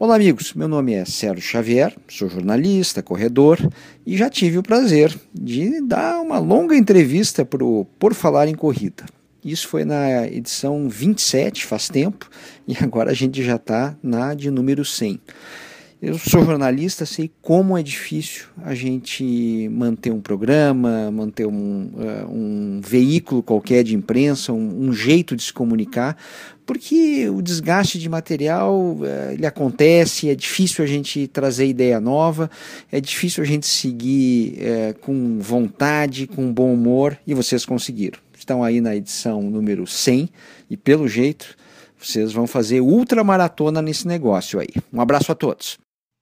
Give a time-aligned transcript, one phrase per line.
[0.00, 0.54] Olá, amigos.
[0.54, 3.58] Meu nome é Sérgio Xavier, sou jornalista, corredor
[4.06, 8.54] e já tive o prazer de dar uma longa entrevista para o Por Falar em
[8.54, 9.06] Corrida.
[9.44, 12.30] Isso foi na edição 27, faz tempo,
[12.68, 15.20] e agora a gente já está na de número 100.
[16.00, 22.32] Eu sou jornalista, sei como é difícil a gente manter um programa, manter um, uh,
[22.32, 26.16] um veículo qualquer de imprensa, um, um, jeito de se comunicar,
[26.64, 32.48] porque o desgaste de material uh, ele acontece, é difícil a gente trazer ideia nova,
[32.92, 38.20] é difícil a gente seguir uh, com vontade, com bom humor, e vocês conseguiram.
[38.38, 40.28] Estão aí na edição número 100
[40.70, 41.56] e, pelo jeito,
[41.98, 44.68] vocês vão fazer ultramaratona nesse negócio aí.
[44.92, 45.76] Um abraço a todos.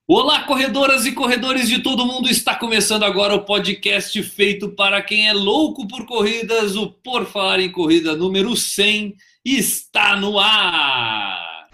[0.09, 2.29] Olá, corredoras e corredores de todo mundo!
[2.29, 7.59] Está começando agora o podcast feito para quem é louco por corridas, o Por Falar
[7.59, 11.67] em Corrida número 100 está no ar!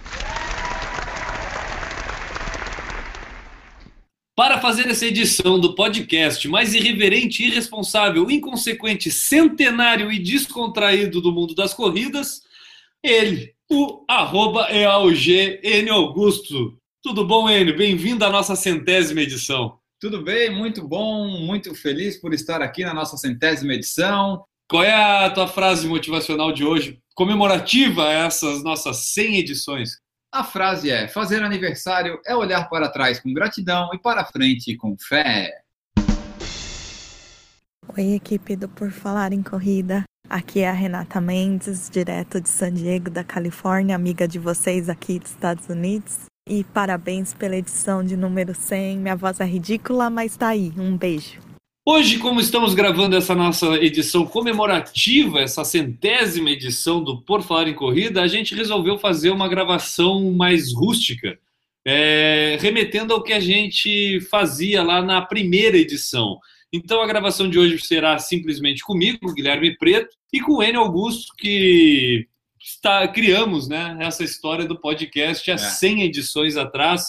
[4.36, 11.53] Para fazer essa edição do podcast mais irreverente, irresponsável, inconsequente, centenário e descontraído do mundo
[11.53, 12.42] das corridas,
[13.03, 16.81] ele, o arroba N Augusto.
[17.04, 17.76] Tudo bom, Enio?
[17.76, 19.78] Bem-vindo à nossa centésima edição.
[20.00, 24.46] Tudo bem, muito bom, muito feliz por estar aqui na nossa centésima edição.
[24.70, 24.94] Qual é
[25.26, 30.00] a tua frase motivacional de hoje, comemorativa a essas nossas 100 edições?
[30.31, 34.96] A frase é: fazer aniversário é olhar para trás com gratidão e para frente com
[34.98, 35.52] fé.
[37.98, 40.06] Oi, equipe do Por Falar em Corrida.
[40.30, 45.20] Aqui é a Renata Mendes, direto de San Diego, da Califórnia, amiga de vocês aqui
[45.20, 46.31] dos Estados Unidos.
[46.50, 48.98] E parabéns pela edição de número 100.
[48.98, 50.74] Minha voz é ridícula, mas tá aí.
[50.78, 51.40] Um beijo.
[51.86, 57.74] Hoje, como estamos gravando essa nossa edição comemorativa, essa centésima edição do Por Falar em
[57.74, 61.40] Corrida, a gente resolveu fazer uma gravação mais rústica,
[61.86, 66.40] é, remetendo ao que a gente fazia lá na primeira edição.
[66.74, 71.34] Então, a gravação de hoje será simplesmente comigo, Guilherme Preto, e com o Enio Augusto,
[71.38, 72.28] que
[72.63, 75.57] está, criamos né, essa história do podcast há é.
[75.57, 77.06] 100 edições atrás,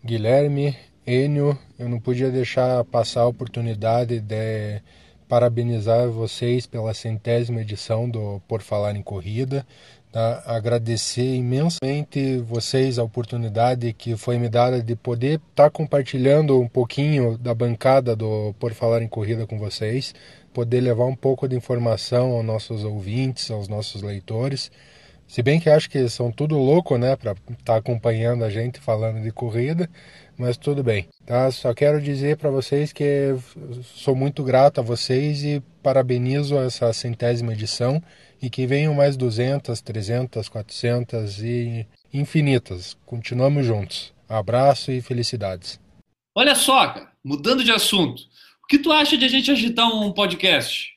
[0.04, 4.80] Guilherme, Enio, eu não podia deixar passar a oportunidade de
[5.28, 9.66] parabenizar vocês pela centésima edição do Por Falar em Corrida.
[10.12, 10.42] Tá?
[10.44, 16.66] Agradecer imensamente vocês a oportunidade que foi me dada de poder estar tá compartilhando um
[16.66, 20.12] pouquinho da bancada do Por Falar em Corrida com vocês,
[20.52, 24.72] poder levar um pouco de informação aos nossos ouvintes, aos nossos leitores.
[25.28, 28.80] Se bem que acho que são tudo louco, né, para estar tá acompanhando a gente
[28.80, 29.88] falando de corrida,
[30.36, 31.48] mas tudo bem, tá?
[31.52, 33.36] Só quero dizer para vocês que
[33.94, 38.02] sou muito grato a vocês e parabenizo essa centésima edição
[38.42, 42.96] e que venham mais 200, 300, 400 e infinitas.
[43.04, 44.12] Continuamos juntos.
[44.28, 45.78] Abraço e felicidades.
[46.34, 48.22] Olha só, cara, mudando de assunto.
[48.62, 50.90] O que tu acha de a gente agitar um podcast?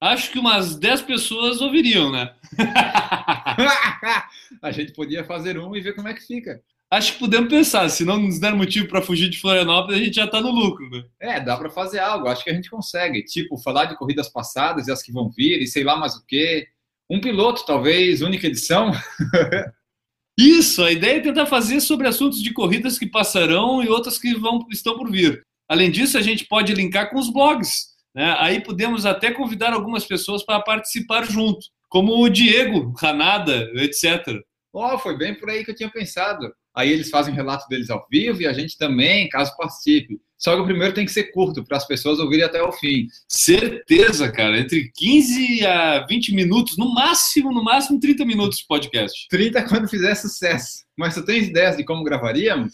[0.00, 2.34] Acho que umas 10 pessoas ouviriam, né?
[4.62, 6.60] a gente podia fazer um e ver como é que fica.
[6.90, 10.16] Acho que podemos pensar, se não nos der motivo para fugir de Florianópolis, a gente
[10.16, 11.04] já está no lucro, né?
[11.20, 13.22] É, dá para fazer algo, acho que a gente consegue.
[13.22, 16.26] Tipo, falar de corridas passadas e as que vão vir, e sei lá mais o
[16.26, 16.66] quê.
[17.10, 18.92] Um piloto, talvez, única edição.
[20.38, 24.32] Isso, a ideia é tentar fazer sobre assuntos de corridas que passarão e outras que
[24.34, 25.44] vão, estão por vir.
[25.68, 27.90] Além disso, a gente pode linkar com os blogs.
[28.14, 28.34] Né?
[28.38, 34.40] Aí podemos até convidar algumas pessoas para participar junto, como o Diego, Ranada, etc.
[34.72, 36.50] Oh, foi bem por aí que eu tinha pensado.
[36.74, 40.20] Aí eles fazem relato deles ao vivo e a gente também, caso participe.
[40.38, 43.06] Só que o primeiro tem que ser curto, para as pessoas ouvirem até o fim.
[43.28, 44.58] Certeza, cara.
[44.58, 49.26] Entre 15 a 20 minutos, no máximo, no máximo 30 minutos de podcast.
[49.28, 50.84] 30 quando fizer sucesso.
[50.96, 52.72] Mas tu tens ideias de como gravaríamos?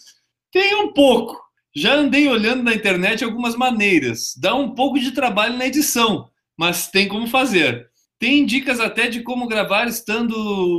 [0.52, 1.36] Tem um pouco.
[1.74, 4.34] Já andei olhando na internet algumas maneiras.
[4.38, 7.90] Dá um pouco de trabalho na edição, mas tem como fazer.
[8.18, 10.34] Tem dicas até de como gravar estando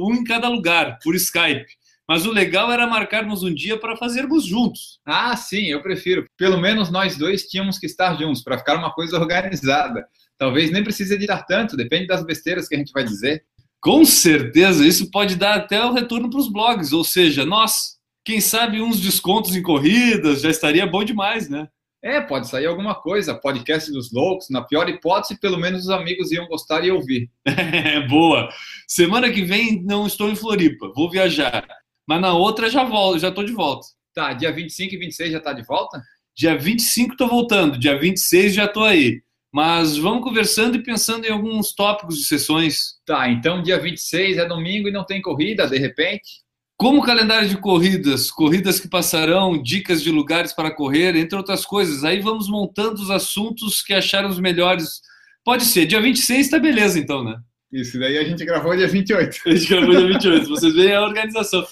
[0.07, 1.67] um em cada lugar, por Skype.
[2.07, 4.99] Mas o legal era marcarmos um dia para fazermos juntos.
[5.05, 6.25] Ah, sim, eu prefiro.
[6.37, 10.07] Pelo menos nós dois tínhamos que estar juntos para ficar uma coisa organizada.
[10.37, 13.43] Talvez nem precise editar tanto, depende das besteiras que a gente vai dizer.
[13.81, 18.39] Com certeza, isso pode dar até o retorno para os blogs, ou seja, nós, quem
[18.39, 21.67] sabe uns descontos em corridas, já estaria bom demais, né?
[22.03, 26.31] É, pode sair alguma coisa, podcast dos loucos, na pior hipótese, pelo menos os amigos
[26.31, 27.29] iam gostar e ouvir.
[28.07, 28.49] Boa.
[28.87, 31.67] Semana que vem não estou em Floripa, vou viajar.
[32.07, 33.85] Mas na outra já volto, já tô de volta.
[34.13, 36.01] Tá, dia 25 e 26 já tá de volta?
[36.35, 39.21] Dia 25 tô voltando, dia 26 já tô aí.
[39.53, 42.95] Mas vamos conversando e pensando em alguns tópicos de sessões.
[43.05, 46.45] Tá, então dia 26 é domingo e não tem corrida, de repente?
[46.77, 52.03] Como calendário de corridas, corridas que passarão, dicas de lugares para correr, entre outras coisas.
[52.03, 55.01] Aí vamos montando os assuntos que acharmos melhores.
[55.43, 57.37] Pode ser, dia 26 tá beleza então, né?
[57.71, 59.39] Isso, daí a gente gravou dia 28.
[59.47, 61.65] A gente gravou dia 28, vocês veem a organização.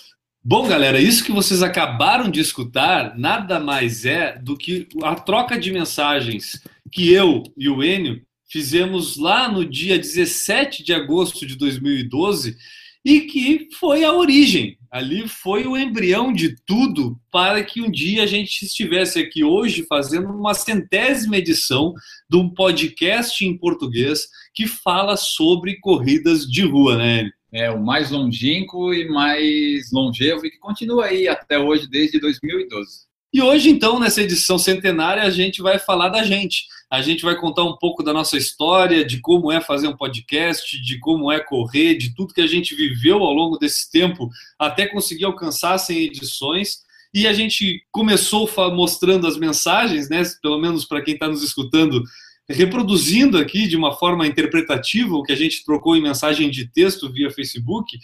[0.48, 5.60] Bom, galera, isso que vocês acabaram de escutar nada mais é do que a troca
[5.60, 6.62] de mensagens
[6.92, 12.56] que eu e o Enio fizemos lá no dia 17 de agosto de 2012
[13.04, 14.78] e que foi a origem.
[14.92, 19.84] Ali foi o embrião de tudo para que um dia a gente estivesse aqui hoje
[19.90, 21.92] fazendo uma centésima edição
[22.30, 27.32] de um podcast em português que fala sobre corridas de rua, né?
[27.56, 33.06] É o mais longínquo e mais longevo e que continua aí até hoje, desde 2012.
[33.34, 36.66] E hoje, então, nessa edição centenária, a gente vai falar da gente.
[36.92, 40.82] A gente vai contar um pouco da nossa história, de como é fazer um podcast,
[40.82, 44.30] de como é correr, de tudo que a gente viveu ao longo desse tempo
[44.60, 46.80] até conseguir alcançar 100 edições.
[47.14, 50.22] E a gente começou mostrando as mensagens, né?
[50.42, 52.04] Pelo menos para quem está nos escutando,
[52.50, 57.12] reproduzindo aqui de uma forma interpretativa o que a gente trocou em mensagem de texto
[57.12, 57.98] via Facebook.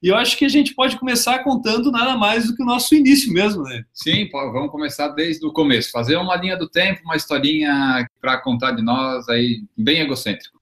[0.00, 2.94] E eu acho que a gente pode começar contando nada mais do que o nosso
[2.94, 3.82] início mesmo, né?
[3.92, 5.90] Sim, vamos começar desde o começo.
[5.90, 10.57] Fazer uma linha do tempo, uma historinha para contar de nós aí, bem egocêntrico.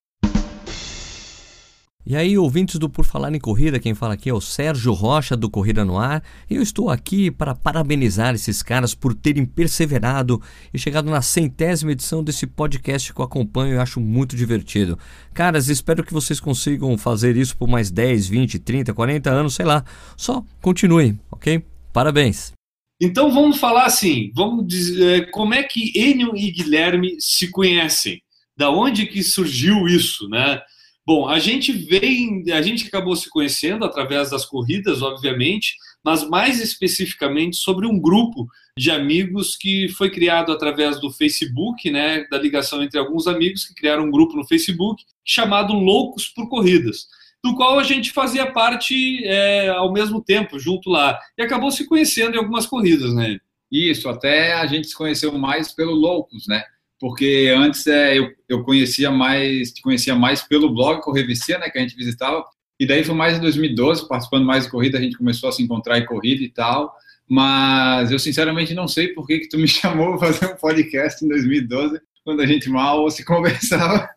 [2.08, 5.36] E aí, ouvintes do Por Falar em Corrida, quem fala aqui é o Sérgio Rocha
[5.36, 6.22] do Corrida no Ar.
[6.48, 10.40] E eu estou aqui para parabenizar esses caras por terem perseverado
[10.72, 14.96] e chegado na centésima edição desse podcast que eu acompanho e acho muito divertido.
[15.34, 19.64] Caras, espero que vocês consigam fazer isso por mais 10, 20, 30, 40 anos, sei
[19.64, 19.84] lá.
[20.16, 21.60] Só continuem, ok?
[21.92, 22.52] Parabéns!
[23.00, 28.22] Então vamos falar assim, vamos dizer, como é que Enio e Guilherme se conhecem?
[28.56, 30.60] Da onde que surgiu isso, né?
[31.06, 36.60] Bom, a gente vem, a gente acabou se conhecendo através das corridas, obviamente, mas mais
[36.60, 42.82] especificamente sobre um grupo de amigos que foi criado através do Facebook, né, da ligação
[42.82, 47.06] entre alguns amigos que criaram um grupo no Facebook chamado Loucos por Corridas,
[47.42, 51.86] do qual a gente fazia parte é, ao mesmo tempo, junto lá, e acabou se
[51.86, 53.38] conhecendo em algumas corridas, né?
[53.70, 56.64] Isso, até a gente se conheceu mais pelo Loucos, né?
[56.98, 61.78] Porque antes é, eu, eu conhecia mais, te conhecia mais pelo blog Correvicia, né, que
[61.78, 62.44] a gente visitava,
[62.78, 65.62] e daí foi mais em 2012, participando mais de corrida, a gente começou a se
[65.62, 66.94] encontrar em corrida e tal,
[67.28, 71.24] mas eu sinceramente não sei por que, que tu me chamou para fazer um podcast
[71.24, 74.08] em 2012, quando a gente mal se conversava.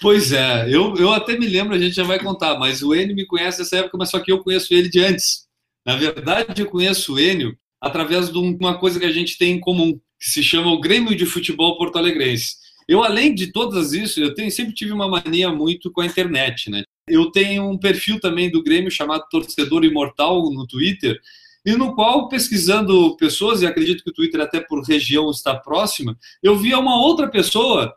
[0.00, 3.14] Pois é, eu, eu até me lembro, a gente já vai contar, mas o Enio
[3.14, 5.46] me conhece nessa época, mas só que eu conheço ele de antes.
[5.86, 9.60] Na verdade, eu conheço o Enio através de uma coisa que a gente tem em
[9.60, 12.56] comum, que se chama o Grêmio de Futebol Porto Alegrense.
[12.86, 16.68] Eu, além de todas isso, eu tenho, sempre tive uma mania muito com a internet,
[16.70, 16.82] né?
[17.08, 21.18] Eu tenho um perfil também do Grêmio chamado Torcedor Imortal no Twitter,
[21.64, 26.16] e no qual, pesquisando pessoas, e acredito que o Twitter até por região está próxima,
[26.42, 27.94] eu via uma outra pessoa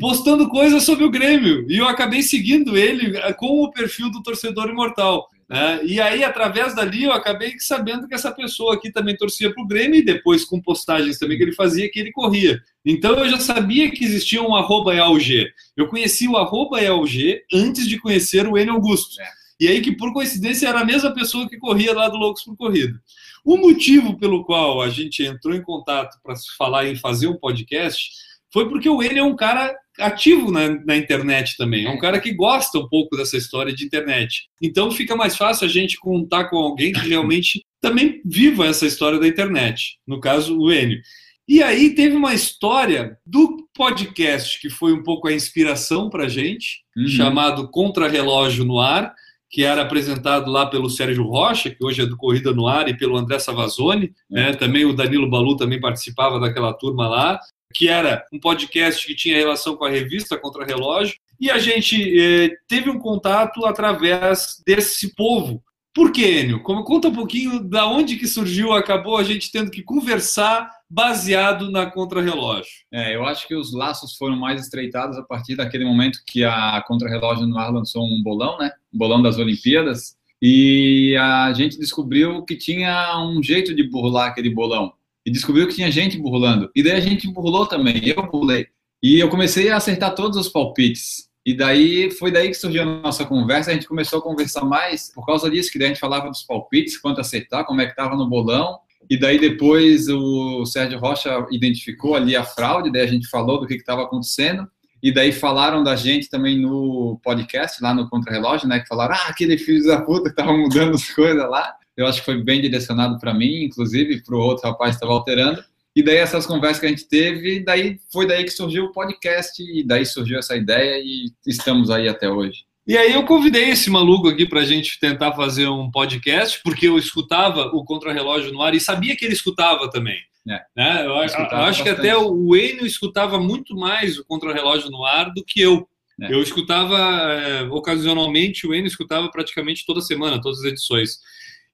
[0.00, 4.22] postando coisas sobre o Grêmio, e eu acabei seguindo ele eh, com o perfil do
[4.22, 5.28] Torcedor Imortal.
[5.48, 5.80] Né?
[5.84, 9.66] E aí, através dali, eu acabei sabendo que essa pessoa aqui também torcia para o
[9.66, 12.60] Grêmio e depois com postagens também que ele fazia, que ele corria.
[12.84, 15.50] Então eu já sabia que existia um arroba ELG.
[15.76, 19.20] Eu conheci o arroba ELG antes de conhecer o N Augusto.
[19.20, 19.28] É.
[19.60, 22.56] E aí que, por coincidência, era a mesma pessoa que corria lá do Loucos por
[22.56, 22.98] Corrida.
[23.44, 28.10] O motivo pelo qual a gente entrou em contato para falar em fazer um podcast
[28.52, 32.20] foi porque o N é um cara ativo na, na, internet também, é um cara
[32.20, 34.48] que gosta um pouco dessa história de internet.
[34.62, 39.18] Então fica mais fácil a gente contar com alguém que realmente também viva essa história
[39.18, 41.00] da internet, no caso o Enio.
[41.46, 46.28] E aí teve uma história do podcast que foi um pouco a inspiração para a
[46.28, 47.06] gente, uhum.
[47.06, 49.14] chamado Contra-Relógio no Ar,
[49.50, 52.96] que era apresentado lá pelo Sérgio Rocha, que hoje é do Corrida no Ar, e
[52.96, 54.12] pelo André Savazone.
[54.28, 54.52] Né?
[54.54, 57.38] Também o Danilo Balu também participava daquela turma lá,
[57.72, 61.16] que era um podcast que tinha relação com a revista Contra Relógio.
[61.40, 65.62] E a gente eh, teve um contato através desse povo.
[65.94, 66.60] Por quê, Enio?
[66.60, 71.70] Como, conta um pouquinho da onde que surgiu, acabou a gente tendo que conversar baseado
[71.70, 72.72] na contrarrelógio.
[72.92, 76.82] É, eu acho que os laços foram mais estreitados a partir daquele momento que a
[76.86, 78.72] contrarrelógio no ar lançou um bolão, né?
[78.92, 80.16] Um bolão das Olimpíadas.
[80.42, 84.92] E a gente descobriu que tinha um jeito de burlar aquele bolão.
[85.24, 86.70] E descobriu que tinha gente burlando.
[86.74, 88.66] E daí a gente burlou também, eu burlei.
[89.02, 91.28] E eu comecei a acertar todos os palpites.
[91.46, 93.70] E daí foi daí que surgiu a nossa conversa.
[93.70, 96.42] A gente começou a conversar mais por causa disso, que daí a gente falava dos
[96.42, 98.78] palpites, quanto acertar, como é que estava no bolão.
[99.10, 103.66] E daí depois o Sérgio Rocha identificou ali a fraude, daí a gente falou do
[103.66, 104.66] que estava acontecendo.
[105.02, 108.80] E daí falaram da gente também no podcast, lá no Contra-Relógio, né?
[108.80, 111.74] Que falaram, ah, aquele filho da puta que tava mudando as coisas lá.
[111.96, 115.12] Eu acho que foi bem direcionado para mim, inclusive, para o outro rapaz que estava
[115.12, 115.62] alterando.
[115.94, 119.62] E daí essas conversas que a gente teve, daí foi daí que surgiu o podcast,
[119.62, 122.64] e daí surgiu essa ideia, e estamos aí até hoje.
[122.86, 126.86] E aí eu convidei esse maluco aqui para a gente tentar fazer um podcast, porque
[126.88, 130.18] eu escutava o Contra-Relógio no ar e sabia que ele escutava também.
[130.46, 130.60] É.
[130.76, 131.06] Né?
[131.06, 135.32] Eu, acho, eu acho que até o Enio escutava muito mais o Contra-Relógio no ar
[135.32, 135.88] do que eu.
[136.20, 136.32] É.
[136.32, 141.20] Eu escutava é, ocasionalmente, o Enio escutava praticamente toda semana, todas as edições.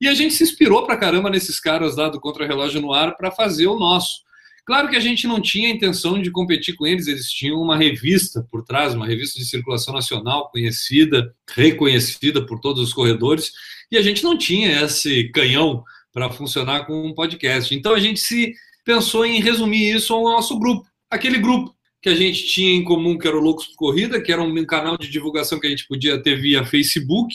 [0.01, 3.31] E a gente se inspirou pra caramba nesses caras lá do Contra-Relógio no ar para
[3.31, 4.21] fazer o nosso.
[4.65, 7.77] Claro que a gente não tinha a intenção de competir com eles, eles tinham uma
[7.77, 13.51] revista por trás, uma revista de circulação nacional conhecida, reconhecida por todos os corredores,
[13.91, 17.75] e a gente não tinha esse canhão para funcionar com um podcast.
[17.75, 18.55] Então a gente se
[18.85, 23.19] pensou em resumir isso ao nosso grupo, aquele grupo que a gente tinha em comum,
[23.19, 25.87] que era o Loucos por Corrida, que era um canal de divulgação que a gente
[25.87, 27.35] podia ter via Facebook.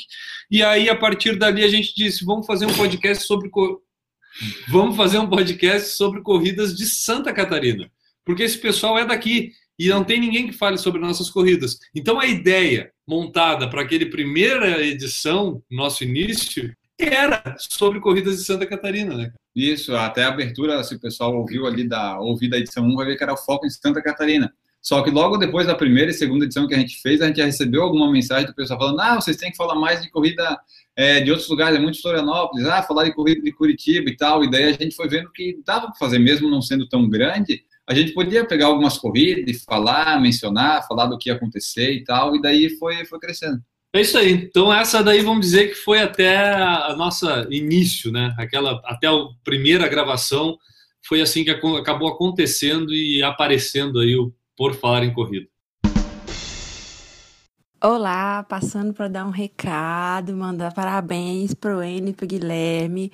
[0.49, 3.49] E aí, a partir dali, a gente disse: vamos fazer um podcast sobre
[4.67, 7.89] Vamos fazer um podcast sobre corridas de Santa Catarina,
[8.25, 11.77] porque esse pessoal é daqui e não tem ninguém que fale sobre nossas corridas.
[11.93, 18.65] Então a ideia montada para aquele primeira edição, nosso início, era sobre corridas de Santa
[18.65, 19.31] Catarina, né?
[19.55, 23.05] Isso, até a abertura, se o pessoal ouviu ali da ouvir da edição 1, vai
[23.05, 24.53] ver que era o foco em Santa Catarina.
[24.81, 27.37] Só que logo depois da primeira e segunda edição que a gente fez, a gente
[27.37, 30.59] já recebeu alguma mensagem do pessoal falando: ah, vocês têm que falar mais de corrida
[30.95, 34.43] é, de outros lugares, é muito Florianópolis, ah, falar de corrida de Curitiba e tal.
[34.43, 37.63] E daí a gente foi vendo que dava para fazer, mesmo não sendo tão grande,
[37.87, 42.03] a gente podia pegar algumas corridas e falar, mencionar, falar do que ia acontecer e
[42.03, 42.35] tal.
[42.35, 43.59] E daí foi, foi crescendo.
[43.95, 44.33] É isso aí.
[44.33, 48.35] Então essa daí vamos dizer que foi até a nossa início, né?
[48.37, 50.57] Aquela até a primeira gravação
[51.07, 55.47] foi assim que acabou acontecendo e aparecendo aí o por falar em corrida.
[57.87, 63.11] Olá, passando para dar um recado, mandar parabéns para o Enio e para o Guilherme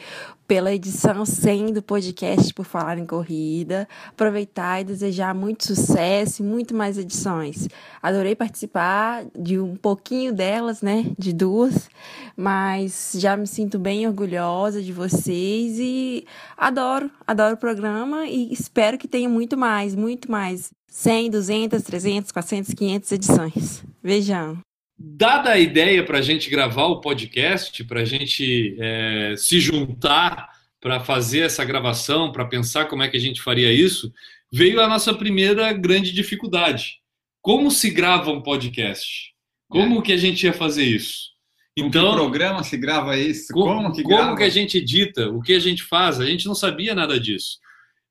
[0.47, 3.85] pela edição 100 do podcast Por Falar em Corrida.
[4.07, 7.67] Aproveitar e desejar muito sucesso e muito mais edições.
[8.01, 11.05] Adorei participar de um pouquinho delas, né?
[11.19, 11.89] De duas,
[12.37, 16.25] mas já me sinto bem orgulhosa de vocês e
[16.55, 20.71] adoro, adoro o programa e espero que tenha muito mais, muito mais.
[20.91, 23.83] 100, 200, 300, 400, 500 edições.
[24.03, 24.59] Vejam.
[24.99, 30.49] Dada a ideia para a gente gravar o podcast, para a gente é, se juntar
[30.81, 34.11] para fazer essa gravação, para pensar como é que a gente faria isso,
[34.51, 36.99] veio a nossa primeira grande dificuldade.
[37.41, 39.33] Como se grava um podcast?
[39.69, 40.01] Como é.
[40.01, 41.31] que a gente ia fazer isso?
[41.77, 43.53] Então, que programa se grava isso?
[43.53, 45.29] Como, como que, como que a gente edita?
[45.29, 46.19] O que a gente faz?
[46.19, 47.59] A gente não sabia nada disso.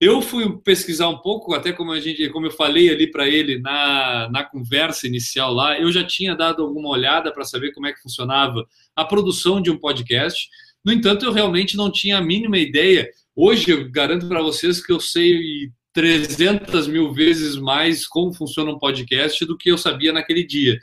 [0.00, 3.58] Eu fui pesquisar um pouco, até como a gente, como eu falei ali para ele
[3.58, 7.92] na, na conversa inicial lá, eu já tinha dado alguma olhada para saber como é
[7.92, 8.66] que funcionava
[8.96, 10.48] a produção de um podcast.
[10.82, 13.10] No entanto, eu realmente não tinha a mínima ideia.
[13.36, 18.78] Hoje eu garanto para vocês que eu sei 300 mil vezes mais como funciona um
[18.78, 20.78] podcast do que eu sabia naquele dia.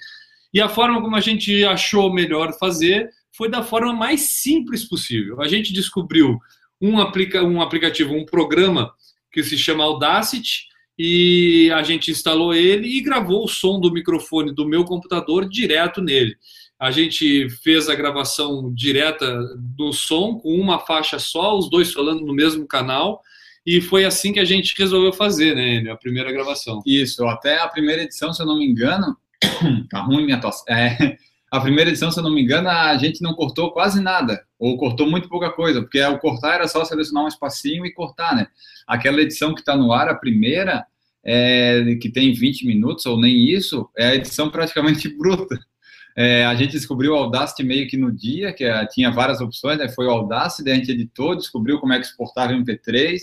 [0.53, 5.41] E a forma como a gente achou melhor fazer foi da forma mais simples possível.
[5.41, 6.38] A gente descobriu
[6.79, 8.91] um, aplica, um aplicativo, um programa
[9.31, 10.67] que se chama Audacity,
[10.98, 16.01] e a gente instalou ele e gravou o som do microfone do meu computador direto
[16.01, 16.36] nele.
[16.79, 22.25] A gente fez a gravação direta do som com uma faixa só, os dois falando
[22.25, 23.22] no mesmo canal,
[23.65, 26.81] E foi assim que a gente resolveu fazer, né, a primeira gravação.
[26.86, 29.17] Isso, até a primeira edição, se eu não me engano,
[29.91, 30.63] tá ruim minha tosse.
[30.69, 31.17] É,
[31.57, 34.77] a primeira edição, se eu não me engano, a gente não cortou quase nada, ou
[34.77, 38.47] cortou muito pouca coisa, porque o cortar era só selecionar um espacinho e cortar, né?
[38.87, 40.85] Aquela edição que está no ar, a primeira,
[41.23, 45.59] é, que tem 20 minutos ou nem isso, é a edição praticamente bruta.
[46.15, 49.77] É, a gente descobriu o Audacity meio que no dia, que é, tinha várias opções,
[49.77, 49.89] né?
[49.89, 53.19] foi o Audacity, a gente editou, descobriu como é que exportava MP3,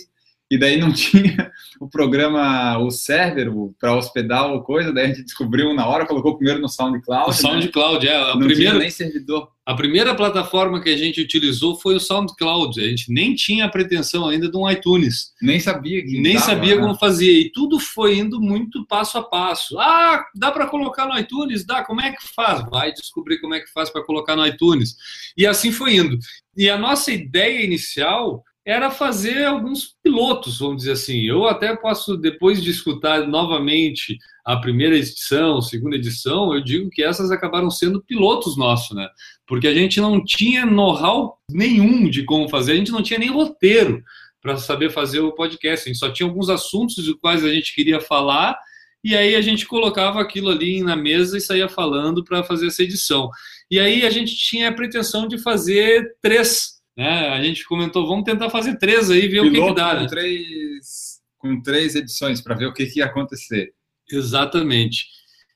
[0.49, 5.23] e daí não tinha o programa, o server para hospedar ou coisa, daí a gente
[5.23, 7.29] descobriu na hora, colocou primeiro no SoundCloud.
[7.29, 8.11] O SoundCloud, né?
[8.11, 8.15] é.
[8.15, 9.49] A não primeira, tinha nem servidor.
[9.65, 12.79] A primeira plataforma que a gente utilizou foi o SoundCloud.
[12.79, 15.33] A gente nem tinha a pretensão ainda de um iTunes.
[15.41, 16.81] Nem sabia que Nem dava, sabia né?
[16.81, 17.31] como fazia.
[17.31, 19.79] E tudo foi indo muito passo a passo.
[19.79, 21.65] Ah, dá para colocar no iTunes?
[21.65, 21.83] Dá.
[21.83, 22.63] Como é que faz?
[22.69, 24.95] Vai descobrir como é que faz para colocar no iTunes.
[25.35, 26.19] E assim foi indo.
[26.55, 31.21] E a nossa ideia inicial era fazer alguns pilotos, vamos dizer assim.
[31.21, 37.03] Eu até posso, depois de escutar novamente a primeira edição, segunda edição, eu digo que
[37.03, 39.07] essas acabaram sendo pilotos nossos, né?
[39.45, 43.29] Porque a gente não tinha know-how nenhum de como fazer, a gente não tinha nem
[43.29, 44.03] roteiro
[44.41, 45.87] para saber fazer o podcast.
[45.87, 48.57] A gente só tinha alguns assuntos dos quais a gente queria falar
[49.03, 52.81] e aí a gente colocava aquilo ali na mesa e saía falando para fazer essa
[52.81, 53.29] edição.
[53.69, 57.29] E aí a gente tinha a pretensão de fazer três né?
[57.29, 59.95] A gente comentou, vamos tentar fazer três aí, ver Piloto o que, que dá.
[59.95, 60.07] Com né?
[60.07, 63.73] três, com três edições para ver o que, que ia acontecer.
[64.11, 65.05] Exatamente.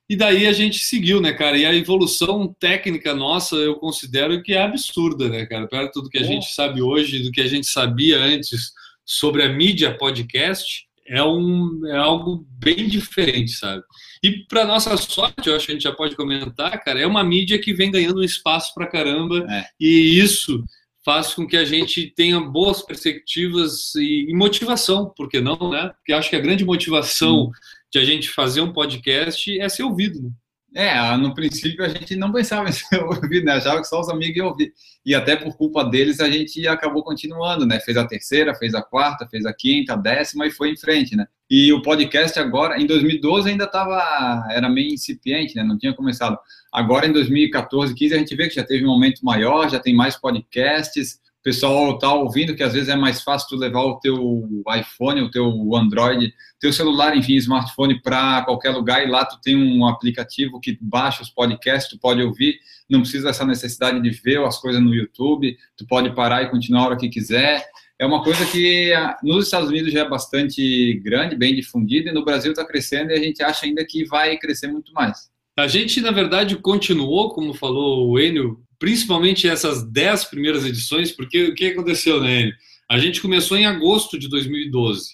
[0.10, 1.56] E daí a gente seguiu, né, cara?
[1.58, 5.68] E a evolução técnica nossa, eu considero que é absurda, né, cara?
[5.68, 6.26] Perto do que a Oh.
[6.26, 8.72] gente sabe hoje, do que a gente sabia antes
[9.06, 13.84] sobre a mídia podcast, é, um, é algo bem diferente, sabe?
[14.24, 17.24] E para nossa sorte, eu acho que a gente já pode comentar, cara, é uma
[17.24, 19.66] mídia que vem ganhando um espaço para caramba, É.
[19.80, 20.64] e isso
[21.04, 25.92] faz com que a gente tenha boas perspectivas e, e motivação, por que não, né?
[25.98, 27.50] Porque acho que a grande motivação
[27.92, 30.22] de a gente fazer um podcast é ser ouvido.
[30.22, 30.34] Né?
[30.76, 33.54] É, no princípio a gente não pensava em ser ouvido, né?
[33.54, 34.72] Achava que só os amigos iam ouvir.
[35.06, 37.80] E até por culpa deles a gente acabou continuando, né?
[37.80, 41.16] Fez a terceira, fez a quarta, fez a quinta, a décima e foi em frente,
[41.16, 41.26] né?
[41.50, 45.64] E o podcast agora, em 2012 ainda estava, era meio incipiente, né?
[45.64, 46.38] Não tinha começado.
[46.72, 49.96] Agora em 2014, 15 a gente vê que já teve um momento maior, já tem
[49.96, 51.20] mais podcasts.
[51.40, 54.46] O pessoal tá ouvindo que às vezes é mais fácil tu levar o teu
[54.78, 59.56] iPhone, o teu Android, teu celular, enfim, smartphone para qualquer lugar e lá tu tem
[59.56, 64.44] um aplicativo que baixa os podcasts, tu pode ouvir, não precisa dessa necessidade de ver
[64.44, 67.66] as coisas no YouTube, tu pode parar e continuar a hora que quiser.
[67.98, 72.14] É uma coisa que ah, nos Estados Unidos já é bastante grande, bem difundida, e
[72.14, 75.30] no Brasil está crescendo e a gente acha ainda que vai crescer muito mais.
[75.60, 81.46] A gente, na verdade, continuou, como falou o Enio, principalmente essas dez primeiras edições, porque
[81.46, 82.54] o que aconteceu, né, Enio?
[82.90, 85.10] A gente começou em agosto de 2012.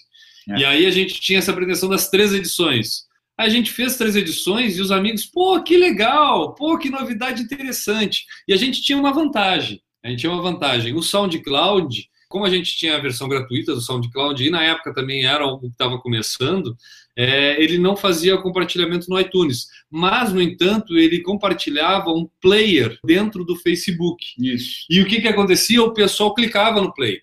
[0.48, 0.60] É.
[0.60, 3.06] E aí a gente tinha essa pretensão das três edições.
[3.38, 8.24] A gente fez três edições e os amigos, pô, que legal, pô, que novidade interessante.
[8.48, 9.82] E a gente tinha uma vantagem.
[10.02, 10.94] A gente tinha uma vantagem.
[10.94, 15.26] O SoundCloud, como a gente tinha a versão gratuita do SoundCloud e na época também
[15.26, 16.74] era algo que estava começando,
[17.16, 19.66] é, ele não fazia compartilhamento no iTunes.
[19.90, 24.24] Mas, no entanto, ele compartilhava um player dentro do Facebook.
[24.38, 24.84] Isso.
[24.90, 25.82] E o que, que acontecia?
[25.82, 27.20] O pessoal clicava no play.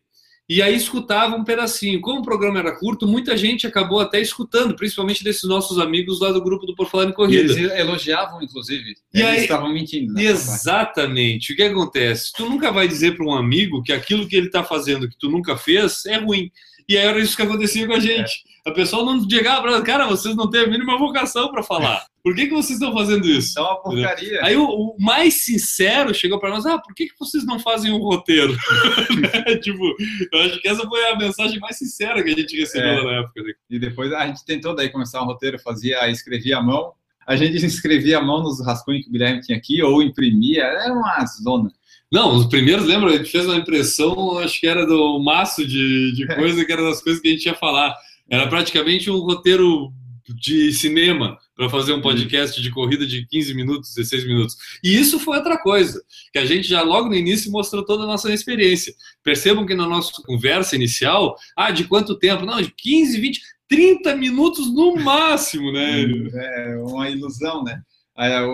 [0.50, 2.02] E aí escutava um pedacinho.
[2.02, 6.32] Como o programa era curto, muita gente acabou até escutando, principalmente desses nossos amigos lá
[6.34, 7.54] do grupo do Por Falar em E Corrida.
[7.54, 8.94] eles elogiavam, inclusive.
[9.14, 10.12] E eles aí- estavam mentindo.
[10.14, 10.22] né?
[10.24, 11.54] Exatamente.
[11.54, 12.34] O que acontece?
[12.36, 15.30] Tu nunca vai dizer para um amigo que aquilo que ele está fazendo que tu
[15.30, 16.52] nunca fez é ruim.
[16.88, 18.43] E aí era isso que acontecia com a gente.
[18.65, 22.06] A pessoa não chegava para cara, vocês não têm a mínima vocação para falar.
[22.24, 23.60] Por que, que vocês estão fazendo isso?
[23.60, 24.39] É uma porcaria.
[24.46, 27.91] Aí o, o mais sincero chegou para nós: ah, por que, que vocês não fazem
[27.91, 28.56] um roteiro?
[29.62, 29.84] Tipo,
[30.32, 33.04] eu acho que essa foi a mensagem mais sincera que a gente recebeu É.
[33.04, 33.43] na época.
[33.43, 33.54] né?
[33.69, 36.93] E depois a gente tentou daí começar um roteiro, fazia, escrevia à mão.
[37.28, 40.93] A gente escrevia à mão nos rascunhos que o Guilherme tinha aqui, ou imprimia, era
[40.93, 41.69] uma zona.
[42.13, 43.10] Não, os primeiros, lembra?
[43.10, 46.84] A gente fez uma impressão, acho que era do maço de, de coisa, que era
[46.84, 47.91] das coisas que a gente ia falar.
[48.30, 49.91] Era praticamente um roteiro
[50.30, 54.56] de cinema para fazer um podcast de corrida de 15 minutos, 16 minutos.
[54.84, 58.08] E isso foi outra coisa, que a gente já logo no início mostrou toda a
[58.08, 58.93] nossa experiência.
[59.23, 62.45] Percebam que na nossa conversa inicial, ah, de quanto tempo?
[62.45, 66.04] Não, de 15, 20, 30 minutos no máximo, né?
[66.04, 67.82] É uma ilusão, né?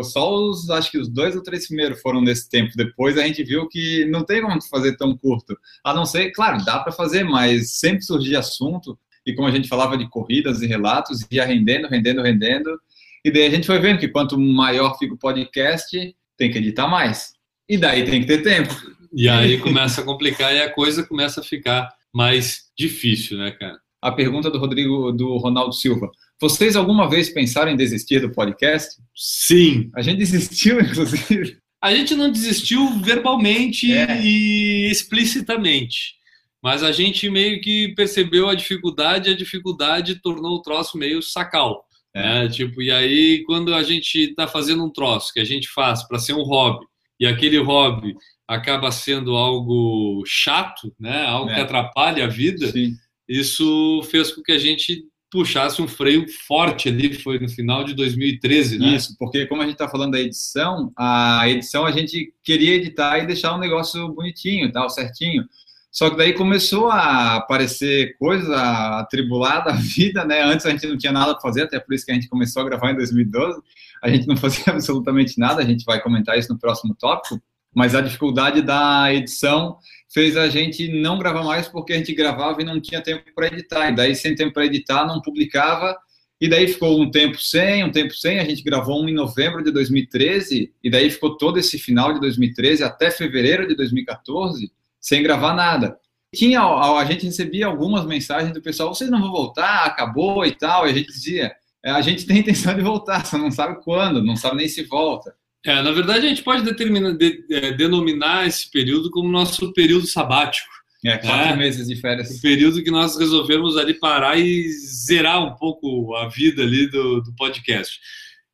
[0.03, 2.71] Só os, acho que os dois ou três primeiros foram nesse tempo.
[2.75, 5.57] Depois a gente viu que não tem como fazer tão curto.
[5.83, 8.97] A não ser, claro, dá para fazer, mas sempre surgia assunto.
[9.25, 12.79] E como a gente falava de corridas e relatos, ia rendendo, rendendo, rendendo.
[13.23, 16.87] E daí a gente foi vendo que quanto maior fica o podcast, tem que editar
[16.87, 17.33] mais.
[17.67, 18.73] E daí tem que ter tempo.
[19.13, 23.77] E aí começa a complicar e a coisa começa a ficar mais difícil, né, cara?
[24.01, 26.09] a pergunta do Rodrigo, do Ronaldo Silva.
[26.41, 29.01] Vocês alguma vez pensaram em desistir do podcast?
[29.15, 29.89] Sim.
[29.95, 31.57] A gente desistiu, inclusive.
[31.81, 34.21] A gente não desistiu verbalmente É.
[34.21, 36.15] e explicitamente.
[36.61, 41.21] Mas a gente meio que percebeu a dificuldade, e a dificuldade tornou o troço meio
[41.21, 41.85] sacal.
[42.13, 42.21] É.
[42.43, 42.49] Né?
[42.49, 46.19] Tipo, e aí, quando a gente está fazendo um troço que a gente faz para
[46.19, 46.85] ser um hobby,
[47.19, 48.13] e aquele hobby
[48.47, 51.25] acaba sendo algo chato, né?
[51.25, 51.55] algo É.
[51.55, 52.93] que atrapalha a vida, Sim.
[53.27, 57.93] isso fez com que a gente puxasse um freio forte ali, foi no final de
[57.93, 58.95] 2013, né?
[58.95, 63.19] Isso, porque como a gente está falando da edição, a edição a gente queria editar
[63.19, 65.43] e deixar um negócio bonitinho, tal, certinho.
[65.91, 70.43] Só que daí começou a aparecer coisa atribulada a vida, né?
[70.43, 72.61] Antes a gente não tinha nada para fazer, até por isso que a gente começou
[72.61, 73.59] a gravar em 2012.
[74.03, 77.41] A gente não fazia absolutamente nada, a gente vai comentar isso no próximo tópico.
[77.73, 79.77] Mas a dificuldade da edição
[80.11, 83.47] fez a gente não gravar mais porque a gente gravava e não tinha tempo para
[83.47, 83.89] editar.
[83.89, 85.95] E daí, sem tempo para editar, não publicava.
[86.41, 88.39] E daí ficou um tempo sem, um tempo sem.
[88.39, 90.73] A gente gravou um em novembro de 2013.
[90.83, 95.97] E daí ficou todo esse final de 2013 até fevereiro de 2014 sem gravar nada.
[96.33, 100.87] Tinha, a gente recebia algumas mensagens do pessoal: vocês não vão voltar, acabou e tal.
[100.87, 101.51] E a gente dizia:
[101.83, 104.83] "É, a gente tem intenção de voltar, só não sabe quando, não sabe nem se
[104.83, 105.35] volta.
[105.65, 110.07] É, na verdade, a gente pode determinar, de- é, denominar esse período como nosso período
[110.07, 110.67] sabático.
[111.05, 111.55] É, quatro É.
[111.55, 112.29] meses de férias.
[112.37, 117.21] O período que nós resolvemos ali parar e zerar um pouco a vida ali do,
[117.21, 117.99] do podcast.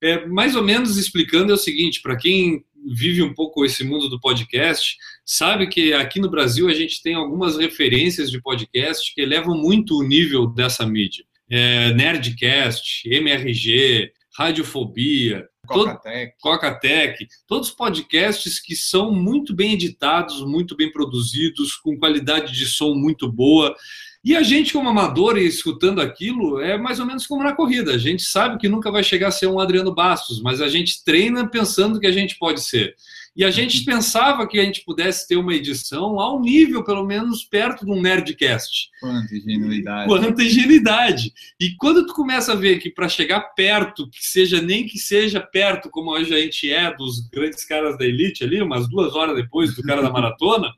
[0.01, 4.07] É, mais ou menos explicando é o seguinte, para quem vive um pouco esse mundo
[4.09, 9.21] do podcast, sabe que aqui no Brasil a gente tem algumas referências de podcast que
[9.21, 11.23] elevam muito o nível dessa mídia.
[11.49, 16.33] É, Nerdcast, MRG, Radiofobia, Cocatec.
[16.41, 22.93] Cocatec, todos podcasts que são muito bem editados, muito bem produzidos, com qualidade de som
[22.93, 23.75] muito boa.
[24.23, 27.93] E a gente, como amador e escutando aquilo, é mais ou menos como na corrida.
[27.93, 31.03] A gente sabe que nunca vai chegar a ser um Adriano Bastos, mas a gente
[31.03, 32.95] treina pensando que a gente pode ser.
[33.35, 37.43] E a gente pensava que a gente pudesse ter uma edição ao nível, pelo menos,
[37.43, 38.89] perto de um Nerdcast.
[39.01, 40.07] Quanta ingenuidade.
[40.07, 41.33] Quanta ingenuidade.
[41.59, 45.41] E quando tu começa a ver que para chegar perto, que seja nem que seja
[45.41, 49.35] perto, como hoje a gente é dos grandes caras da elite ali, umas duas horas
[49.35, 50.71] depois do cara da maratona,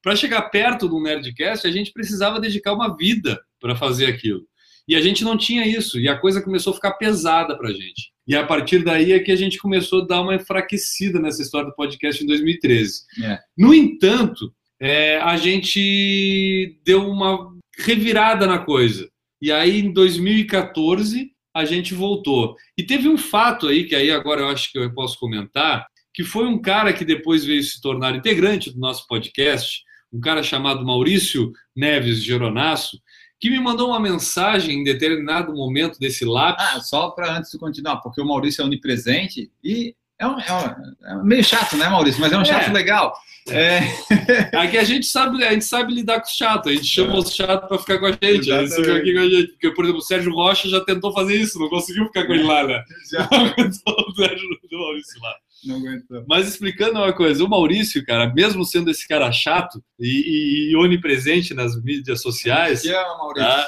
[0.00, 4.46] para chegar perto do Nerdcast, a gente precisava dedicar uma vida para fazer aquilo.
[4.86, 7.72] E a gente não tinha isso, e a coisa começou a ficar pesada para a
[7.72, 8.13] gente.
[8.26, 11.68] E a partir daí é que a gente começou a dar uma enfraquecida nessa história
[11.68, 13.02] do podcast em 2013.
[13.22, 13.38] É.
[13.56, 19.08] No entanto, é, a gente deu uma revirada na coisa.
[19.40, 22.56] E aí, em 2014, a gente voltou.
[22.76, 26.24] E teve um fato aí, que aí agora eu acho que eu posso comentar, que
[26.24, 29.82] foi um cara que depois veio se tornar integrante do nosso podcast,
[30.12, 32.98] um cara chamado Maurício Neves Geronasso,
[33.40, 36.64] que me mandou uma mensagem em determinado momento desse lápis.
[36.66, 40.52] Ah, só para antes de continuar, porque o Maurício é onipresente e é, um, é,
[40.52, 42.20] um- é meio chato, né, Maurício?
[42.20, 42.72] Mas é um chato É.
[42.72, 43.14] legal.
[43.50, 43.80] É,
[44.56, 47.34] Aqui a gente sabe, a gente sabe lidar com os chatos, a gente chama os
[47.34, 49.48] chatos para ficar com a gente, eles ficam aqui com a gente.
[49.48, 52.44] Porque, por exemplo, o Sérgio Rocha já tentou fazer isso, não conseguiu ficar com ele
[52.44, 52.82] lá, né?
[53.12, 53.28] Já.
[53.30, 55.34] Não aguentou o Sérgio do Maurício lá.
[55.66, 56.24] Não aguentou.
[56.28, 60.76] Mas explicando uma coisa, o Maurício, cara, mesmo sendo esse cara chato e, e- e
[60.76, 63.48] onipresente nas mídias sociais, Aqui é o Maurício.
[63.48, 63.66] tá?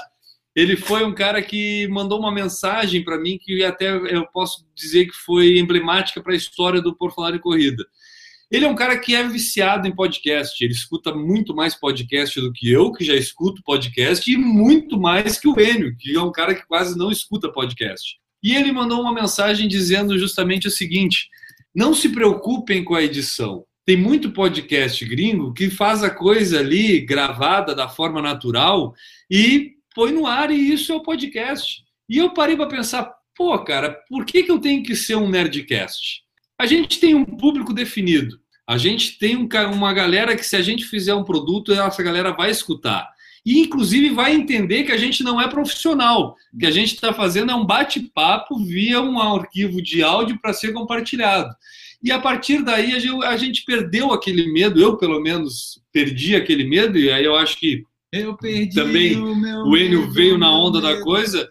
[0.55, 5.05] ele foi um cara que mandou uma mensagem para mim que até eu posso dizer
[5.07, 7.85] que foi emblemática para a história do Por Falar em Corrida.
[8.51, 10.63] Ele é um cara que é viciado em podcast.
[10.65, 15.39] Ele escuta muito mais podcast do que eu, que já escuto podcast, e muito mais
[15.39, 18.17] que o Enio, que é um cara que quase não escuta podcast.
[18.43, 21.29] E ele mandou uma mensagem dizendo justamente o seguinte:
[21.77, 23.67] não se preocupem com a edição.
[23.85, 28.95] Tem muito podcast gringo que faz a coisa ali gravada da forma natural
[29.31, 31.85] e põe no ar, e isso é o podcast.
[32.09, 35.29] E eu parei para pensar, pô, cara, por que, que eu tenho que ser um
[35.29, 36.23] Nerdcast?
[36.59, 38.41] A gente tem um público definido.
[38.67, 42.33] A gente tem um uma galera que, se a gente fizer um produto, essa galera
[42.33, 43.07] vai escutar.
[43.47, 46.35] E, inclusive, vai entender que a gente não é profissional.
[46.53, 50.53] O que a gente está fazendo é um bate-papo via um arquivo de áudio para
[50.53, 51.55] ser compartilhado.
[52.03, 52.93] E a partir daí
[53.25, 57.57] a gente, perdeu aquele medo, eu pelo menos perdi aquele medo, e aí eu acho
[57.59, 61.49] que Eu perdi Também o o Enio veio na onda da coisa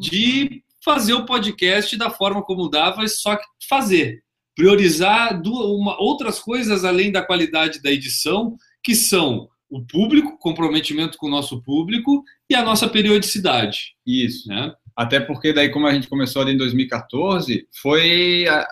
[0.00, 4.22] de fazer o podcast da forma como dava, só que fazer.
[4.54, 11.16] Priorizar du- uma- outras coisas além da qualidade da edição, que são o público, comprometimento
[11.16, 13.94] com o nosso público e a nossa periodicidade.
[14.06, 14.48] Isso.
[14.48, 14.72] Né?
[14.96, 18.66] Até porque daí, como a gente começou ali em 2014, foi a,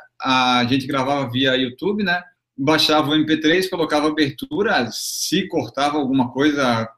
[0.60, 2.22] a gente gravava via YouTube, né?
[2.56, 6.88] Baixava o MP3, colocava abertura, se cortava alguma coisa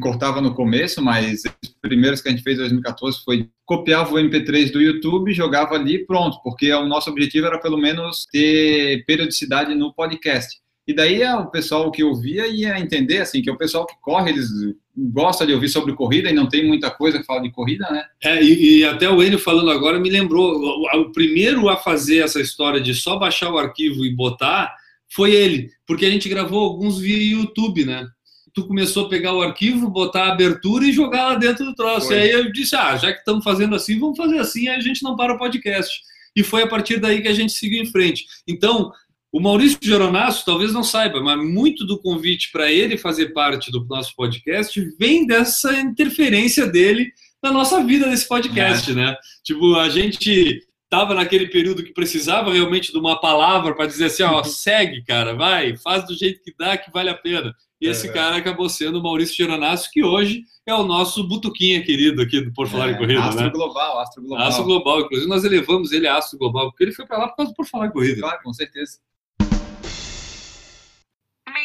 [0.00, 4.18] cortava no começo, mas os primeiros que a gente fez em 2014 foi copiava o
[4.18, 9.74] MP3 do YouTube, jogava ali pronto, porque o nosso objetivo era pelo menos ter periodicidade
[9.74, 10.58] no podcast.
[10.90, 14.48] E daí o pessoal que ouvia ia entender, assim, que o pessoal que corre, eles
[14.96, 18.04] gostam de ouvir sobre corrida e não tem muita coisa que fala de corrida, né?
[18.20, 22.24] É, e, e até o Enio falando agora me lembrou, o, o, primeiro a fazer
[22.24, 24.74] essa história de só baixar o arquivo e botar
[25.08, 28.04] foi ele, porque a gente gravou alguns via YouTube, né?
[28.52, 32.08] Tu começou a pegar o arquivo, botar a abertura e jogar lá dentro do troço.
[32.08, 32.16] Foi.
[32.16, 34.80] E aí eu disse, ah, já que estamos fazendo assim, vamos fazer assim, aí a
[34.80, 36.00] gente não para o podcast.
[36.34, 38.26] E foi a partir daí que a gente seguiu em frente.
[38.44, 38.90] Então,
[39.32, 43.84] o Maurício Geronasso talvez não saiba, mas muito do convite para ele fazer parte do
[43.84, 47.12] nosso podcast vem dessa interferência dele
[47.42, 48.94] na nossa vida nesse podcast, é.
[48.94, 49.16] né?
[49.44, 54.24] Tipo, a gente tava naquele período que precisava realmente de uma palavra para dizer assim,
[54.24, 57.54] ó, segue, cara, vai, faz do jeito que dá, que vale a pena.
[57.80, 58.12] E esse é.
[58.12, 62.52] cara acabou sendo o Maurício Geronasso, que hoje é o nosso butuquinha querido aqui do
[62.52, 63.50] Por Falar é, em Corrida, Astro né?
[63.50, 64.46] Global, Astro Global.
[64.46, 67.36] Astro Global, inclusive nós elevamos ele a Astro Global, porque ele foi para lá por
[67.36, 68.20] causa do Por Falar em Corrida.
[68.20, 68.98] Claro, com certeza.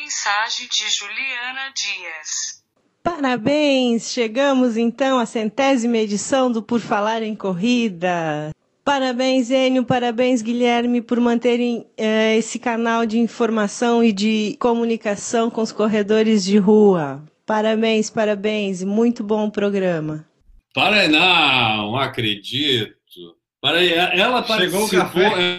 [0.01, 2.63] Mensagem de Juliana Dias.
[3.01, 4.11] Parabéns!
[4.11, 8.51] Chegamos então à centésima edição do Por Falar em Corrida.
[8.83, 15.61] Parabéns, Enio, parabéns, Guilherme, por manterem eh, esse canal de informação e de comunicação com
[15.61, 17.23] os corredores de rua.
[17.45, 20.27] Parabéns, parabéns, muito bom programa.
[20.73, 22.95] Para não, acredito.
[23.61, 24.89] Para ela participou,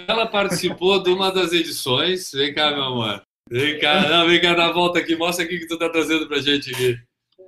[0.06, 2.30] ela participou de uma das edições.
[2.32, 3.26] Vem cá, meu amor.
[3.48, 6.26] Vem cá, não, vem cá, dá a volta aqui, mostra aqui que tu tá trazendo
[6.26, 6.96] pra gente aqui.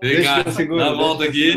[0.01, 1.55] Vem cá, dá a volta aqui.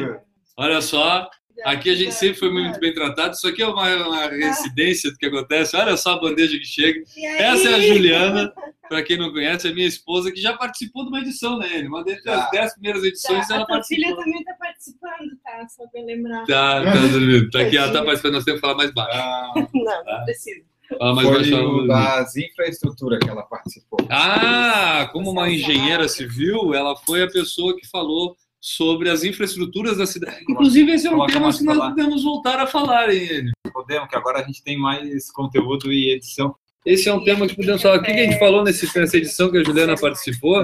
[0.57, 1.29] Olha só,
[1.63, 3.33] Aqui a gente sempre foi muito bem tratado.
[3.33, 5.75] Isso aqui é uma, uma residência do que acontece.
[5.75, 7.03] Olha só a bandeja que chega.
[7.37, 8.53] Essa é a Juliana,
[8.89, 11.87] para quem não conhece, é minha esposa, que já participou de uma edição, né, Ele?
[11.87, 13.55] Uma dentre as dez primeiras edições tá.
[13.55, 14.05] ela a participou.
[14.05, 15.67] filha também está participando, tá?
[15.69, 16.45] Só para lembrar.
[16.45, 18.33] Tá, tá, tá, tá aqui, ela tá participando.
[18.33, 19.17] Nós temos que falar mais baixo.
[19.17, 20.17] Ah, não, tá?
[20.17, 20.70] não precisa.
[20.97, 21.87] Fala mais Foi baixo.
[21.87, 23.99] das infraestruturas que ela participou.
[24.09, 30.05] Ah, como uma engenheira civil, ela foi a pessoa que falou sobre as infraestruturas da
[30.05, 30.37] cidade.
[30.47, 34.39] Inclusive, esse é um tema que nós podemos voltar a falar, hein, Podemos, que agora
[34.39, 36.55] a gente tem mais conteúdo e edição.
[36.85, 37.97] Esse é um tema que podemos falar.
[37.97, 40.63] O que a gente falou nesse, nessa edição que a Juliana participou?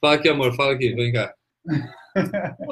[0.00, 1.32] Fala aqui, amor, fala aqui, vem cá.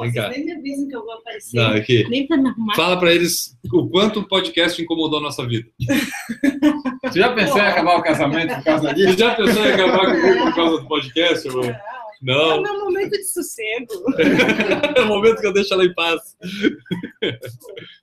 [0.00, 0.28] Vem cá.
[0.28, 1.56] nem me avisam que eu vou aparecer.
[1.56, 2.08] Não, aqui.
[2.08, 2.74] Nem pra me arrumar.
[2.74, 5.68] Fala para eles o quanto o podcast incomodou a nossa vida.
[7.04, 9.12] Você já pensou em acabar o casamento por causa disso?
[9.12, 11.76] Você já pensou em acabar comigo por causa do podcast, amor?
[12.22, 12.52] Não.
[12.52, 13.92] É o meu momento de sossego.
[14.96, 16.20] é o momento que eu deixo ela em paz.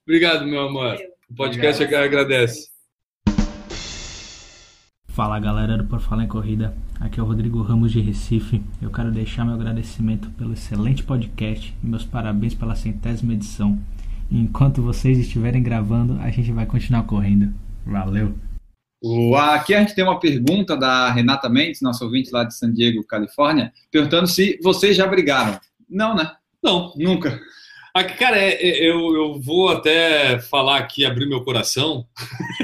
[0.04, 0.98] Obrigado, meu amor.
[1.30, 2.04] O podcast Obrigado.
[2.04, 2.71] agradece.
[5.14, 8.64] Fala galera do Por Falar em Corrida, aqui é o Rodrigo Ramos de Recife.
[8.82, 13.78] Eu quero deixar meu agradecimento pelo excelente podcast e meus parabéns pela centésima edição.
[14.32, 17.54] E enquanto vocês estiverem gravando, a gente vai continuar correndo.
[17.86, 18.34] Valeu!
[19.52, 23.06] Aqui a gente tem uma pergunta da Renata Mendes, nossa ouvinte lá de San Diego,
[23.06, 25.60] Califórnia, perguntando se vocês já brigaram.
[25.90, 26.32] Não, né?
[26.64, 27.38] Não, nunca.
[27.94, 32.06] Aqui, cara, é, é, eu, eu vou até falar aqui, abrir meu coração.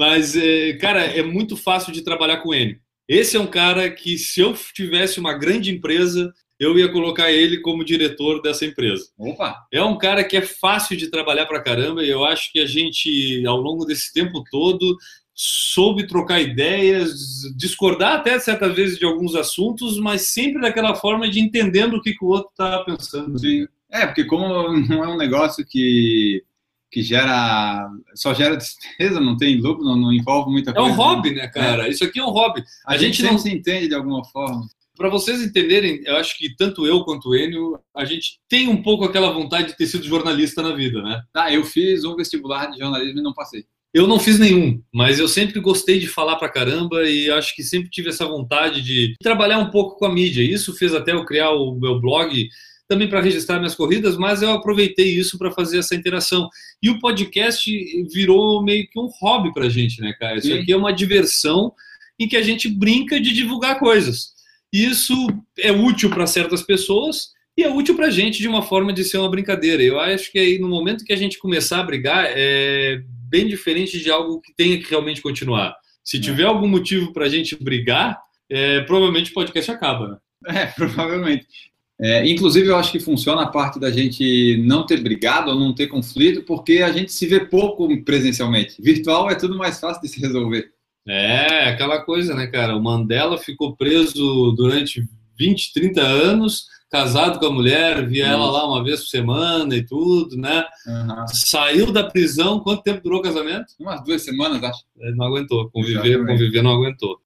[0.00, 2.80] Mas, é, cara, é muito fácil de trabalhar com ele.
[3.06, 7.60] Esse é um cara que, se eu tivesse uma grande empresa, eu ia colocar ele
[7.60, 9.04] como diretor dessa empresa.
[9.18, 9.54] Opa!
[9.70, 12.64] É um cara que é fácil de trabalhar pra caramba e eu acho que a
[12.64, 14.96] gente, ao longo desse tempo todo,
[15.34, 17.12] soube trocar ideias,
[17.54, 22.14] discordar até certas vezes de alguns assuntos, mas sempre daquela forma de entendendo o que,
[22.14, 23.38] que o outro está pensando.
[23.38, 23.68] Sim.
[23.90, 24.48] É, porque como
[24.88, 26.42] não é um negócio que
[26.90, 30.88] que gera só gera despesa, não tem lucro, não, não envolve muita coisa.
[30.88, 31.86] É um hobby, né, cara?
[31.86, 31.90] É.
[31.90, 32.62] Isso aqui é um hobby.
[32.86, 34.66] A, a gente, gente não se entende de alguma forma
[35.00, 38.82] para vocês entenderem, eu acho que tanto eu quanto o Enio, a gente tem um
[38.82, 41.22] pouco aquela vontade de ter sido jornalista na vida, né?
[41.32, 43.64] Ah, eu fiz um vestibular de jornalismo e não passei.
[43.94, 47.62] Eu não fiz nenhum, mas eu sempre gostei de falar pra caramba e acho que
[47.62, 50.42] sempre tive essa vontade de trabalhar um pouco com a mídia.
[50.42, 52.46] Isso fez até eu criar o meu blog
[52.90, 56.48] também para registrar minhas corridas, mas eu aproveitei isso para fazer essa interação.
[56.82, 57.70] E o podcast
[58.12, 60.38] virou meio que um hobby para a gente, né, cara?
[60.38, 60.58] Isso Sim.
[60.58, 61.72] aqui é uma diversão
[62.18, 64.32] em que a gente brinca de divulgar coisas.
[64.72, 65.14] Isso
[65.56, 69.04] é útil para certas pessoas e é útil para a gente de uma forma de
[69.04, 69.80] ser uma brincadeira.
[69.80, 74.00] Eu acho que aí no momento que a gente começar a brigar é bem diferente
[74.00, 75.76] de algo que tenha que realmente continuar.
[76.02, 76.20] Se é.
[76.20, 78.18] tiver algum motivo para a gente brigar,
[78.50, 80.08] é, provavelmente o podcast acaba.
[80.08, 80.62] Né?
[80.62, 81.69] É, provavelmente.
[82.02, 85.74] É, inclusive, eu acho que funciona a parte da gente não ter brigado ou não
[85.74, 88.80] ter conflito, porque a gente se vê pouco presencialmente.
[88.80, 90.70] Virtual é tudo mais fácil de se resolver.
[91.06, 92.74] É, aquela coisa, né, cara?
[92.74, 95.06] O Mandela ficou preso durante
[95.38, 99.84] 20, 30 anos casado com a mulher, via ela lá uma vez por semana e
[99.84, 100.64] tudo, né?
[100.86, 101.26] Uhum.
[101.28, 103.66] Saiu da prisão, quanto tempo durou o casamento?
[103.78, 104.84] Umas duas semanas, acho.
[104.98, 106.26] Ele não aguentou, conviver, Exatamente.
[106.26, 107.20] conviver não aguentou.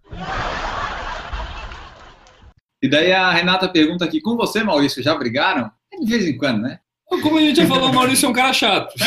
[2.85, 5.71] E daí a Renata pergunta aqui, com você, Maurício, já brigaram?
[5.91, 6.81] É De vez em quando, né?
[7.09, 8.93] Como a gente já falou, o Maurício é um cara chato.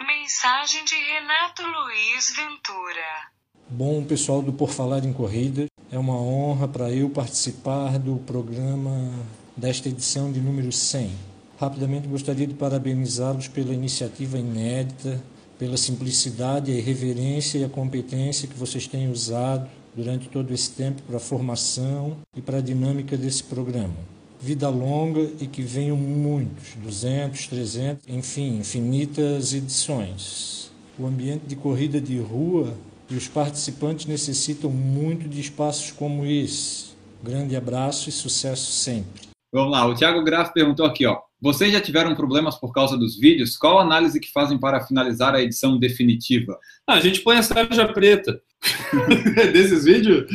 [0.00, 3.28] Mensagem de Renato Luiz Ventura.
[3.68, 9.12] Bom, pessoal do Por Falar em Corrida, é uma honra para eu participar do programa
[9.54, 11.14] desta edição de número 100.
[11.60, 15.22] Rapidamente gostaria de parabenizá-los pela iniciativa inédita,
[15.58, 21.02] pela simplicidade, a irreverência e a competência que vocês têm usado durante todo esse tempo
[21.02, 23.94] para a formação e para a dinâmica desse programa.
[24.38, 30.70] Vida longa e que venham muitos, 200, 300, enfim, infinitas edições.
[30.98, 32.74] O ambiente de corrida de rua
[33.08, 36.86] e os participantes necessitam muito de espaços como esse.
[37.22, 39.26] Grande abraço e sucesso sempre.
[39.52, 41.25] Vamos lá, o Thiago Graff perguntou aqui, ó.
[41.40, 43.56] Vocês já tiveram problemas por causa dos vídeos?
[43.56, 46.58] Qual a análise que fazem para finalizar a edição definitiva?
[46.86, 48.40] Ah, a gente põe a tarja preta.
[49.52, 50.26] Desses vídeos?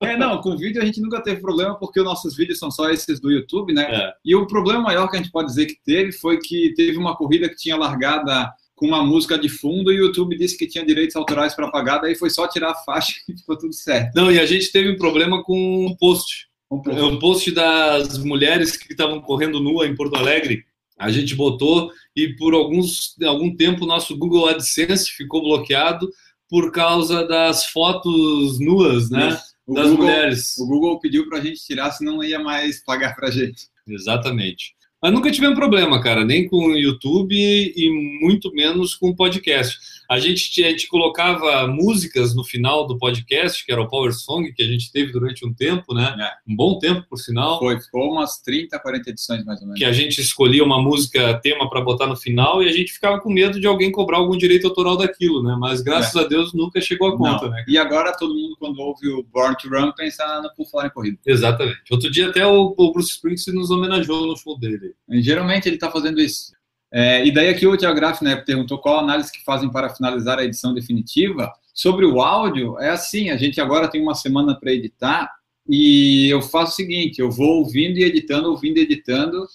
[0.00, 0.12] É.
[0.12, 2.88] é, não, com vídeo a gente nunca teve problema porque os nossos vídeos são só
[2.90, 3.82] esses do YouTube, né?
[3.90, 4.12] É.
[4.24, 7.14] E o problema maior que a gente pode dizer que teve foi que teve uma
[7.14, 10.84] corrida que tinha largada com uma música de fundo e o YouTube disse que tinha
[10.84, 14.14] direitos autorais para pagar, daí foi só tirar a faixa e ficou tudo certo.
[14.14, 16.45] Não, e a gente teve um problema com um post.
[16.70, 20.64] Um É um post das mulheres que estavam correndo nua em Porto Alegre.
[20.98, 26.08] A gente botou e por alguns, algum tempo o nosso Google AdSense ficou bloqueado
[26.48, 29.28] por causa das fotos nuas, né?
[29.68, 30.56] Das Google- mulheres.
[30.58, 33.64] O Google pediu para a gente tirar, senão não ia mais pagar para a gente.
[33.86, 34.74] Exatamente.
[35.02, 39.78] Mas nunca tivemos problema, cara, nem com o YouTube e muito menos com o podcast.
[40.08, 44.52] A gente, a gente colocava músicas no final do podcast, que era o Power Song,
[44.52, 46.14] que a gente teve durante um tempo, né?
[46.48, 47.58] Um bom tempo, por sinal.
[47.58, 49.78] Foi, ficou umas 30, 40 edições mais ou menos.
[49.78, 53.20] Que a gente escolhia uma música tema para botar no final e a gente ficava
[53.20, 55.56] com medo de alguém cobrar algum direito autoral daquilo, né?
[55.58, 56.24] Mas graças É.
[56.24, 57.50] a Deus nunca chegou a conta, Não.
[57.50, 57.64] né?
[57.68, 60.90] E agora todo mundo, quando ouve o Born to Run, pensa no Por Falar em
[60.90, 61.18] Corrida.
[61.26, 61.80] Exatamente.
[61.90, 64.94] Outro dia até o, o Bruce Springsteen nos homenageou no show dele.
[65.10, 66.52] E, geralmente ele está fazendo isso.
[66.92, 70.38] É, e daí aqui o Tiago Graff né, perguntou qual análise que fazem para finalizar
[70.38, 71.52] a edição definitiva.
[71.74, 75.30] Sobre o áudio, é assim, a gente agora tem uma semana para editar
[75.68, 79.46] e eu faço o seguinte, eu vou ouvindo e editando, ouvindo e editando,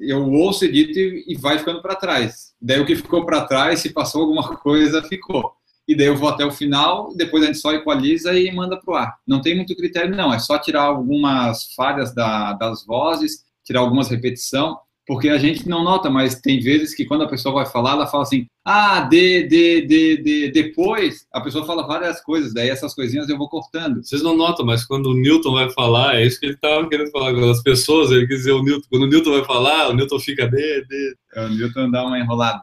[0.00, 2.54] eu ouço, edito e, e vai ficando para trás.
[2.60, 5.52] Daí o que ficou para trás, se passou alguma coisa, ficou.
[5.86, 8.92] E daí eu vou até o final, depois a gente só equaliza e manda para
[8.92, 9.16] o ar.
[9.26, 14.08] Não tem muito critério, não, é só tirar algumas falhas da, das vozes, tirar algumas
[14.08, 17.92] repetição, porque a gente não nota, mas tem vezes que quando a pessoa vai falar,
[17.92, 22.68] ela fala assim, ah, de, de, de, de, depois, a pessoa fala várias coisas, daí
[22.68, 24.04] essas coisinhas eu vou cortando.
[24.04, 27.10] Vocês não notam, mas quando o Newton vai falar, é isso que ele estava querendo
[27.10, 28.86] falar com as pessoas, ele quer dizer o Newton.
[28.90, 31.16] Quando o Newton vai falar, o Newton fica de, de.
[31.34, 32.62] É, o Newton dá uma enrolada.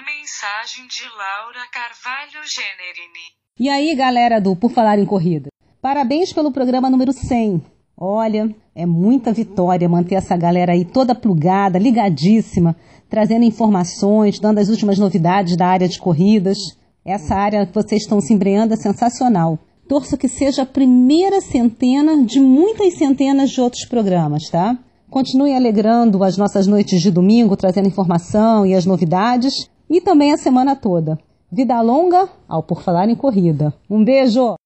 [0.00, 3.34] Mensagem de Laura Carvalho Generini.
[3.58, 5.50] E aí, galera do Por Falar em Corrida?
[5.82, 7.79] Parabéns pelo programa número 100.
[8.02, 12.74] Olha, é muita vitória manter essa galera aí toda plugada, ligadíssima,
[13.10, 16.56] trazendo informações, dando as últimas novidades da área de corridas.
[17.04, 19.58] Essa área que vocês estão se embreando é sensacional.
[19.86, 24.78] Torço que seja a primeira centena de muitas centenas de outros programas, tá?
[25.10, 30.38] Continue alegrando as nossas noites de domingo, trazendo informação e as novidades, e também a
[30.38, 31.18] semana toda.
[31.52, 33.74] Vida longa ao Por Falar em Corrida.
[33.90, 34.59] Um beijo!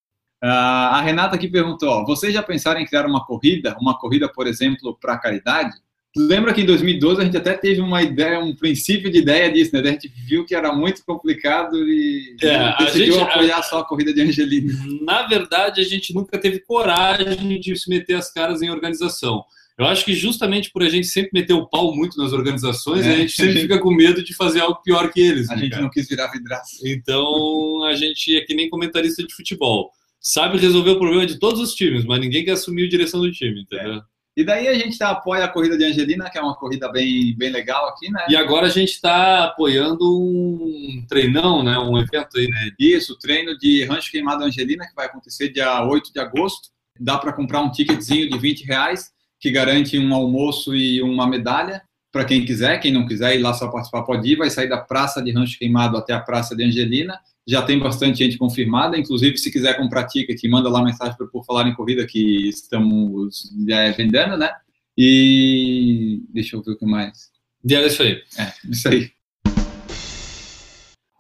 [0.47, 3.75] Ah, a Renata aqui perguntou: ó, vocês já pensaram em criar uma corrida?
[3.81, 5.73] Uma corrida, por exemplo, para caridade?
[6.17, 9.75] Lembra que em 2012 a gente até teve uma ideia, um princípio de ideia disso,
[9.75, 9.81] né?
[9.81, 13.85] A gente viu que era muito complicado e É, a decidiu gente- apoiar só a
[13.85, 14.73] corrida de Angelina.
[15.01, 19.43] Na verdade, a gente nunca teve coragem de se meter as caras em organização.
[19.77, 23.13] Eu acho que justamente por a gente sempre meter o pau muito nas organizações, É.
[23.13, 25.51] a gente sempre fica com medo de fazer algo pior que eles.
[25.51, 25.83] A né, gente cara?
[25.83, 26.77] não quis virar vidraça.
[26.85, 29.91] Então, a gente é que nem comentarista de futebol.
[30.27, 33.31] Sabe resolver o problema de todos os times, mas ninguém quer assumir a direção do
[33.31, 34.01] time, entendeu?
[34.37, 37.37] E daí a gente tá, apoia a corrida de Angelina, que é uma corrida bem,
[37.37, 38.25] bem legal aqui, né?
[38.29, 41.79] E agora a gente está apoiando um treinão, né?
[41.79, 42.71] Um evento aí, né?
[42.81, 46.71] Isso, treino de Rancho Queimado Angelina, que vai acontecer dia 8 de agosto.
[46.99, 51.83] Dá para comprar um ticketzinho de 20 reais, que garante um almoço e uma medalha.
[52.15, 54.37] Para quem quiser, quem não quiser ir lá só participar, pode ir.
[54.37, 57.19] Vai sair da Praça de Rancho Queimado até a Praça de Angelina.
[57.45, 58.97] Já tem bastante gente confirmada.
[58.97, 63.53] Inclusive, se quiser comprar ticket, manda lá mensagem para Por Falar em Corrida, que estamos
[63.69, 64.49] é, vendendo, né?
[64.97, 67.33] E deixa eu ver o que mais.
[67.69, 68.23] E é isso aí.
[68.39, 69.11] É, isso aí.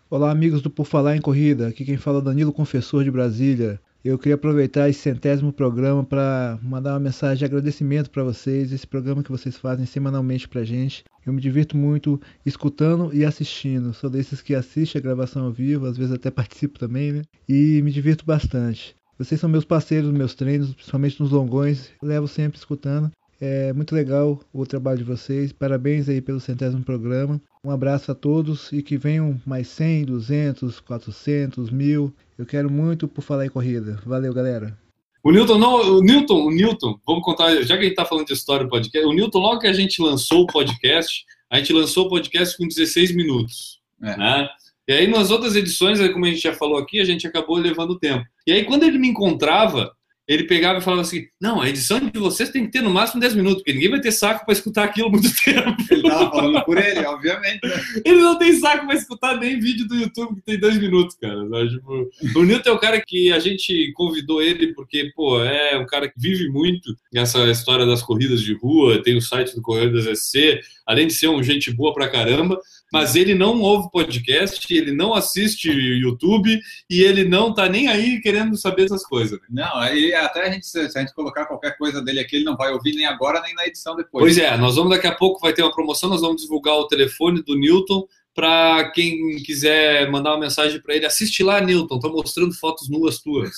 [0.09, 1.66] Olá, amigos do Por Falar em Corrida.
[1.66, 3.80] Aqui quem fala é Danilo Confessor de Brasília.
[4.05, 8.86] Eu queria aproveitar esse centésimo programa para mandar uma mensagem de agradecimento para vocês, esse
[8.86, 11.02] programa que vocês fazem semanalmente para gente.
[11.24, 13.94] Eu me divirto muito escutando e assistindo.
[13.94, 17.22] Sou desses que assiste a gravação ao vivo, às vezes até participo também, né?
[17.48, 18.94] E me divirto bastante.
[19.18, 21.90] Vocês são meus parceiros meus treinos, principalmente nos longões.
[22.02, 23.11] Levo sempre escutando.
[23.40, 25.50] É muito legal o trabalho de vocês.
[25.50, 27.40] Parabéns aí pelo centésimo programa.
[27.64, 32.12] Um abraço a todos e que venham mais 100, 200, 400, mil.
[32.39, 34.01] Eu quero muito por falar em corrida.
[34.05, 34.76] Valeu, galera.
[35.22, 38.26] O Newton, não, o Newton, o Newton, vamos contar, já que a gente está falando
[38.26, 41.72] de história do podcast, o Newton, logo que a gente lançou o podcast, a gente
[41.72, 43.80] lançou o podcast com 16 minutos.
[44.03, 44.16] É.
[44.18, 44.49] Né?
[44.87, 47.99] E aí, nas outras edições, como a gente já falou aqui, a gente acabou levando
[47.99, 48.22] tempo.
[48.47, 49.93] E aí, quando ele me encontrava,
[50.27, 53.20] ele pegava e falava assim: Não, a edição de vocês tem que ter no máximo
[53.20, 55.77] 10 minutos, porque ninguém vai ter saco para escutar aquilo muito tempo.
[55.91, 57.61] Ele tava falando por ele, obviamente.
[57.62, 57.85] Né?
[58.05, 61.45] Ele não tem saco para escutar nem vídeo do YouTube que tem 2 minutos, cara.
[61.68, 65.87] Tipo, o Nilton é o cara que a gente convidou ele porque, pô, é um
[65.87, 69.93] cara que vive muito essa história das corridas de rua, tem o site do Correio
[69.93, 72.59] das SC, além de ser um gente boa pra caramba,
[72.93, 78.20] mas ele não ouve podcast, ele não assiste YouTube e ele não tá nem aí
[78.20, 79.41] querendo saber essas coisas.
[79.41, 79.47] Né?
[79.51, 82.57] Não, aí até a gente, se a gente colocar qualquer coisa dele aqui, ele não
[82.57, 84.22] vai ouvir nem agora nem na edição depois.
[84.22, 86.87] Pois é, nós vamos daqui a pouco, vai ter uma promoção, nós vamos divulgar o
[86.87, 92.11] telefone do Newton para quem quiser mandar uma mensagem para ele, assiste lá, Newton, tô
[92.11, 93.51] mostrando fotos nuas tuas.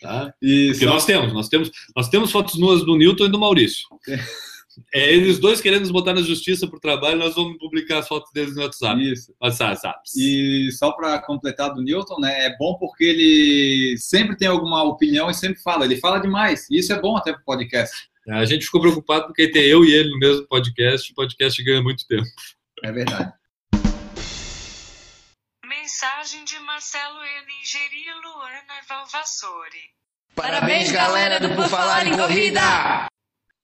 [0.00, 0.34] Tá?
[0.82, 3.86] Nós temos, nós temos, nós temos fotos nuas do Newton e do Maurício.
[4.92, 8.32] É, eles dois querendo nos botar na justiça por trabalho, nós vamos publicar as fotos
[8.32, 9.12] deles no WhatsApp.
[9.12, 9.34] Isso.
[9.40, 10.00] WhatsApp.
[10.16, 12.46] E só para completar do Newton, né?
[12.46, 15.84] É bom porque ele sempre tem alguma opinião e sempre fala.
[15.84, 16.66] Ele fala demais.
[16.70, 18.08] E isso é bom até para o podcast.
[18.28, 21.10] A gente ficou preocupado porque tem eu e ele no mesmo podcast.
[21.12, 22.28] O podcast ganha muito tempo.
[22.84, 23.32] É verdade.
[25.66, 29.90] Mensagem de Marcelo Eningeri e Luana Valvassori.
[30.34, 33.06] Parabéns, galera do Por Falar em Corrida!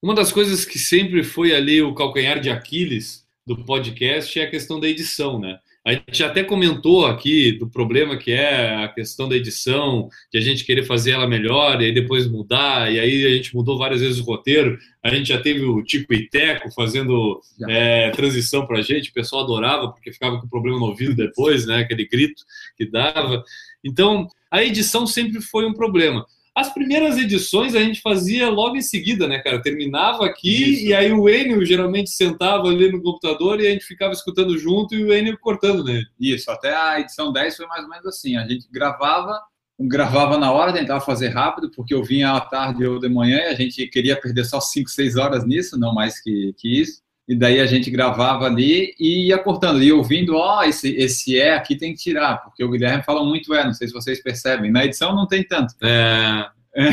[0.01, 4.51] Uma das coisas que sempre foi ali o calcanhar de Aquiles do podcast é a
[4.51, 5.59] questão da edição, né?
[5.85, 10.41] A gente até comentou aqui do problema que é a questão da edição, de a
[10.41, 14.01] gente querer fazer ela melhor e aí depois mudar, e aí a gente mudou várias
[14.01, 14.79] vezes o roteiro.
[15.03, 19.15] A gente já teve o Tico e Teco fazendo é, transição para a gente, o
[19.15, 21.79] pessoal adorava porque ficava com problema no ouvido depois, né?
[21.79, 22.45] Aquele grito
[22.77, 23.43] que dava.
[23.83, 26.25] Então, a edição sempre foi um problema.
[26.59, 29.63] As primeiras edições a gente fazia logo em seguida, né, cara?
[29.63, 30.87] Terminava aqui Isso.
[30.87, 34.93] e aí o Enio geralmente sentava ali no computador e a gente ficava escutando junto
[34.93, 36.09] e o Enio cortando nele.
[36.19, 38.37] Isso, até a edição 10 foi mais ou menos assim.
[38.37, 39.41] A gente gravava,
[39.79, 43.47] gravava na hora, tentava fazer rápido, porque eu vinha à tarde ou de manhã e
[43.47, 47.03] a gente queria perder só 5, 6 horas nisso, não mais que, que isso.
[47.29, 51.39] E daí a gente gravava ali e ia cortando, e ouvindo, ó, oh, esse, esse
[51.39, 54.23] é aqui tem que tirar, porque o Guilherme fala muito é, não sei se vocês
[54.23, 54.71] percebem.
[54.71, 55.75] Na edição não tem tanto.
[55.83, 56.49] É...
[56.75, 56.91] é.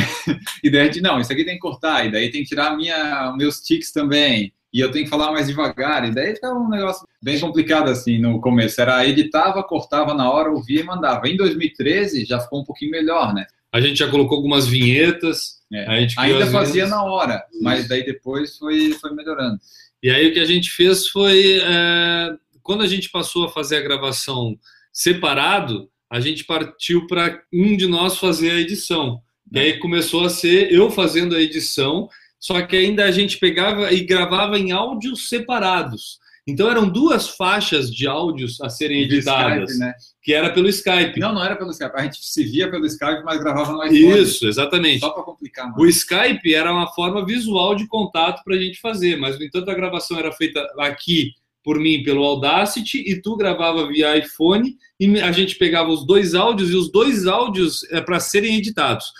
[0.61, 2.75] E daí a gente, não, isso aqui tem que cortar, e daí tem que tirar
[2.75, 6.67] minha, meus tics também, e eu tenho que falar mais devagar, e daí ficava um
[6.67, 8.81] negócio bem complicado assim no começo.
[8.81, 11.29] Era editava, cortava na hora, ouvia e mandava.
[11.29, 13.45] Em 2013 já ficou um pouquinho melhor, né?
[13.71, 15.61] A gente já colocou algumas vinhetas.
[15.71, 16.07] É.
[16.17, 16.89] Ainda fazia vinhetas.
[16.89, 19.57] na hora, mas daí depois foi, foi melhorando.
[20.01, 23.77] E aí o que a gente fez foi, é, quando a gente passou a fazer
[23.77, 24.57] a gravação
[24.91, 29.21] separado, a gente partiu para um de nós fazer a edição.
[29.51, 32.07] E aí começou a ser eu fazendo a edição,
[32.39, 36.19] só que ainda a gente pegava e gravava em áudios separados.
[36.47, 39.93] Então eram duas faixas de áudios a serem editadas, Skype, né?
[40.21, 41.19] que era pelo Skype.
[41.19, 41.93] Não, não era pelo Skype.
[41.95, 44.21] A gente se via pelo Skype, mas gravava no iPhone.
[44.21, 44.99] Isso, exatamente.
[44.99, 45.65] Só para complicar.
[45.65, 45.77] Mais.
[45.77, 49.71] O Skype era uma forma visual de contato para a gente fazer, mas no entanto
[49.71, 51.31] a gravação era feita aqui
[51.63, 56.35] por mim pelo Audacity e tu gravava via iPhone e a gente pegava os dois
[56.35, 59.11] áudios e os dois áudios é para serem editados.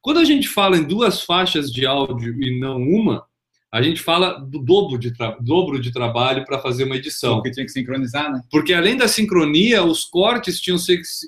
[0.00, 3.24] Quando a gente fala em duas faixas de áudio e não uma,
[3.72, 5.10] a gente fala do dobro de,
[5.40, 7.36] dobro de trabalho para fazer uma edição.
[7.36, 8.42] Porque tinha que sincronizar, né?
[8.50, 10.76] Porque além da sincronia, os cortes tinham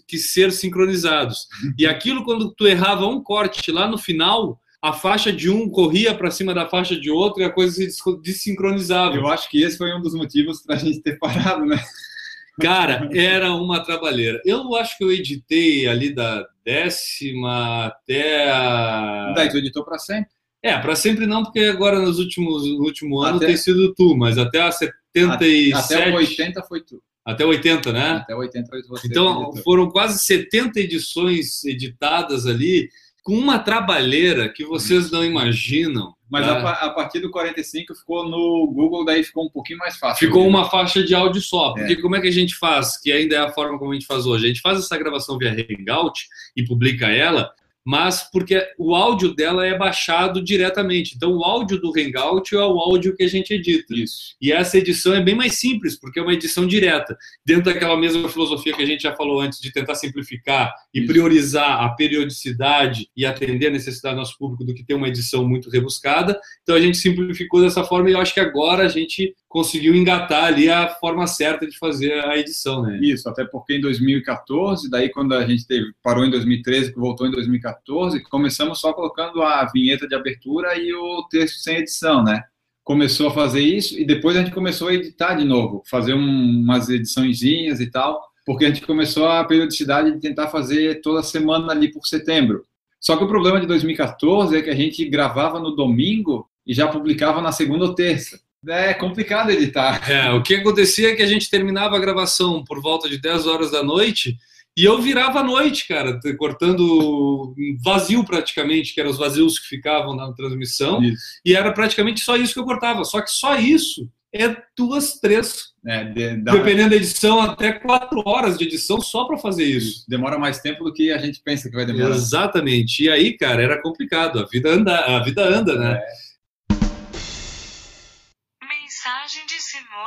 [0.07, 1.49] que ser sincronizados.
[1.79, 6.15] e aquilo, quando tu errava um corte lá no final, a faixa de um corria
[6.15, 9.17] para cima da faixa de outro e a coisa se desincronizava.
[9.17, 11.83] Eu acho que esse foi um dos motivos para a gente ter parado, né?
[12.61, 14.41] Cara, era uma trabalheira.
[14.45, 19.33] Eu acho que eu editei ali da décima até a.
[19.35, 20.34] Daí tu editou para sempre?
[20.65, 24.17] É, para sempre não, porque agora nos últimos no último ano até, tem sido tu,
[24.17, 25.75] mas até a 77.
[25.75, 27.03] Até o 80 foi tu.
[27.23, 28.11] Até 80, né?
[28.13, 29.07] Até 80 foi você.
[29.07, 32.89] Então, foram quase 70 edições editadas ali,
[33.23, 36.15] com uma trabalheira que vocês não imaginam.
[36.31, 36.59] Mas tá?
[36.59, 40.27] a, a, partir do 45 ficou no Google, daí ficou um pouquinho mais fácil.
[40.27, 41.75] Ficou uma faixa de áudio só.
[41.75, 42.01] Porque é.
[42.01, 42.99] como é que a gente faz?
[42.99, 44.47] Que ainda é a forma como a gente faz hoje.
[44.47, 47.51] A gente faz essa gravação via Hangout e publica ela
[47.85, 51.15] mas porque o áudio dela é baixado diretamente.
[51.15, 53.95] Então, o áudio do Hangout é o áudio que a gente edita.
[53.95, 54.35] Isso.
[54.41, 57.17] E essa edição é bem mais simples, porque é uma edição direta.
[57.45, 61.09] Dentro daquela mesma filosofia que a gente já falou antes, de tentar simplificar e Isso.
[61.09, 65.47] priorizar a periodicidade e atender a necessidade do nosso público do que ter uma edição
[65.47, 66.39] muito rebuscada.
[66.63, 70.47] Então, a gente simplificou dessa forma e eu acho que agora a gente conseguiu engatar
[70.47, 72.99] ali a forma certa de fazer a edição, né?
[73.01, 77.25] Isso, até porque em 2014, daí quando a gente teve, parou em 2013, que voltou
[77.25, 82.43] em 2014, começamos só colocando a vinheta de abertura e o texto sem edição, né?
[82.83, 86.19] Começou a fazer isso e depois a gente começou a editar de novo, fazer um,
[86.19, 91.71] umas ediçõezinhas e tal, porque a gente começou a periodicidade de tentar fazer toda semana
[91.71, 92.65] ali por setembro.
[93.01, 96.89] Só que o problema de 2014 é que a gente gravava no domingo e já
[96.89, 98.43] publicava na segunda ou terça.
[98.69, 100.11] É complicado editar.
[100.11, 103.47] É, o que acontecia é que a gente terminava a gravação por volta de 10
[103.47, 104.37] horas da noite
[104.77, 107.55] e eu virava à noite, cara, cortando
[107.85, 111.23] vazio praticamente, que eram os vazios que ficavam na transmissão, Isso.
[111.45, 113.05] e era praticamente só isso que eu cortava.
[113.05, 118.59] Só que só isso é duas, três, É, de- dependendo da edição, até quatro horas
[118.59, 120.05] de edição só para fazer isso.
[120.09, 122.11] demora mais tempo do que a gente pensa que vai demorar.
[122.17, 123.05] Exatamente.
[123.05, 124.41] E aí, cara, era complicado.
[124.41, 125.91] A vida anda, a vida anda, né?
[125.95, 126.34] Mensagem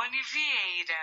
[0.08, 0.94] Simone Vieira.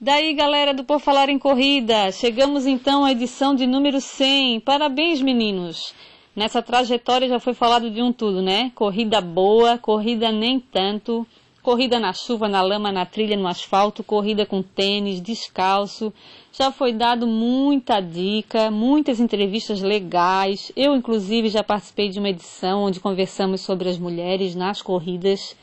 [0.00, 4.60] Daí, galera do Por Falar em Corrida, chegamos então à edição de número 100.
[4.60, 5.92] Parabéns, meninos!
[6.34, 8.70] Nessa trajetória já foi falado de um tudo, né?
[8.74, 11.26] Corrida boa, corrida nem tanto,
[11.62, 16.12] corrida na chuva, na lama, na trilha, no asfalto, corrida com tênis, descalço.
[16.52, 20.70] Já foi dado muita dica, muitas entrevistas legais.
[20.76, 25.56] Eu, inclusive, já participei de uma edição onde conversamos sobre as mulheres nas corridas.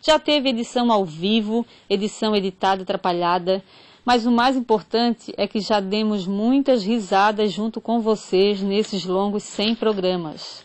[0.00, 3.62] Já teve edição ao vivo, edição editada, atrapalhada,
[4.04, 9.42] mas o mais importante é que já demos muitas risadas junto com vocês nesses longos
[9.42, 10.64] 100 programas.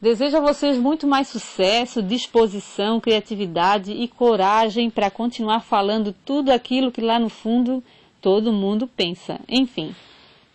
[0.00, 6.92] Desejo a vocês muito mais sucesso, disposição, criatividade e coragem para continuar falando tudo aquilo
[6.92, 7.82] que lá no fundo
[8.22, 9.40] todo mundo pensa.
[9.48, 9.94] Enfim,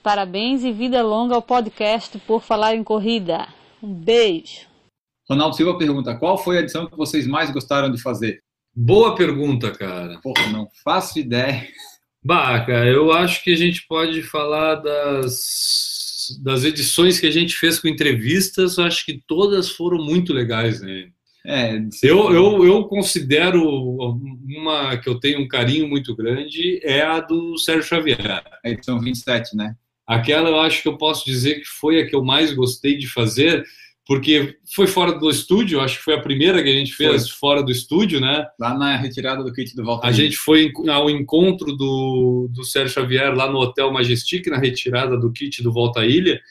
[0.02, 3.48] parabéns e vida longa ao podcast Por Falar em Corrida.
[3.82, 4.73] Um beijo!
[5.30, 8.42] Ronaldo Silva pergunta: qual foi a edição que vocês mais gostaram de fazer?
[8.76, 10.20] Boa pergunta, cara.
[10.22, 11.68] Porra, não faço ideia.
[12.24, 17.56] Bah, cara, eu acho que a gente pode falar das, das edições que a gente
[17.56, 21.10] fez com entrevistas, acho que todas foram muito legais, né?
[21.46, 23.62] É, Eu, eu, eu considero
[24.48, 28.42] uma que eu tenho um carinho muito grande é a do Sérgio Xavier.
[28.64, 29.76] A edição 27, né?
[30.08, 33.08] Aquela eu acho que eu posso dizer que foi a que eu mais gostei de
[33.08, 33.66] fazer,
[34.06, 37.64] porque foi fora do estúdio, acho que foi a primeira que a gente fez fora
[37.64, 38.46] do estúdio, né?
[38.60, 40.08] Lá na retirada do kit do Walter.
[40.08, 45.18] A gente foi ao encontro do, do Sérgio Xavier lá no Hotel Majestic, na retirada
[45.18, 46.42] do kit do Volta à Ilha.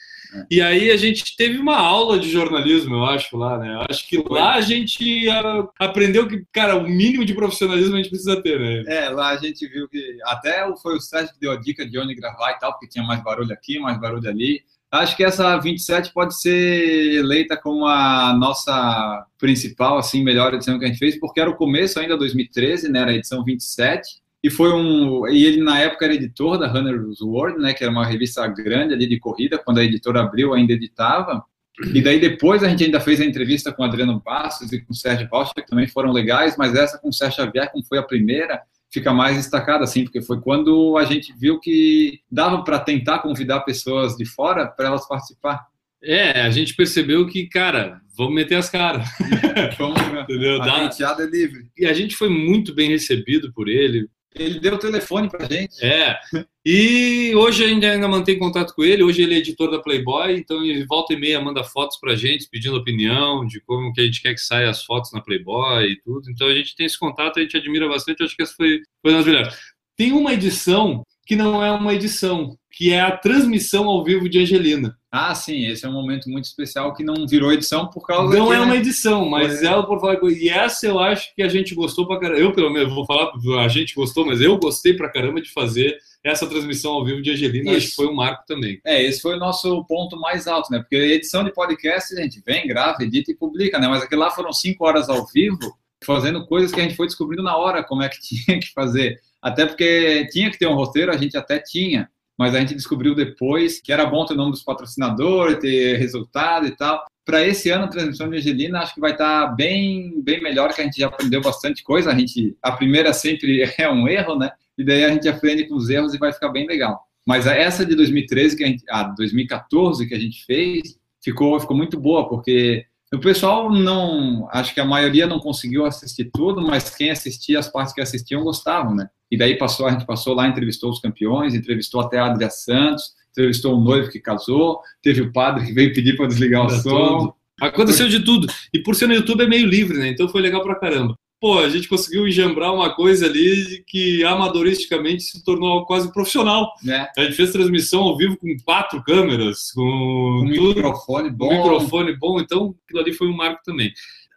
[0.49, 3.75] E aí a gente teve uma aula de jornalismo, eu acho, lá, né?
[3.75, 7.97] Eu acho que lá a gente ah, aprendeu que, cara, o mínimo de profissionalismo a
[7.97, 8.83] gente precisa ter, né?
[8.87, 11.85] É, lá a gente viu que até o- foi o Sérgio que deu a dica
[11.87, 14.61] de onde gravar e tal, porque tinha mais barulho aqui, mais barulho ali.
[14.93, 20.85] Acho que essa 27 pode ser eleita como a nossa principal, assim, melhor edição que
[20.85, 22.99] a gente fez, porque era o começo ainda, 2013, né?
[22.99, 24.21] Era a edição 27.
[24.43, 25.27] E foi um.
[25.27, 27.73] E ele, na época, era editor da Runner's World, né?
[27.73, 29.57] Que era uma revista grande ali de corrida.
[29.57, 31.43] Quando a editora abriu, ainda editava.
[31.91, 34.93] E daí depois a gente ainda fez a entrevista com o Adriano Bastos e com
[34.93, 37.97] o Sérgio Rocha, que também foram legais, mas essa com o Sérgio Xavier, como foi
[37.97, 38.61] a primeira,
[38.93, 43.61] fica mais destacada, assim, porque foi quando a gente viu que dava para tentar convidar
[43.61, 45.65] pessoas de fora para elas participar.
[46.01, 49.07] É, a gente percebeu que, cara, vamos meter as caras.
[49.79, 50.61] Vamos, Entendeu?
[50.61, 51.65] a Dá- penteada é livre.
[51.77, 54.07] E a gente foi muito bem recebido por ele.
[54.35, 55.83] Ele deu o telefone pra gente.
[55.83, 56.17] É.
[56.65, 59.03] E hoje a gente ainda mantém contato com ele.
[59.03, 62.47] Hoje ele é editor da Playboy, então ele volta e meia manda fotos pra gente,
[62.49, 66.01] pedindo opinião de como que a gente quer que saia as fotos na Playboy e
[66.01, 66.29] tudo.
[66.31, 68.23] Então a gente tem esse contato, a gente admira bastante.
[68.23, 69.55] Acho que essa foi, foi uma das melhores.
[69.97, 74.39] Tem uma edição que não é uma edição, que é a transmissão ao vivo de
[74.39, 74.97] Angelina.
[75.11, 78.47] Ah, sim, esse é um momento muito especial que não virou edição por causa Não
[78.47, 79.67] que, é né, uma edição, mas É.
[79.67, 82.39] ela por falar E essa eu acho que a gente gostou pra caramba.
[82.39, 83.31] Eu, pelo menos, vou falar,
[83.63, 87.31] a gente gostou, mas eu gostei pra caramba de fazer essa transmissão ao vivo de
[87.31, 87.75] Angelina.
[87.75, 88.79] Acho que foi um marco também.
[88.85, 90.79] É, esse foi o nosso ponto mais alto, né?
[90.79, 93.87] Porque edição de podcast, a gente vem, grava, edita e publica, né?
[93.87, 97.43] Mas aquele lá foram cinco horas ao vivo, fazendo coisas que a gente foi descobrindo
[97.43, 99.19] na hora como é que tinha que fazer.
[99.41, 103.13] Até porque tinha que ter um roteiro, a gente até tinha, mas a gente descobriu
[103.13, 107.05] depois que era bom ter o nome dos patrocinadores, ter resultado e tal.
[107.25, 110.81] Para esse ano, a transmissão de Angelina, acho que vai estar bem, bem melhor, que
[110.81, 112.11] a gente já aprendeu bastante coisa.
[112.11, 114.51] A gente, a primeira sempre é um erro, né?
[114.77, 117.01] E daí a gente aprende com os erros e vai ficar bem legal.
[117.25, 121.77] Mas essa de 2013 que a gente, ah, 2014 que a gente fez, ficou, ficou
[121.77, 126.89] muito boa, porque o pessoal não, acho que a maioria não conseguiu assistir tudo, mas
[126.89, 129.07] quem assistia, as partes que assistiam gostavam, né?
[129.31, 133.13] E daí passou, a gente passou lá, entrevistou os campeões, entrevistou até a Adria Santos,
[133.31, 137.17] entrevistou o noivo que casou, teve o padre que veio pedir para desligar o som.
[137.17, 137.35] tudo.
[137.61, 138.47] Aconteceu de tudo.
[138.73, 140.09] E por ser no YouTube é meio livre, né?
[140.09, 141.15] Então foi legal pra caramba.
[141.43, 146.71] Pô, a gente conseguiu enjambrar uma coisa ali que amadoristicamente se tornou quase profissional.
[146.81, 147.05] Né?
[147.17, 151.53] A gente fez transmissão ao vivo com quatro câmeras, com, Um tudo, microfone bom.
[151.53, 153.91] um microfone bom, então aquilo ali foi um marco também.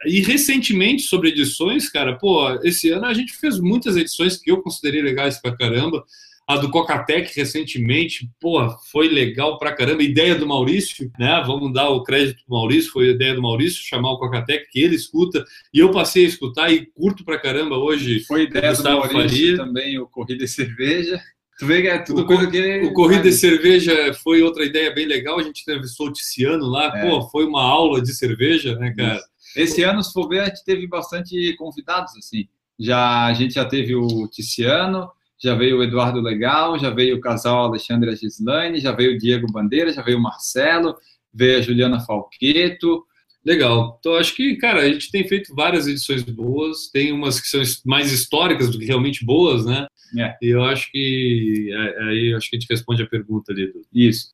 [0.04, 4.60] E recentemente, sobre edições, cara, pô, esse ano a gente fez muitas edições que eu
[4.60, 6.04] considerei legais pra caramba.
[6.48, 10.02] A do Cocatec recentemente, pô, foi legal pra caramba.
[10.02, 11.42] Ideia do Maurício, né?
[11.44, 14.80] Vamos dar o crédito pro Maurício, foi a ideia do Maurício chamar o Cocatec, que
[14.80, 15.44] ele escuta,
[15.74, 18.20] e eu passei a escutar e curto pra caramba hoje.
[18.20, 19.56] Foi ideia do Maurício Faria.
[19.56, 21.20] também, o Corrida e Cerveja.
[21.58, 22.80] Tu vê que é tudo O, coisa co- que...
[22.82, 25.38] o Corrida e Cerveja foi outra ideia bem legal.
[25.38, 26.92] A gente entrevistou o Tiziano lá.
[26.96, 27.08] É.
[27.08, 29.20] Pô, foi uma aula de cerveja, né, cara?
[29.56, 32.46] Esse ano, se for ver, a gente teve bastante convidados, assim.
[32.78, 35.08] Já, a gente já teve o Ticiano,
[35.38, 39.14] já veio o Eduardo Legal, já veio o casal Alexandre e a Gislaine, já veio
[39.14, 40.96] o Diego Bandeira, já veio o Marcelo,
[41.32, 43.04] veio a Juliana Falqueto.
[43.44, 43.96] Legal.
[44.00, 46.90] Então, acho que, cara, a gente tem feito várias edições boas.
[46.90, 49.86] Tem umas que são mais históricas do que realmente boas, né?
[50.18, 50.36] É.
[50.42, 53.68] E eu acho que é- aí acho que a gente responde a pergunta ali.
[53.68, 53.82] Do...
[53.94, 54.30] Isso.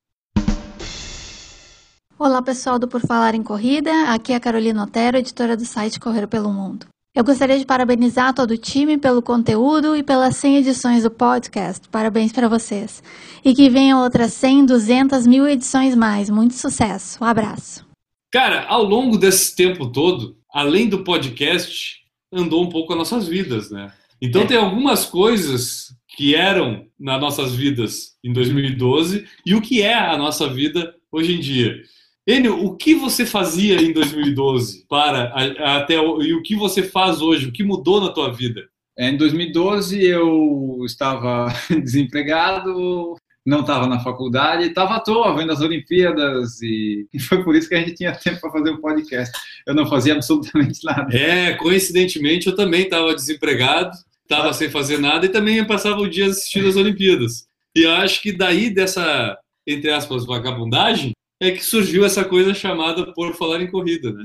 [2.18, 5.98] Olá pessoal do Por Falar em Corrida, aqui é a Carolina Otero, editora do site
[5.98, 6.86] Correr pelo Mundo.
[7.14, 11.86] Eu gostaria de parabenizar todo o time pelo conteúdo e pelas 100 edições do podcast.
[11.90, 13.02] Parabéns para vocês.
[13.44, 16.30] E que venham outras 100, 200, mil edições mais.
[16.30, 17.22] Muito sucesso.
[17.22, 17.84] Um abraço.
[18.32, 21.98] Cara, ao longo desse tempo todo, além do podcast,
[22.32, 23.92] andou um pouco as nossas vidas, né?
[24.18, 29.92] Então tem algumas coisas que eram nas nossas vidas em 2012 e o que é
[29.92, 31.82] a nossa vida hoje em dia.
[32.26, 37.20] Enio, o que você fazia em 2012 para a- até e o que você faz
[37.20, 37.46] hoje?
[37.48, 38.62] O que mudou na tua vida?
[38.96, 41.46] É, Em 2012, eu estava
[41.82, 47.56] desempregado, não estava na faculdade, estava à toa vendo as Olimpíadas e e foi por
[47.56, 49.36] isso que a gente tinha tempo para fazer um podcast.
[49.66, 51.12] Eu não fazia absolutamente nada.
[51.16, 56.26] É, coincidentemente eu também estava desempregado, estava sem fazer nada e também passava o dia
[56.26, 57.46] assistindo as Olimpíadas.
[57.76, 61.12] E eu acho que daí dessa, entre aspas, vagabundagem,
[61.42, 64.24] é que surgiu essa coisa chamada por falar em corrida, né?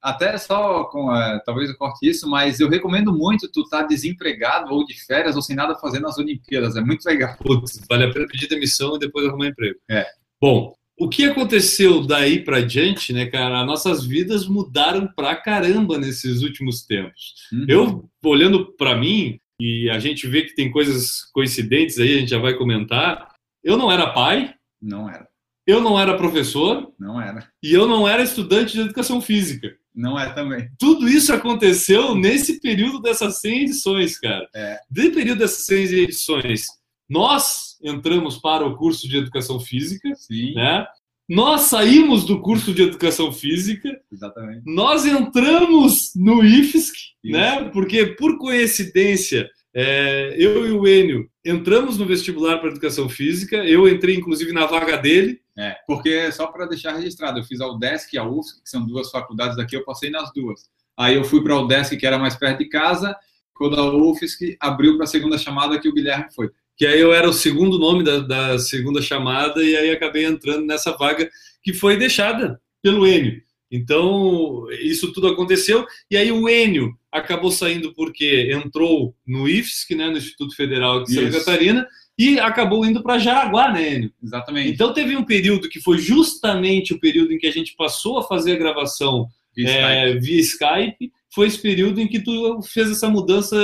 [0.00, 4.72] Até só com, é, talvez eu corte isso, mas eu recomendo muito tu estar desempregado
[4.72, 6.76] ou de férias ou sem nada fazer nas Olimpíadas.
[6.76, 7.36] É muito legal.
[7.38, 9.78] Putz, vale a pena pedir demissão e depois arrumar emprego.
[9.90, 10.06] É.
[10.40, 13.60] Bom, o que aconteceu daí pra diante, né, cara?
[13.60, 17.34] As nossas vidas mudaram pra caramba nesses últimos tempos.
[17.52, 17.66] Uhum.
[17.68, 22.30] Eu, olhando pra mim, e a gente vê que tem coisas coincidentes aí, a gente
[22.30, 23.34] já vai comentar.
[23.62, 25.26] Eu não era pai, Não era.
[25.66, 27.48] Eu não era professor Não era.
[27.62, 29.74] e eu não era estudante de educação física.
[29.94, 30.68] Não é também.
[30.78, 34.48] Tudo isso aconteceu nesse período dessas 100 edições, cara.
[34.54, 34.78] É.
[34.90, 36.66] De período dessas 100 edições,
[37.08, 40.54] nós entramos para o curso de educação física, Sim.
[40.54, 40.84] né?
[41.28, 44.62] Nós saímos do curso de educação física, Exatamente.
[44.66, 46.92] nós entramos no IFSC,
[47.22, 47.32] Isso.
[47.32, 47.70] né?
[47.72, 53.56] Porque por coincidência, é, eu e o Enio entramos no vestibular para educação física.
[53.56, 55.40] Eu entrei inclusive na vaga dele.
[55.56, 58.84] É, porque só para deixar registrado, eu fiz a UDESC e a UFSC, que são
[58.84, 60.68] duas faculdades daqui, eu passei nas duas.
[60.96, 63.16] Aí eu fui para a UDESC, que era mais perto de casa,
[63.54, 66.50] quando a UFSC abriu para a segunda chamada, que o Guilherme foi.
[66.76, 70.66] que aí eu era o segundo nome da, da segunda chamada e aí acabei entrando
[70.66, 71.30] nessa vaga
[71.62, 73.40] que foi deixada pelo Enio.
[73.70, 80.08] Então, isso tudo aconteceu e aí o Enio acabou saindo porque entrou no IFSC, né,
[80.08, 81.38] no Instituto Federal de Santa.
[81.38, 81.86] Catarina,
[82.16, 84.12] e acabou indo para Jaraguá, né, Enio?
[84.22, 84.70] Exatamente.
[84.70, 88.22] Então teve um período que foi justamente o período em que a gente passou a
[88.22, 91.12] fazer a gravação Via é, via Skype.
[91.32, 93.56] Foi esse período em que tu fez essa mudança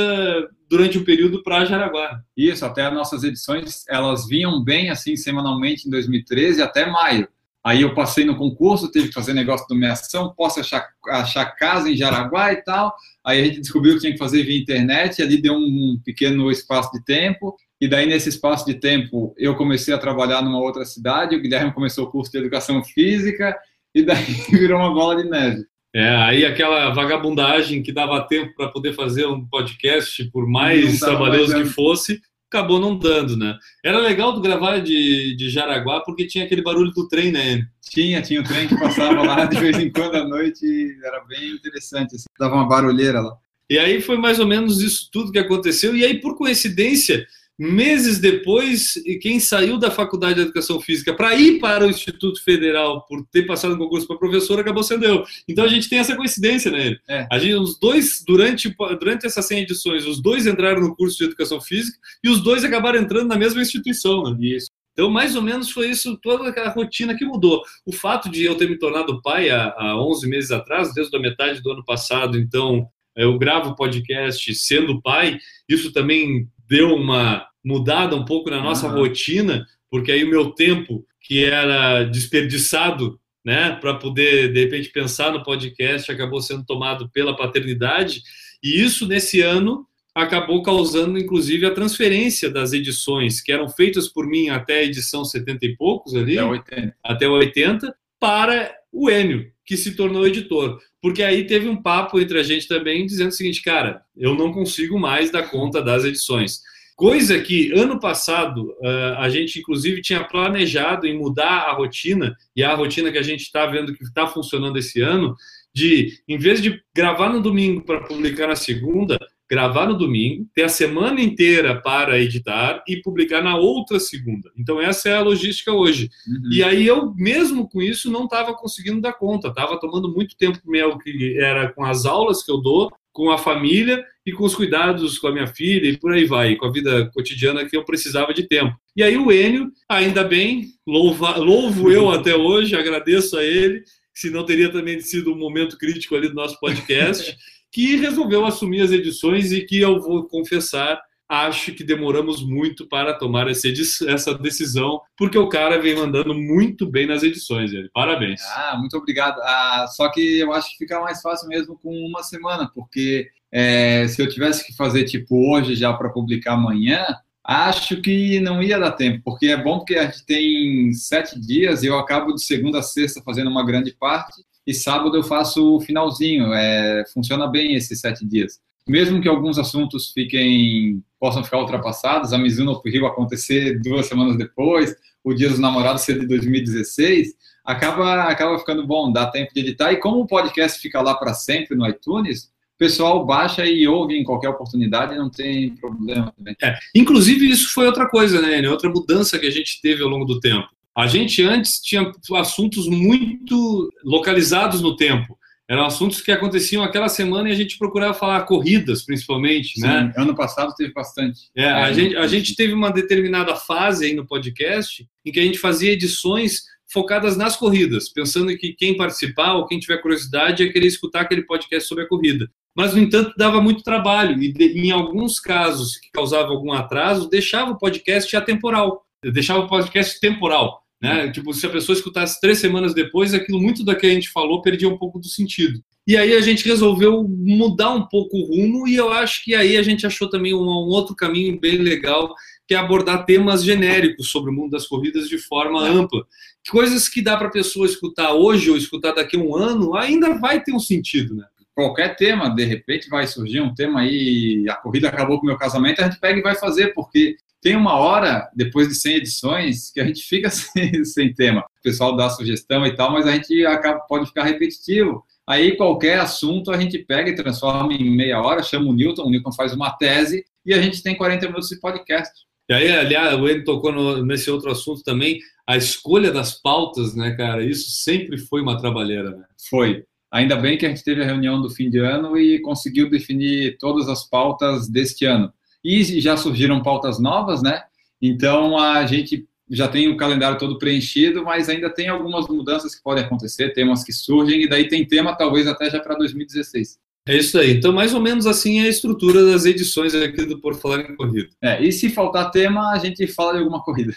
[0.68, 2.22] durante o período para Jaraguá.
[2.36, 7.28] Isso, até as nossas edições, elas vinham bem assim semanalmente em 2013 até maio.
[7.64, 11.90] Aí eu passei no concurso, teve que fazer negócio de nomeação, posso achar, achar casa
[11.90, 12.94] em Jaraguá e tal.
[13.24, 16.90] Aí a gente descobriu que tinha que fazer via internet, ali deu um pequeno espaço
[16.92, 17.54] de tempo.
[17.80, 21.72] E daí, nesse espaço de tempo, eu comecei a trabalhar numa outra cidade, o Guilherme
[21.72, 23.56] começou o curso de Educação Física,
[23.94, 25.64] e daí virou uma bola de neve.
[25.94, 31.54] É, aí aquela vagabundagem que dava tempo para poder fazer um podcast, por mais trabalhoso
[31.54, 32.20] que fosse,
[32.50, 33.56] acabou não dando, né?
[33.84, 37.64] Era legal tu gravar de, de Jaraguá porque tinha aquele barulho do trem, né?
[37.80, 41.24] Tinha, tinha um trem que passava lá de vez em quando à noite, e era
[41.24, 43.36] bem interessante, assim, dava uma barulheira lá.
[43.70, 45.94] E aí foi mais ou menos isso tudo que aconteceu.
[45.94, 47.24] E aí, por coincidência,
[47.60, 53.04] meses depois, quem saiu da Faculdade de Educação Física para ir para o Instituto Federal
[53.06, 55.24] por ter passado no concurso para professor acabou sendo eu.
[55.46, 56.96] Então a gente tem essa coincidência, né?
[57.06, 57.26] É.
[57.30, 61.24] A gente, os dois, durante, durante essas 100 edições, os dois entraram no curso de
[61.24, 64.38] Educação Física e os dois acabaram entrando na mesma instituição, né?
[64.40, 64.70] Isso.
[64.94, 67.62] Então, mais ou menos foi isso, toda aquela rotina que mudou.
[67.84, 71.20] O fato de eu ter me tornado pai há, há 11 meses atrás, desde a
[71.20, 75.38] metade do ano passado, então eu gravo podcast sendo pai,
[75.68, 79.00] isso também deu uma mudada um pouco na nossa uhum.
[79.00, 85.32] rotina, porque aí o meu tempo, que era desperdiçado, né, para poder, de repente, pensar
[85.32, 88.22] no podcast, acabou sendo tomado pela paternidade,
[88.62, 94.26] e isso, nesse ano, acabou causando, inclusive, a transferência das edições que eram feitas por
[94.26, 99.50] mim até a edição 70 e poucos ali, até 80, até 80 para o Enio,
[99.70, 100.80] que se tornou editor.
[101.00, 104.52] Porque aí teve um papo entre a gente também dizendo o seguinte, cara, eu não
[104.52, 106.58] consigo mais dar conta das edições.
[106.96, 112.64] Coisa que ano passado uh, a gente inclusive tinha planejado em mudar a rotina, e
[112.64, 115.36] a rotina que a gente está vendo que está funcionando esse ano,
[115.72, 119.20] de em vez de gravar no domingo para publicar na segunda,
[119.50, 124.48] gravar no domingo, ter a semana inteira para editar e publicar na outra segunda.
[124.56, 126.08] Então essa é a logística hoje.
[126.28, 126.52] Uhum.
[126.52, 130.60] E aí eu mesmo com isso não estava conseguindo dar conta, estava tomando muito tempo
[130.64, 134.54] meu que era com as aulas que eu dou com a família e com os
[134.54, 137.84] cuidados com a minha filha e por aí vai, com a vida cotidiana que eu
[137.84, 138.76] precisava de tempo.
[138.96, 143.82] E aí o Enio, ainda bem, louva, louvo eu até hoje, agradeço a ele,
[144.14, 147.36] se não teria também sido um momento crítico ali do nosso podcast,
[147.70, 151.00] que resolveu assumir as edições e que eu vou confessar,
[151.30, 157.06] acho que demoramos muito para tomar essa decisão, porque o cara vem mandando muito bem
[157.06, 157.72] nas edições.
[157.72, 157.88] Ele.
[157.94, 158.40] Parabéns.
[158.56, 159.40] Ah, muito obrigado.
[159.42, 164.08] Ah, só que eu acho que fica mais fácil mesmo com uma semana, porque é,
[164.08, 167.06] se eu tivesse que fazer tipo hoje já para publicar amanhã,
[167.44, 171.82] acho que não ia dar tempo, porque é bom porque a gente tem sete dias
[171.82, 175.76] e eu acabo de segunda a sexta fazendo uma grande parte e sábado eu faço
[175.76, 176.52] o finalzinho.
[176.52, 182.38] É, funciona bem esses sete dias mesmo que alguns assuntos fiquem possam ficar ultrapassados, a
[182.38, 187.34] Mizuno Rio acontecer duas semanas depois, o Dia dos Namorados ser de 2016,
[187.64, 191.34] acaba acaba ficando bom, dá tempo de editar e como o podcast fica lá para
[191.34, 192.44] sempre no iTunes,
[192.74, 196.32] o pessoal baixa e ouve em qualquer oportunidade, não tem problema.
[196.62, 198.66] É, inclusive isso foi outra coisa, né?
[198.68, 200.66] Outra mudança que a gente teve ao longo do tempo.
[200.96, 205.38] A gente antes tinha assuntos muito localizados no tempo
[205.70, 210.12] eram assuntos que aconteciam aquela semana e a gente procurava falar corridas, principalmente, Sim, né?
[210.16, 211.42] Ano passado teve bastante.
[211.56, 215.38] É, a, é, gente, a gente teve uma determinada fase aí no podcast em que
[215.38, 216.62] a gente fazia edições
[216.92, 221.42] focadas nas corridas, pensando que quem participar ou quem tiver curiosidade ia querer escutar aquele
[221.42, 222.50] podcast sobre a corrida.
[222.74, 227.70] Mas, no entanto, dava muito trabalho e, em alguns casos que causava algum atraso, deixava
[227.70, 230.82] o podcast atemporal, deixava o podcast temporal.
[231.00, 231.30] Né?
[231.30, 234.60] Tipo, se a pessoa escutasse três semanas depois, aquilo muito da que a gente falou
[234.60, 235.82] perdia um pouco do sentido.
[236.06, 239.76] E aí a gente resolveu mudar um pouco o rumo e eu acho que aí
[239.76, 242.34] a gente achou também um, um outro caminho bem legal,
[242.66, 246.24] que é abordar temas genéricos sobre o mundo das corridas de forma ampla.
[246.68, 250.38] Coisas que dá para a pessoa escutar hoje ou escutar daqui a um ano, ainda
[250.38, 251.44] vai ter um sentido, né?
[251.74, 255.56] Qualquer tema, de repente vai surgir um tema aí, a corrida acabou com o meu
[255.56, 259.90] casamento, a gente pega e vai fazer, porque tem uma hora, depois de 100 edições,
[259.90, 261.60] que a gente fica sem, sem tema.
[261.60, 265.24] O pessoal dá sugestão e tal, mas a gente acaba, pode ficar repetitivo.
[265.46, 269.30] Aí qualquer assunto a gente pega e transforma em meia hora, chama o Newton, o
[269.30, 272.32] Newton faz uma tese e a gente tem 40 minutos de podcast.
[272.68, 277.16] E aí, aliás, o Ed tocou no, nesse outro assunto também, a escolha das pautas,
[277.16, 277.64] né, cara?
[277.64, 279.44] Isso sempre foi uma trabalheira, né?
[279.68, 280.04] Foi.
[280.30, 283.76] Ainda bem que a gente teve a reunião do fim de ano e conseguiu definir
[283.78, 285.52] todas as pautas deste ano
[285.84, 287.82] e já surgiram pautas novas, né?
[288.20, 293.02] Então a gente já tem o calendário todo preenchido, mas ainda tem algumas mudanças que
[293.02, 296.98] podem acontecer, temas que surgem, e daí tem tema talvez até já para 2016.
[297.28, 297.76] É isso aí.
[297.76, 301.14] Então, mais ou menos assim é a estrutura das edições aqui do Por Falar em
[301.14, 301.50] Corrida.
[301.62, 304.12] É, e se faltar tema, a gente fala de alguma corrida.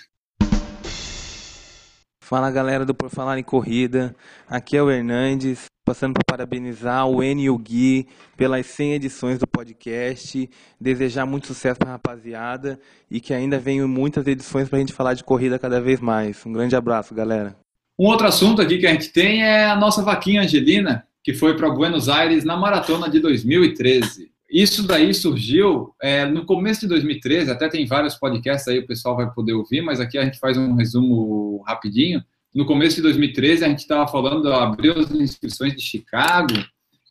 [2.24, 4.16] Fala galera do Por Falar em Corrida,
[4.48, 8.08] aqui é o Hernandes, passando para parabenizar o N e o Gui
[8.38, 12.80] pelas 100 edições do podcast, desejar muito sucesso para a rapaziada
[13.12, 16.46] e que ainda venham muitas edições para a gente falar de corrida cada vez mais.
[16.46, 17.56] Um grande abraço, galera.
[18.00, 21.56] Um outro assunto aqui que a gente tem é a nossa vaquinha Angelina, que foi
[21.56, 24.32] para Buenos Aires na maratona de 2013.
[24.50, 29.16] Isso daí surgiu é, no começo de 2013, até tem vários podcasts aí, o pessoal
[29.16, 32.24] vai poder ouvir, mas aqui a gente faz um resumo rapidinho
[32.54, 36.54] no começo de 2013, a gente estava falando, abriu as inscrições de Chicago,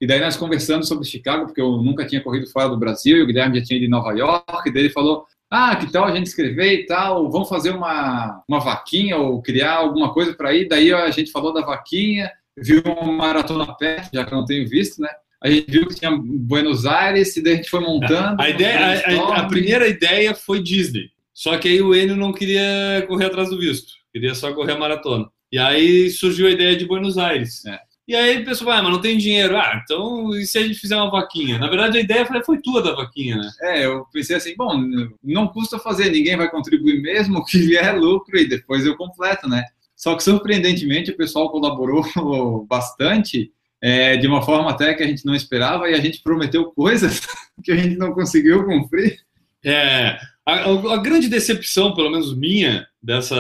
[0.00, 3.22] e daí nós conversando sobre Chicago, porque eu nunca tinha corrido fora do Brasil, e
[3.22, 6.04] o Guilherme já tinha ido em Nova York, e daí ele falou, ah, que tal
[6.04, 10.54] a gente escrever e tal, vamos fazer uma, uma vaquinha ou criar alguma coisa para
[10.54, 10.66] ir.
[10.66, 14.66] Daí a gente falou da vaquinha, viu uma maratona perto, já que eu não tenho
[14.66, 15.10] visto, né?
[15.44, 18.40] A gente viu que tinha Buenos Aires e daí a gente foi montando.
[18.40, 21.10] A, ideia, a, a, a primeira ideia foi Disney.
[21.34, 24.78] Só que aí o Enio não queria correr atrás do visto, queria só correr a
[24.78, 25.26] maratona.
[25.50, 27.64] E aí surgiu a ideia de Buenos Aires.
[27.66, 27.78] É.
[28.06, 29.56] E aí o pessoal, ah, mas não tem dinheiro.
[29.56, 31.58] Ah, então e se a gente fizer uma vaquinha?
[31.58, 33.50] Na verdade, a ideia foi tua da vaquinha, né?
[33.60, 34.82] É, eu pensei assim, bom,
[35.22, 38.96] não custa fazer, ninguém vai contribuir mesmo, o que vier é lucro e depois eu
[38.96, 39.64] completo, né?
[39.94, 42.04] Só que, surpreendentemente, o pessoal colaborou
[42.68, 46.72] bastante, é, de uma forma até que a gente não esperava, e a gente prometeu
[46.72, 47.20] coisas
[47.62, 49.20] que a gente não conseguiu cumprir.
[49.64, 53.36] É, a, a grande decepção, pelo menos minha, dessa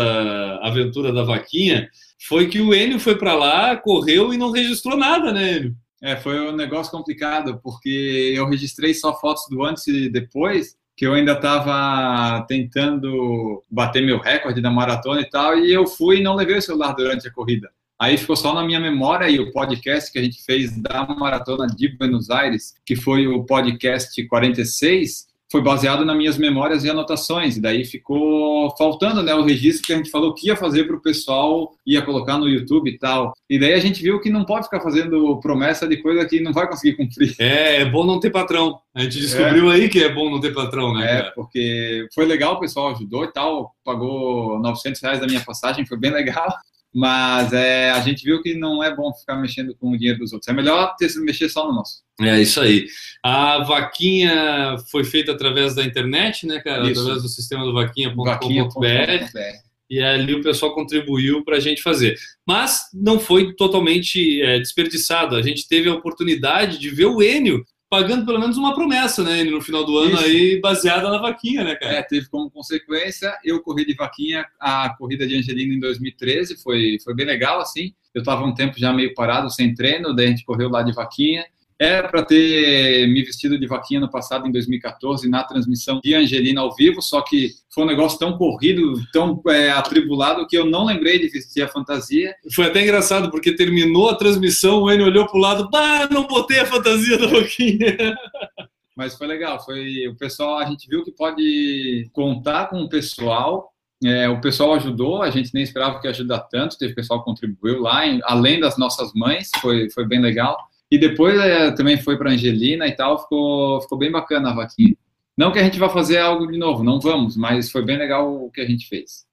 [0.62, 1.88] aventura da vaquinha,
[2.28, 5.76] foi que o Enio foi para lá, correu e não registrou nada, né, Enio?
[6.02, 11.06] É, foi um negócio complicado, porque eu registrei só fotos do antes e depois, que
[11.06, 16.22] eu ainda estava tentando bater meu recorde da maratona e tal, e eu fui e
[16.22, 17.70] não levei o celular durante a corrida.
[18.00, 21.68] Aí ficou só na minha memória e o podcast que a gente fez da maratona
[21.68, 27.58] de Buenos Aires, que foi o podcast 46, foi baseado nas minhas memórias e anotações,
[27.58, 30.96] e daí ficou faltando né, o registro que a gente falou que ia fazer para
[30.96, 33.34] o pessoal, ia colocar no YouTube e tal.
[33.50, 36.54] E daí a gente viu que não pode ficar fazendo promessa de coisa que não
[36.54, 37.36] vai conseguir cumprir.
[37.42, 38.78] É, é bom não ter patrão.
[38.94, 39.74] A gente descobriu é.
[39.74, 41.04] aí que é bom não ter patrão, né?
[41.04, 41.32] É, cara?
[41.34, 45.98] porque foi legal, o pessoal ajudou e tal, pagou 900 reais da minha passagem, foi
[45.98, 46.56] bem legal.
[46.94, 50.32] Mas é, a gente viu que não é bom ficar mexendo com o dinheiro dos
[50.32, 50.48] outros.
[50.48, 52.02] É melhor ter, mexer só no nosso.
[52.20, 52.86] É isso aí.
[53.22, 56.90] A vaquinha foi feita através da internet, né, cara?
[56.90, 57.00] Isso.
[57.00, 58.24] Através do sistema do vaquinha.com.br.
[58.24, 59.62] Vaquinha
[59.92, 62.16] e ali o pessoal contribuiu para a gente fazer.
[62.46, 65.36] Mas não foi totalmente é, desperdiçado.
[65.36, 67.62] A gente teve a oportunidade de ver o Enio
[67.92, 69.44] pagando pelo menos uma promessa, né?
[69.44, 70.24] No final do ano Isso.
[70.24, 71.96] aí, baseada na vaquinha, né, cara?
[71.96, 76.96] É, teve como consequência, eu corri de vaquinha a corrida de Angelina em 2013, foi,
[77.04, 77.92] foi bem legal, assim.
[78.14, 80.94] Eu estava um tempo já meio parado, sem treino, daí a gente correu lá de
[80.94, 81.44] vaquinha.
[81.82, 86.60] Era para ter me vestido de vaquinha no passado, em 2014, na transmissão de Angelina
[86.60, 90.84] ao vivo, só que foi um negócio tão corrido, tão é, atribulado, que eu não
[90.84, 92.32] lembrei de vestir a fantasia.
[92.54, 96.24] Foi até engraçado, porque terminou a transmissão, o Enio olhou para o lado, bah, não
[96.28, 98.16] botei a fantasia da vaquinha.
[98.96, 103.72] Mas foi legal, foi o pessoal, a gente viu que pode contar com o pessoal
[104.04, 107.80] é, o pessoal ajudou, a gente nem esperava que ajudar tanto, teve pessoal que contribuiu
[107.80, 110.58] lá, além das nossas mães, foi, foi bem legal.
[110.92, 114.94] E depois é, também foi para Angelina e tal, ficou, ficou bem bacana a vaquinha.
[115.34, 118.30] Não que a gente vá fazer algo de novo, não vamos, mas foi bem legal
[118.30, 119.24] o que a gente fez.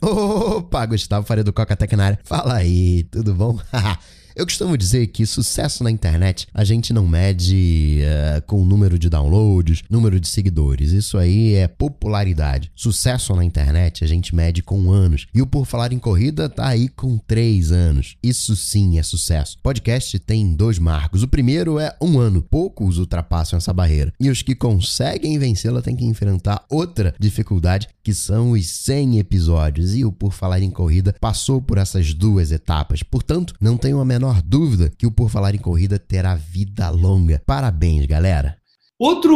[0.00, 2.18] Opa, Gustavo Faria do Coca Tecnária.
[2.24, 3.58] Fala aí, tudo bom?
[4.36, 8.98] Eu costumo dizer que sucesso na internet a gente não mede uh, com o número
[8.98, 10.90] de downloads, número de seguidores.
[10.90, 12.68] Isso aí é popularidade.
[12.74, 15.28] Sucesso na internet a gente mede com anos.
[15.32, 18.16] E o Por Falar em Corrida tá aí com três anos.
[18.20, 19.56] Isso sim é sucesso.
[19.62, 21.22] Podcast tem dois marcos.
[21.22, 22.42] O primeiro é um ano.
[22.42, 24.12] Poucos ultrapassam essa barreira.
[24.18, 29.96] E os que conseguem vencê-la têm que enfrentar outra dificuldade, que são os 100 episódios.
[29.96, 33.02] E o Por Falar em Corrida passou por essas duas etapas.
[33.02, 37.42] Portanto, não tenho a menor dúvida que o Por Falar em Corrida terá vida longa.
[37.46, 38.58] Parabéns, galera!
[38.98, 39.32] Outra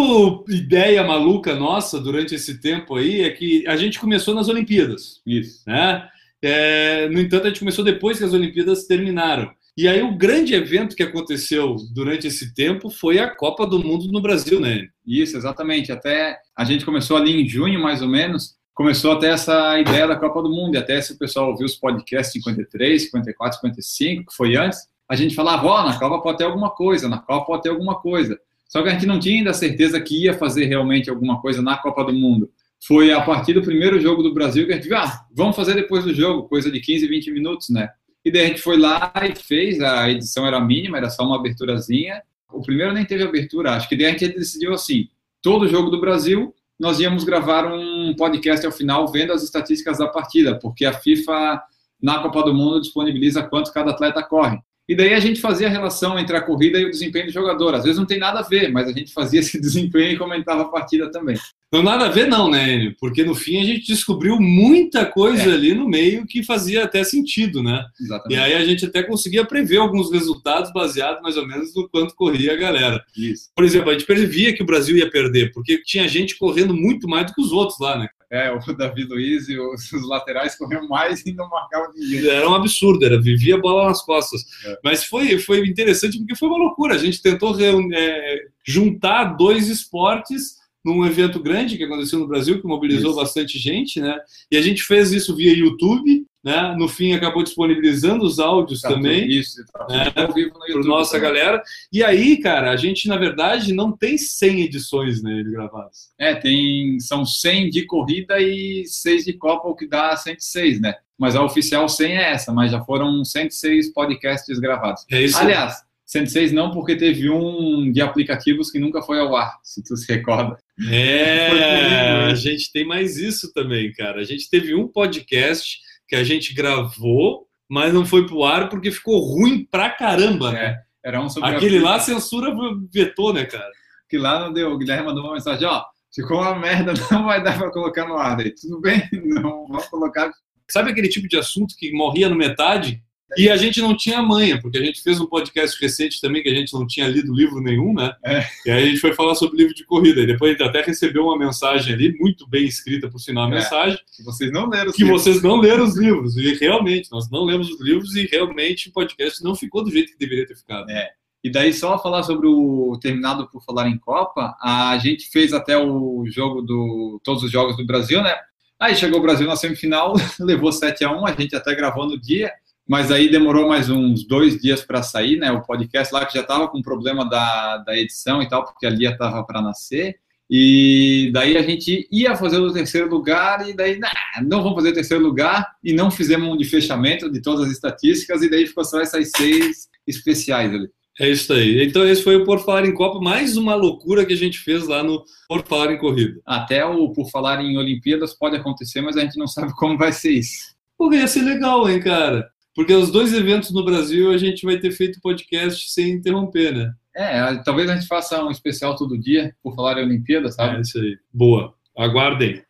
[0.51, 5.21] ideia maluca nossa durante esse tempo aí é que a gente começou nas Olimpíadas.
[5.27, 5.63] Isso.
[5.67, 6.07] Né?
[6.43, 9.51] É, no entanto, a gente começou depois que as Olimpíadas terminaram.
[9.77, 14.09] E aí o grande evento que aconteceu durante esse tempo foi a Copa do Mundo
[14.11, 14.89] no Brasil, né?
[15.07, 15.93] Isso, exatamente.
[15.93, 20.15] Até a gente começou ali em junho, mais ou menos, começou até essa ideia da
[20.15, 24.37] Copa do Mundo, e até se o pessoal ouviu os podcasts 53, 54, 55, que
[24.37, 27.45] foi antes, a gente falava, ó, oh, na Copa pode ter alguma coisa, na Copa
[27.45, 28.39] pode ter alguma coisa.
[28.69, 31.77] Só que a gente não tinha ainda certeza que ia fazer realmente alguma coisa na
[31.77, 32.53] Copa do Mundo.
[32.87, 35.75] Foi a partir do primeiro jogo do Brasil que a gente viu, ah, vamos fazer
[35.75, 37.89] depois do jogo, coisa de 15, 20 minutos, né?
[38.25, 41.35] E daí a gente foi lá e fez, a edição era mínima, era só uma
[41.35, 42.23] aberturazinha.
[42.53, 45.09] O primeiro nem teve abertura, acho que daí a gente decidiu assim,
[45.43, 50.07] todo jogo do Brasil, nós íamos gravar um podcast ao final vendo as estatísticas da
[50.07, 51.63] partida, porque a FIFA
[52.01, 54.61] na Copa do Mundo disponibiliza quanto cada atleta corre.
[54.89, 57.75] E daí a gente fazia a relação entre a corrida e o desempenho do jogador.
[57.75, 60.63] Às vezes não tem nada a ver, mas a gente fazia esse desempenho e comentava
[60.63, 61.37] a partida também.
[61.71, 62.97] Não nada a ver não, né, Enio?
[62.99, 65.53] Porque no fim a gente descobriu muita coisa é.
[65.53, 67.85] ali no meio que fazia até sentido, né?
[68.01, 68.39] Exatamente.
[68.39, 72.15] E aí a gente até conseguia prever alguns resultados baseados mais ou menos no quanto
[72.15, 73.05] corria a galera.
[73.15, 73.51] Isso.
[73.55, 77.07] Por exemplo, a gente previa que o Brasil ia perder, porque tinha gente correndo muito
[77.07, 78.09] mais do que os outros lá, né?
[78.31, 82.29] É, o Davi Luiz e os, os laterais corriam mais e não marcavam ninguém.
[82.29, 84.45] Era um absurdo, era vivia a bola nas costas.
[84.67, 84.79] É.
[84.85, 86.95] Mas foi, foi interessante porque foi uma loucura.
[86.95, 92.61] A gente tentou reunir, é, juntar dois esportes num evento grande que aconteceu no Brasil,
[92.61, 93.21] que mobilizou isso.
[93.21, 94.19] bastante gente, né?
[94.51, 96.75] E a gente fez isso via YouTube, né?
[96.77, 99.29] No fim, acabou disponibilizando os áudios tá também.
[99.29, 100.13] Isso, tá né?
[100.15, 100.89] ao vivo no YouTube.
[100.89, 101.33] nossa também.
[101.33, 101.63] galera.
[101.93, 106.11] E aí, cara, a gente, na verdade, não tem 100 edições nele gravadas.
[106.19, 106.99] É, tem.
[107.01, 110.95] São 100 de corrida e 6 de Copa, o que dá 106, né?
[111.19, 115.05] Mas a oficial 100 é essa, mas já foram 106 podcasts gravados.
[115.11, 115.37] É isso.
[115.37, 119.97] Aliás, 106 não, porque teve um de aplicativos que nunca foi ao ar, se tu
[119.97, 120.57] se recorda.
[120.91, 124.21] É, a gente tem mais isso também, cara.
[124.21, 128.91] A gente teve um podcast que a gente gravou, mas não foi pro ar porque
[128.91, 130.65] ficou ruim pra caramba, né?
[130.65, 132.51] É, era um sobre Aquele lá, a censura
[132.93, 133.71] vetou, né, cara?
[134.09, 134.73] Que lá não deu.
[134.73, 135.85] O Guilherme mandou uma mensagem, ó,
[136.15, 138.41] ficou uma merda, não vai dar pra colocar no ar.
[138.41, 140.33] Aí, tudo bem, não vamos colocar.
[140.71, 143.03] Sabe aquele tipo de assunto que morria no metade?
[143.37, 146.49] E a gente não tinha manha, porque a gente fez um podcast recente também que
[146.49, 148.15] a gente não tinha lido livro nenhum, né?
[148.25, 148.45] É.
[148.65, 150.21] E aí a gente foi falar sobre livro de corrida.
[150.21, 153.49] E depois a gente até recebeu uma mensagem ali, muito bem escrita, por sinal, a
[153.49, 153.55] é.
[153.57, 153.99] mensagem.
[154.17, 155.23] Que vocês não leram os Que livros.
[155.23, 156.37] vocês não leram os livros.
[156.37, 160.13] E realmente, nós não lemos os livros e realmente o podcast não ficou do jeito
[160.13, 160.91] que deveria ter ficado.
[160.91, 161.11] É.
[161.45, 165.77] E daí, só falar sobre o terminado por falar em Copa, a gente fez até
[165.79, 167.21] o jogo do.
[167.23, 168.35] todos os jogos do Brasil, né?
[168.81, 172.19] Aí chegou o Brasil na semifinal, levou 7 a 1 a gente até gravou no
[172.19, 172.51] dia
[172.89, 175.53] mas aí demorou mais uns dois dias para sair, né?
[175.53, 178.91] O podcast lá que já estava com problema da, da edição e tal, porque a
[178.91, 180.17] Lia estava para nascer.
[180.51, 184.11] E daí a gente ia fazer o terceiro lugar, e daí, nah,
[184.43, 187.73] não vamos fazer o terceiro lugar, e não fizemos um de fechamento de todas as
[187.73, 190.89] estatísticas, e daí ficou só essas seis especiais ali.
[191.21, 191.85] É isso aí.
[191.85, 194.87] Então, esse foi o Por Falar em Copa, mais uma loucura que a gente fez
[194.87, 196.41] lá no Por Falar em Corrida.
[196.47, 200.13] Até o Por Falar em Olimpíadas pode acontecer, mas a gente não sabe como vai
[200.13, 200.75] ser isso.
[200.97, 202.49] Porque ia ser legal, hein, cara?
[202.79, 206.93] Porque os dois eventos no Brasil a gente vai ter feito podcast sem interromper, né?
[207.13, 210.77] É, talvez a gente faça um especial todo dia, por falar em Olimpíada, sabe?
[210.77, 211.17] É isso aí.
[211.35, 211.75] Boa.
[211.97, 212.63] Aguardem.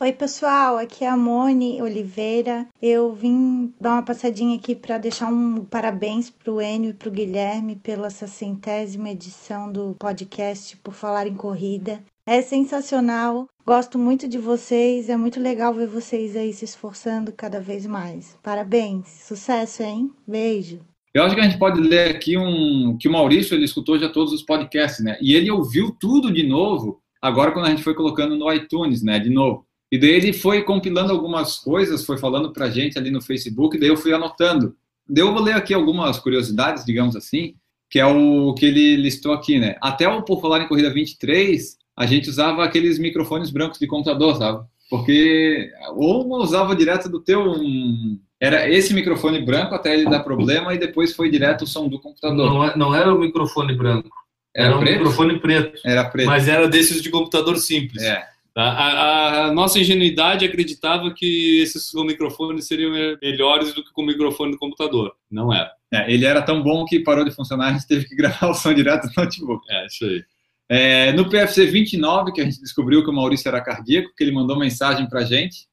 [0.00, 2.66] Oi, pessoal, aqui é a Mone Oliveira.
[2.80, 7.10] Eu vim dar uma passadinha aqui para deixar um parabéns para o Enio e para
[7.10, 12.02] o Guilherme pela centésima edição do podcast Por Falar em Corrida.
[12.26, 13.48] É sensacional.
[13.66, 15.08] Gosto muito de vocês.
[15.08, 18.38] É muito legal ver vocês aí se esforçando cada vez mais.
[18.42, 19.08] Parabéns.
[19.26, 20.10] Sucesso, hein?
[20.26, 20.80] Beijo.
[21.12, 24.08] Eu acho que a gente pode ler aqui um que o Maurício ele escutou já
[24.08, 25.18] todos os podcasts, né?
[25.20, 27.02] E ele ouviu tudo de novo.
[27.20, 29.18] Agora quando a gente foi colocando no iTunes, né?
[29.18, 29.66] De novo.
[29.90, 33.90] E daí ele foi compilando algumas coisas, foi falando pra gente ali no Facebook, daí
[33.90, 34.74] eu fui anotando.
[35.06, 37.54] Daí eu vou ler aqui algumas curiosidades, digamos assim,
[37.90, 39.76] que é o que ele listou aqui, né?
[39.82, 44.36] Até o Por Falar em Corrida 23, a gente usava aqueles microfones brancos de computador,
[44.36, 44.64] sabe?
[44.88, 50.74] Porque ou usava direto do teu um, era esse microfone branco até ele dar problema
[50.74, 52.50] e depois foi direto o som do computador.
[52.50, 54.10] Não, é, não era o microfone branco.
[54.54, 54.98] Era, era um preto?
[54.98, 55.80] microfone preto.
[55.84, 56.26] Era preto.
[56.26, 58.02] Mas era desses de computador simples.
[58.02, 58.22] É.
[58.54, 64.06] A, a, a, nossa ingenuidade acreditava que esses microfones seriam melhores do que com o
[64.06, 65.14] microfone do computador.
[65.30, 65.70] Não era.
[65.90, 68.54] É, ele era tão bom que parou de funcionar, a gente teve que gravar o
[68.54, 69.64] som direto do notebook.
[69.70, 70.22] É, isso aí.
[70.74, 74.32] É, no PFC 29, que a gente descobriu que o Maurício era cardíaco, que ele
[74.32, 75.68] mandou mensagem para a gente,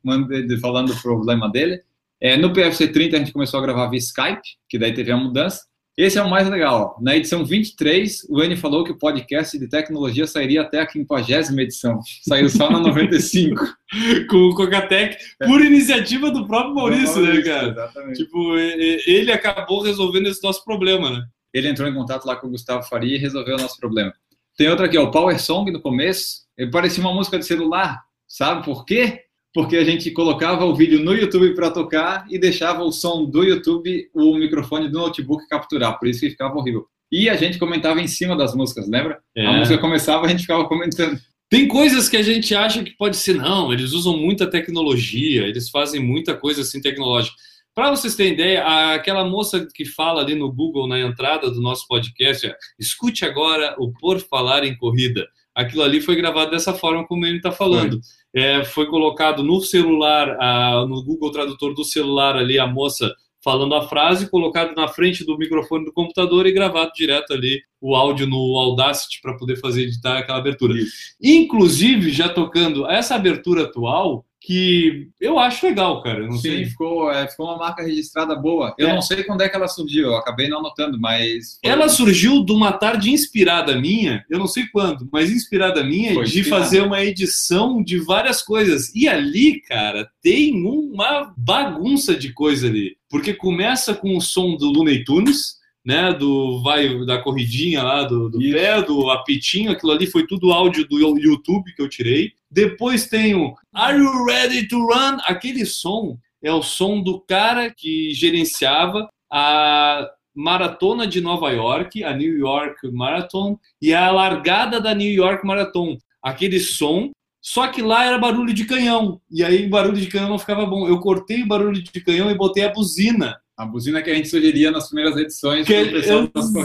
[0.60, 1.80] falando do problema dele.
[2.20, 5.16] É, no PFC 30, a gente começou a gravar via Skype, que daí teve a
[5.16, 5.62] mudança.
[5.98, 6.98] Esse é o mais legal.
[7.02, 11.32] Na edição 23, o N falou que o podcast de tecnologia sairia até a 50
[11.62, 12.02] edição.
[12.28, 13.56] Saiu só na 95.
[14.30, 17.70] Com o Cocatec, por iniciativa do próprio Maurício né, cara?
[17.70, 18.18] Exatamente.
[18.18, 21.26] Tipo, ele acabou resolvendo esse nosso problema, né?
[21.54, 24.14] Ele entrou em contato lá com o Gustavo Faria e resolveu o nosso problema.
[24.60, 26.42] Tem outra aqui, ó, o Power Song no começo.
[26.58, 28.02] Ele parecia uma música de celular.
[28.28, 29.22] Sabe por quê?
[29.54, 33.42] Porque a gente colocava o vídeo no YouTube para tocar e deixava o som do
[33.42, 35.98] YouTube, o microfone do notebook capturar.
[35.98, 36.86] Por isso que ficava horrível.
[37.10, 39.20] E a gente comentava em cima das músicas, lembra?
[39.34, 39.46] É.
[39.46, 41.18] A música começava, a gente ficava comentando.
[41.50, 45.70] Tem coisas que a gente acha que pode ser, não, eles usam muita tecnologia, eles
[45.70, 47.38] fazem muita coisa assim tecnológica.
[47.74, 51.88] Para vocês terem ideia, aquela moça que fala ali no Google na entrada do nosso
[51.88, 55.28] podcast, é, escute agora o Por Falar em Corrida.
[55.56, 58.00] Aquilo ali foi gravado dessa forma como ele está falando.
[58.02, 58.42] Foi.
[58.42, 58.86] É, foi.
[58.88, 63.14] colocado no celular, a, no Google Tradutor do celular ali, a moça
[63.44, 67.96] falando a frase, colocado na frente do microfone do computador e gravado direto ali o
[67.96, 70.78] áudio no Audacity para poder fazer editar aquela abertura.
[70.78, 71.16] Isso.
[71.22, 76.26] Inclusive, já tocando essa abertura atual, que eu acho legal, cara.
[76.26, 76.66] não Sim, sei.
[76.66, 78.74] Ficou, é, ficou uma marca registrada boa.
[78.80, 78.94] Eu É.
[78.96, 81.60] não sei quando é que ela surgiu, eu acabei não anotando, mas.
[81.64, 86.16] foi- Ela surgiu de uma tarde inspirada minha, eu não sei quando, mas inspirada minha
[86.16, 86.64] Foi de inspirada.
[86.64, 88.92] fazer uma edição de várias coisas.
[88.96, 92.96] E ali, cara, tem uma bagunça de coisa ali.
[93.08, 98.30] Porque começa com o som do Looney Tunes, né, do vai da corridinha lá do,
[98.30, 102.32] do pé, do apitinho, aquilo ali foi tudo áudio do YouTube que eu tirei.
[102.52, 105.18] Depois tem o Are You Ready to Run?
[105.26, 112.16] Aquele som é o som do cara que gerenciava a maratona de Nova York, a
[112.16, 115.98] New York Marathon, e a largada da New York Marathon.
[116.24, 120.40] Aquele som, só que lá era barulho de canhão, e aí barulho de canhão não
[120.40, 120.88] ficava bom.
[120.88, 123.40] Eu cortei o barulho de canhão e botei a buzina.
[123.60, 126.00] A buzina que a gente sugeria nas primeiras edições que, né?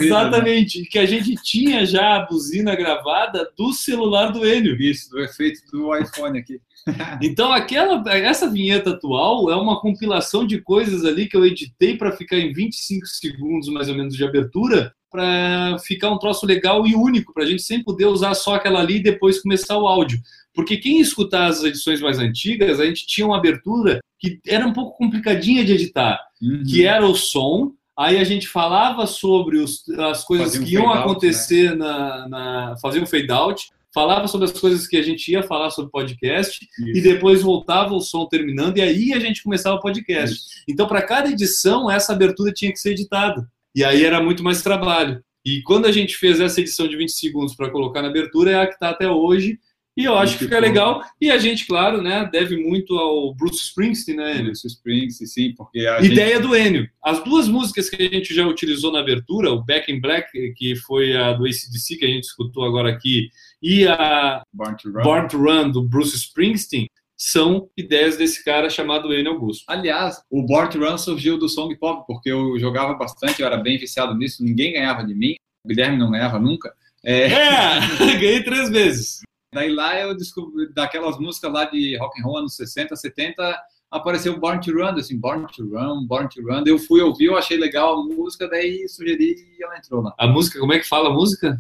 [0.01, 0.87] Exatamente, né?
[0.89, 4.81] que a gente tinha já a buzina gravada do celular do Enio.
[4.81, 6.61] Isso, do efeito do iPhone aqui.
[7.21, 12.13] então, aquela, essa vinheta atual é uma compilação de coisas ali que eu editei para
[12.13, 16.95] ficar em 25 segundos, mais ou menos, de abertura, para ficar um troço legal e
[16.95, 20.21] único, para a gente sempre poder usar só aquela ali e depois começar o áudio.
[20.55, 24.73] Porque quem escutar as edições mais antigas, a gente tinha uma abertura que era um
[24.73, 26.63] pouco complicadinha de editar, uhum.
[26.65, 30.83] que era o som, aí a gente falava sobre os, as coisas Fazia que um
[30.83, 31.77] iam acontecer né?
[31.77, 32.77] na, na.
[32.81, 36.59] Fazia um fade out, falava sobre as coisas que a gente ia falar sobre podcast
[36.79, 36.89] Isso.
[36.89, 40.35] e depois voltava o som terminando e aí a gente começava o podcast.
[40.35, 40.65] Isso.
[40.69, 43.49] Então, para cada edição, essa abertura tinha que ser editada.
[43.75, 45.23] E aí era muito mais trabalho.
[45.45, 48.55] E quando a gente fez essa edição de 20 segundos para colocar na abertura, é
[48.55, 49.59] a que está até hoje.
[49.97, 50.67] E eu acho muito que fica bom.
[50.67, 51.05] legal.
[51.21, 54.47] E a gente, claro, né, deve muito ao Bruce Springsteen, né, Enio?
[54.47, 56.47] Bruce Springsteen, sim, porque a Ideia gente...
[56.47, 56.89] do Enio.
[57.03, 60.75] As duas músicas que a gente já utilizou na abertura, o Back in Black, que
[60.77, 63.29] foi a do ACDC, que a gente escutou agora aqui,
[63.63, 68.69] e a Born to Run, Born to Run do Bruce Springsteen, são ideias desse cara
[68.69, 69.65] chamado Enio Augusto.
[69.69, 73.57] Aliás, o Born to Run surgiu do Song Pop, porque eu jogava bastante, eu era
[73.57, 76.75] bem viciado nisso, ninguém ganhava de mim, o Guilherme não ganhava nunca.
[77.05, 77.81] É, é
[78.19, 79.21] ganhei três vezes.
[79.55, 83.57] Daí lá eu descobri, daquelas músicas lá de rock and roll anos 60, 70,
[83.91, 86.65] apareceu Born to Run, assim, Born to Run, Born to Run.
[86.67, 90.13] Eu fui ouvir, eu achei legal a música, daí sugeri e ela entrou lá.
[90.19, 91.57] A música, como é que fala a música?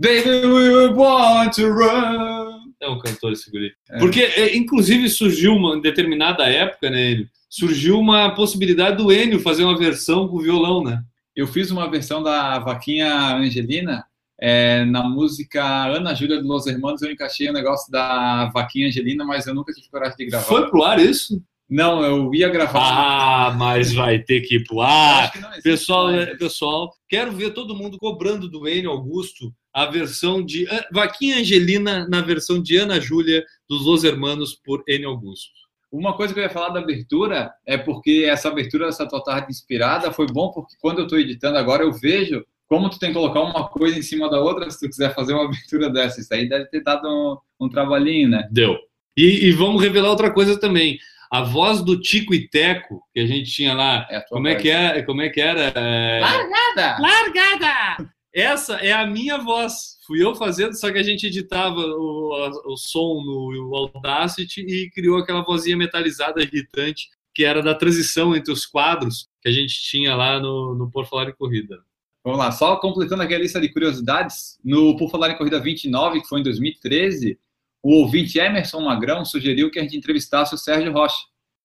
[0.00, 2.72] Baby, we were born to run.
[2.80, 3.70] É um cantor esse guri.
[3.90, 3.98] É.
[3.98, 9.38] Porque, é, inclusive, surgiu uma em determinada época, né, ele, surgiu uma possibilidade do Enio
[9.40, 11.02] fazer uma versão com violão, né?
[11.36, 14.02] Eu fiz uma versão da Vaquinha Angelina
[14.40, 17.02] é, na música Ana Júlia de Los Hermanos.
[17.02, 20.46] Eu encaixei o negócio da Vaquinha Angelina, mas eu nunca tive coragem de gravar.
[20.46, 21.42] Foi pro ar isso?
[21.70, 22.80] Não, eu ia gravar.
[22.82, 25.30] Ah, mas vai ter que ir pro ar.
[25.62, 32.08] Pessoal, pessoal, quero ver todo mundo cobrando do Enio Augusto a versão de Vaquinha Angelina
[32.08, 35.04] na versão de Ana Júlia dos Los Hermanos por N.
[35.04, 35.60] Augusto.
[35.92, 39.50] Uma coisa que eu ia falar da abertura é porque essa abertura dessa tua tarde
[39.50, 43.16] inspirada foi bom porque quando eu estou editando agora eu vejo como tu tem que
[43.16, 46.20] colocar uma coisa em cima da outra se tu quiser fazer uma abertura dessa.
[46.20, 48.48] Isso aí deve ter dado um, um trabalhinho, né?
[48.52, 48.76] Deu.
[49.16, 50.98] E, e, vamos revelar outra coisa também.
[51.30, 54.68] A voz do Tico e Teco, que a gente tinha lá, é como, é que
[54.68, 55.72] é, como é que era?
[55.76, 56.20] É...
[56.20, 56.98] Largada!
[57.00, 58.10] Largada!
[58.34, 59.98] Essa é a minha voz.
[60.06, 65.18] Fui eu fazendo, só que a gente editava o, o som no Audacity e criou
[65.18, 70.14] aquela vozinha metalizada irritante que era da transição entre os quadros que a gente tinha
[70.14, 71.78] lá no, no Por Falar em Corrida.
[72.24, 76.20] Vamos lá, só completando aqui a lista de curiosidades, no Por Falar em Corrida 29,
[76.20, 77.38] que foi em 2013,
[77.82, 81.16] o ouvinte Emerson Magrão sugeriu que a gente entrevistasse o Sérgio Rocha,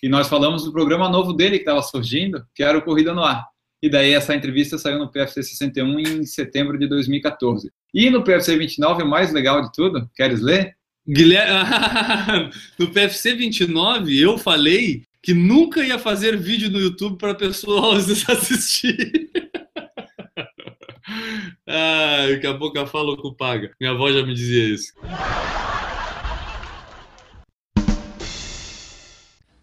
[0.05, 3.23] que nós falamos do programa novo dele que estava surgindo, que era o Corrida no
[3.23, 3.43] Ar.
[3.81, 7.71] E daí essa entrevista saiu no PFC 61 em setembro de 2014.
[7.91, 10.75] E no PFC 29, o mais legal de tudo, queres ler?
[11.09, 18.07] Guilherme, no PFC 29 eu falei que nunca ia fazer vídeo no YouTube para pessoas
[18.29, 19.31] assistir.
[21.67, 23.71] ah, daqui a pouco a fala que paga.
[23.81, 24.93] Minha avó já me dizia isso.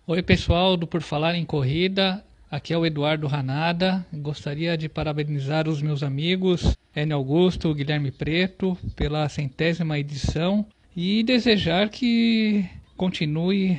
[0.04, 2.24] Oi, pessoal do Por Falar em Corrida.
[2.50, 4.04] Aqui é o Eduardo Ranada.
[4.12, 10.66] Gostaria de parabenizar os meus amigos Enio Augusto, Guilherme Preto pela centésima edição
[10.96, 13.78] e desejar que continue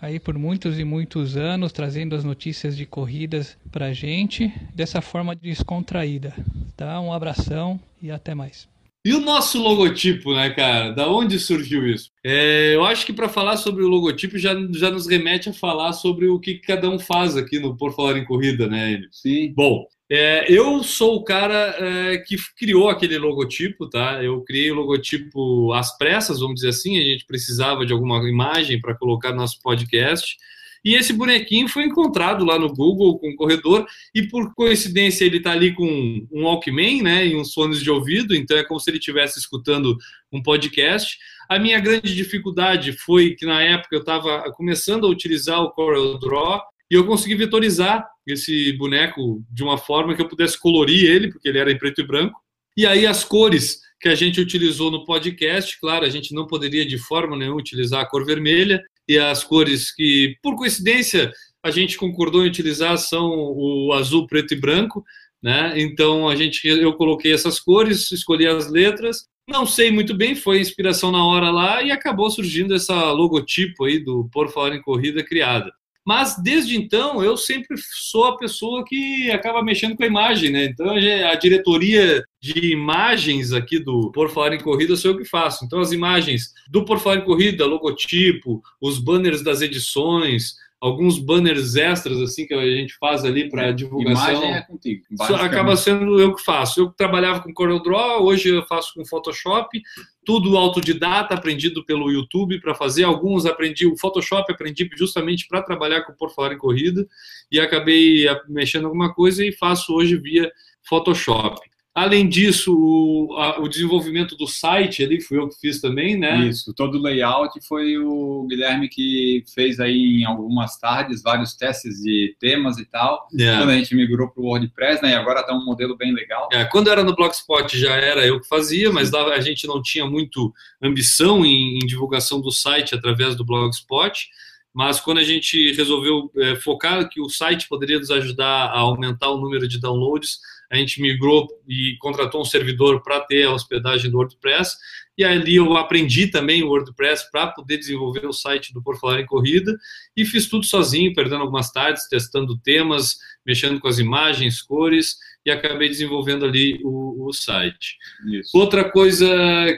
[0.00, 5.34] aí por muitos e muitos anos trazendo as notícias de corridas para gente dessa forma
[5.34, 6.32] descontraída.
[6.76, 7.00] Tá?
[7.00, 8.72] Um abração e até mais.
[9.04, 10.90] E o nosso logotipo, né, cara?
[10.90, 12.10] Da onde surgiu isso?
[12.24, 15.92] É, eu acho que para falar sobre o logotipo já, já nos remete a falar
[15.92, 19.08] sobre o que cada um faz aqui no Por Falar em Corrida, né, Enio?
[19.12, 19.52] Sim.
[19.52, 24.24] Bom, é, eu sou o cara é, que criou aquele logotipo, tá?
[24.24, 26.98] Eu criei o logotipo às pressas, vamos dizer assim.
[26.98, 30.36] A gente precisava de alguma imagem para colocar no nosso podcast.
[30.84, 35.38] E esse bonequinho foi encontrado lá no Google com o corredor, e por coincidência ele
[35.38, 38.90] está ali com um Walkman, né, e uns fones de ouvido, então é como se
[38.90, 39.96] ele estivesse escutando
[40.32, 41.16] um podcast.
[41.48, 46.18] A minha grande dificuldade foi que na época eu estava começando a utilizar o Corel
[46.18, 51.30] Draw e eu consegui vetorizar esse boneco de uma forma que eu pudesse colorir ele,
[51.30, 52.40] porque ele era em preto e branco.
[52.76, 56.84] E aí as cores que a gente utilizou no podcast, claro, a gente não poderia
[56.84, 61.32] de forma nenhuma utilizar a cor vermelha, e as cores que, por coincidência,
[61.62, 65.04] a gente concordou em utilizar são o azul, preto e branco,
[65.42, 65.74] né?
[65.76, 69.26] Então a gente, eu coloquei essas cores, escolhi as letras.
[69.48, 73.98] Não sei muito bem, foi inspiração na hora lá e acabou surgindo essa logotipo aí
[73.98, 75.70] do Por Falar em Corrida criada.
[76.04, 80.66] Mas desde então eu sempre sou a pessoa que acaba mexendo com a imagem, né?
[80.66, 85.64] Então a diretoria de imagens aqui do Por Falar em Corrida sou eu que faço.
[85.64, 91.76] Então as imagens do Por Falar em Corrida, logotipo, os banners das edições, alguns banners
[91.76, 94.34] extras assim que a gente faz ali para divulgação.
[94.34, 95.02] Imagem é contigo.
[95.40, 96.80] Acaba sendo eu que faço.
[96.80, 99.80] Eu trabalhava com CorelDRAW, hoje eu faço com Photoshop,
[100.24, 103.04] tudo autodidata, aprendido pelo YouTube para fazer.
[103.04, 107.06] Alguns aprendi o Photoshop, aprendi justamente para trabalhar com Por Falar em Corrida
[107.50, 110.50] e acabei mexendo alguma coisa e faço hoje via
[110.82, 111.73] Photoshop.
[111.94, 116.48] Além disso, o, a, o, desenvolvimento do site ali fui eu que fiz também, né?
[116.48, 122.02] Isso, todo o layout foi o Guilherme que fez aí em algumas tardes vários testes
[122.02, 123.28] de temas e tal.
[123.32, 123.58] Yeah.
[123.58, 123.62] É.
[123.62, 125.12] Quando a gente migrou para o WordPress, né?
[125.12, 126.48] E agora está um modelo bem legal.
[126.52, 130.04] É, quando era no Blogspot já era eu que fazia, mas a gente não tinha
[130.04, 130.52] muito
[130.82, 134.30] ambição em, em divulgação do site através do Blogspot
[134.74, 139.30] mas quando a gente resolveu é, focar que o site poderia nos ajudar a aumentar
[139.30, 140.40] o número de downloads,
[140.76, 144.76] a gente migrou e contratou um servidor para ter a hospedagem do WordPress,
[145.16, 149.20] e ali eu aprendi também o WordPress para poder desenvolver o site do Por Falar
[149.20, 149.76] em Corrida,
[150.16, 155.50] e fiz tudo sozinho, perdendo algumas tardes, testando temas, mexendo com as imagens, cores, e
[155.50, 157.96] acabei desenvolvendo ali o, o site.
[158.32, 158.50] Isso.
[158.54, 159.26] Outra coisa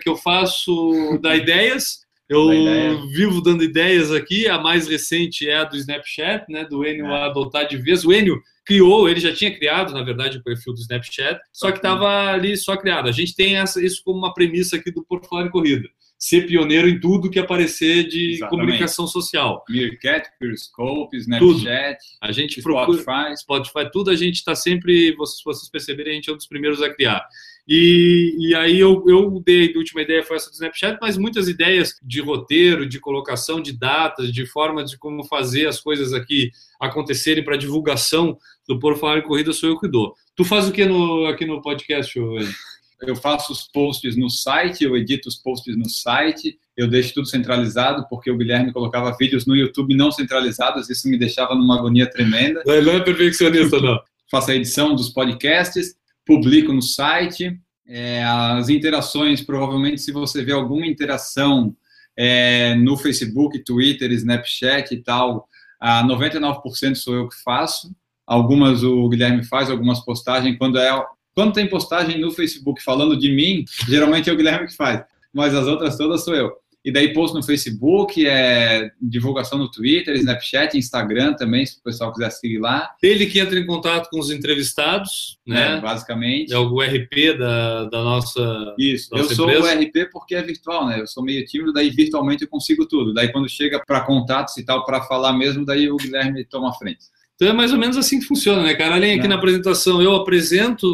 [0.03, 5.65] que eu faço, dá ideias, eu vivo dando ideias aqui, a mais recente é a
[5.65, 7.25] do Snapchat, né, do Enio é.
[7.25, 8.05] adotar de vez.
[8.05, 11.79] O Enio criou, ele já tinha criado, na verdade, o perfil do Snapchat, só que
[11.79, 13.09] estava ali só criado.
[13.09, 15.07] A gente tem essa, isso como uma premissa aqui do
[15.41, 15.89] em Corrida.
[16.19, 18.51] Ser pioneiro em tudo que aparecer de Exatamente.
[18.51, 19.63] comunicação social.
[19.69, 22.19] Meerkat, Periscope, Snapchat, tudo.
[22.23, 23.05] a gente Spotify.
[23.05, 26.47] Procura, Spotify, tudo a gente está sempre, vocês, vocês perceberem, a gente é um dos
[26.47, 27.25] primeiros a criar.
[27.69, 31.49] E, e aí eu, eu dei, a última ideia foi essa do Snapchat, mas muitas
[31.49, 36.51] ideias de roteiro, de colocação de datas, de forma de como fazer as coisas aqui
[36.81, 38.39] acontecerem para divulgação
[38.69, 40.15] do Por Falar em Corrida sou eu que dou.
[40.37, 42.55] Tu faz o que no, aqui no podcast, Wayne?
[43.03, 47.27] Eu faço os posts no site, eu edito os posts no site, eu deixo tudo
[47.27, 52.09] centralizado, porque o Guilherme colocava vídeos no YouTube não centralizados, isso me deixava numa agonia
[52.09, 52.63] tremenda.
[52.65, 53.99] Não é perfeccionista, não.
[54.31, 55.95] Faço a edição dos podcasts,
[56.27, 57.59] publico no site.
[57.87, 61.75] É, as interações, provavelmente, se você vê alguma interação
[62.17, 65.49] é, no Facebook, Twitter, Snapchat e tal,
[65.81, 67.95] a 99% sou eu que faço.
[68.27, 70.59] Algumas o Guilherme faz, algumas postagens.
[70.59, 74.75] Quando, é, quando tem postagem no Facebook falando de mim, geralmente é o Guilherme que
[74.75, 76.53] faz, mas as outras todas sou eu.
[76.87, 82.13] E daí post no Facebook, é, divulgação no Twitter, Snapchat, Instagram também, se o pessoal
[82.13, 82.89] quiser seguir lá.
[83.03, 85.79] Ele que entra em contato com os entrevistados, né?
[85.79, 86.53] É, basicamente.
[86.53, 90.87] É o RP da, da nossa Isso, nossa eu sou o RP porque é virtual,
[90.87, 91.01] né?
[91.01, 93.13] Eu sou meio tímido, daí virtualmente eu consigo tudo.
[93.13, 96.75] Daí quando chega para contatos e tal, para falar mesmo, daí o Guilherme toma a
[96.75, 97.07] frente.
[97.35, 98.95] Então é mais ou menos assim que funciona, né, cara?
[98.95, 99.29] Além aqui é.
[99.29, 100.87] na apresentação, eu apresento,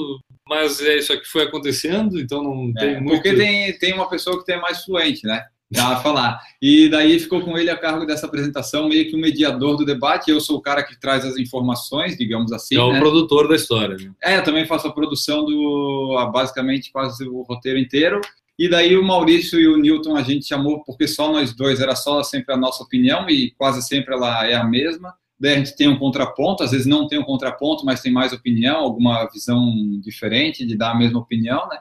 [0.48, 3.14] mas é isso aqui foi acontecendo, então não tem é, muito...
[3.14, 5.44] Porque tem, tem uma pessoa que tem mais fluente, né?
[5.74, 6.38] Já falar.
[6.60, 9.86] E daí ficou com ele a cargo dessa apresentação, meio que o um mediador do
[9.86, 10.30] debate.
[10.30, 12.76] Eu sou o cara que traz as informações, digamos assim.
[12.76, 13.00] É o né?
[13.00, 13.96] produtor da história.
[13.96, 14.12] Né?
[14.22, 18.20] É, eu também faço a produção do, basicamente, quase o roteiro inteiro.
[18.58, 21.96] E daí o Maurício e o Newton a gente chamou porque só nós dois, era
[21.96, 25.14] só sempre a nossa opinião e quase sempre ela é a mesma.
[25.40, 28.32] Daí a gente tem um contraponto, às vezes não tem um contraponto, mas tem mais
[28.32, 31.78] opinião, alguma visão diferente de dar a mesma opinião, né?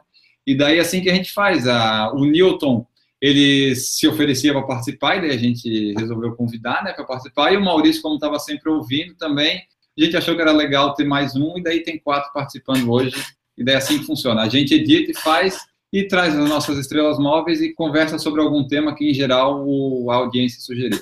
[0.48, 1.68] E daí assim que a gente faz.
[1.68, 2.86] A, o Newton
[3.22, 7.54] ele se oferecia para participar, e daí a gente resolveu convidar né, para participar.
[7.54, 9.62] E o Maurício, como estava sempre ouvindo também,
[9.98, 13.14] a gente achou que era legal ter mais um, e daí tem quatro participando hoje.
[13.56, 14.42] E daí é assim que funciona.
[14.42, 15.60] A gente edita e faz,
[15.94, 19.64] e traz as nossas estrelas móveis e conversa sobre algum tema que, em geral,
[20.10, 21.00] a audiência sugeriu.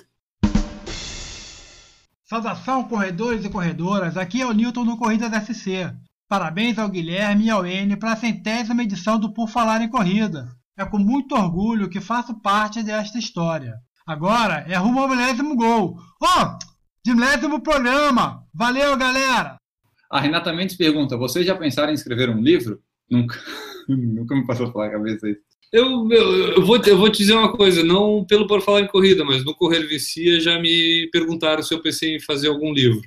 [2.26, 4.18] Saudação, corredores e corredoras.
[4.18, 5.92] Aqui é o Newton do Corridas SC.
[6.28, 10.59] Parabéns ao Guilherme e ao N para a centésima edição do Por Falar em Corrida.
[10.80, 13.74] É com muito orgulho que faço parte desta história.
[14.08, 15.98] Agora é rumo ao milésimo gol.
[16.22, 16.58] Oh,
[17.04, 18.46] de milésimo programa.
[18.54, 19.58] Valeu, galera!
[20.10, 22.80] A Renata Mendes pergunta: vocês já pensaram em escrever um livro?
[23.12, 23.38] Nunca,
[23.90, 25.42] nunca me passou pela cabeça isso.
[25.74, 28.88] Eu, eu, eu, vou, eu vou te dizer uma coisa, não pelo por falar em
[28.88, 33.02] corrida, mas no Correr Vicia já me perguntaram se eu pensei em fazer algum livro.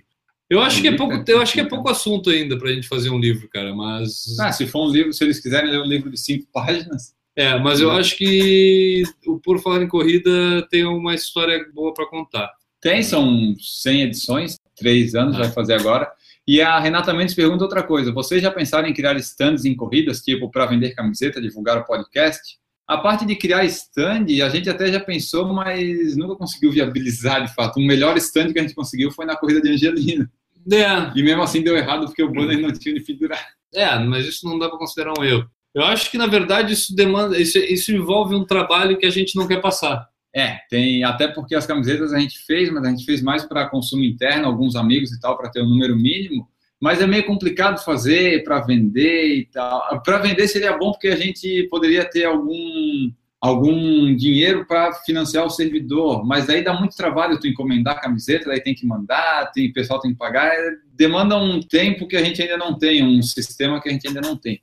[0.51, 2.86] Eu acho que é pouco, eu acho que é pouco assunto ainda para a gente
[2.86, 3.74] fazer um livro, cara.
[3.74, 7.15] Mas ah, se for um livro, se eles quiserem ler um livro de cinco páginas.
[7.37, 12.07] É, mas eu acho que o Por Falar em Corrida tem uma história boa para
[12.07, 12.51] contar.
[12.81, 15.41] Tem, são 100 edições, três anos, ah.
[15.41, 16.11] vai fazer agora.
[16.47, 20.21] E a Renata Mendes pergunta outra coisa: vocês já pensaram em criar stands em corridas,
[20.21, 22.59] tipo para vender camiseta, divulgar o podcast?
[22.87, 27.55] A parte de criar stand, a gente até já pensou, mas nunca conseguiu viabilizar de
[27.55, 27.79] fato.
[27.79, 30.31] O melhor stand que a gente conseguiu foi na corrida de Angelina.
[30.71, 31.13] É.
[31.15, 33.45] E mesmo assim deu errado porque o banner não tinha de pendurar.
[33.73, 35.49] É, mas isso não dá para considerar um erro.
[35.74, 39.36] Eu acho que na verdade isso demanda, isso, isso envolve um trabalho que a gente
[39.36, 40.07] não quer passar.
[40.35, 43.69] É, tem até porque as camisetas a gente fez, mas a gente fez mais para
[43.69, 46.49] consumo interno, alguns amigos e tal, para ter um número mínimo.
[46.81, 50.03] Mas é meio complicado fazer para vender e tal.
[50.03, 53.12] Para vender seria bom porque a gente poderia ter algum
[53.43, 58.49] algum dinheiro para financiar o servidor, mas aí dá muito trabalho tu encomendar a camiseta,
[58.49, 60.55] daí tem que mandar, tem pessoal tem que pagar,
[60.94, 64.20] demanda um tempo que a gente ainda não tem, um sistema que a gente ainda
[64.20, 64.62] não tem.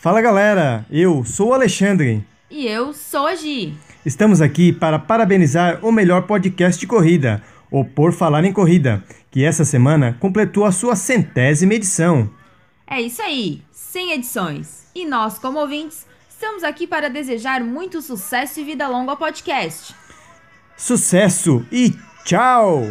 [0.00, 2.24] Fala galera, eu sou o Alexandre.
[2.50, 3.74] E eu sou a Gi.
[4.04, 9.44] Estamos aqui para parabenizar o melhor podcast de corrida, o Por Falar em Corrida, que
[9.44, 12.30] essa semana completou a sua centésima edição.
[12.86, 14.86] É isso aí, 100 edições.
[14.94, 19.94] E nós, como ouvintes, estamos aqui para desejar muito sucesso e vida longa ao podcast.
[20.78, 21.94] Sucesso e
[22.24, 22.86] tchau!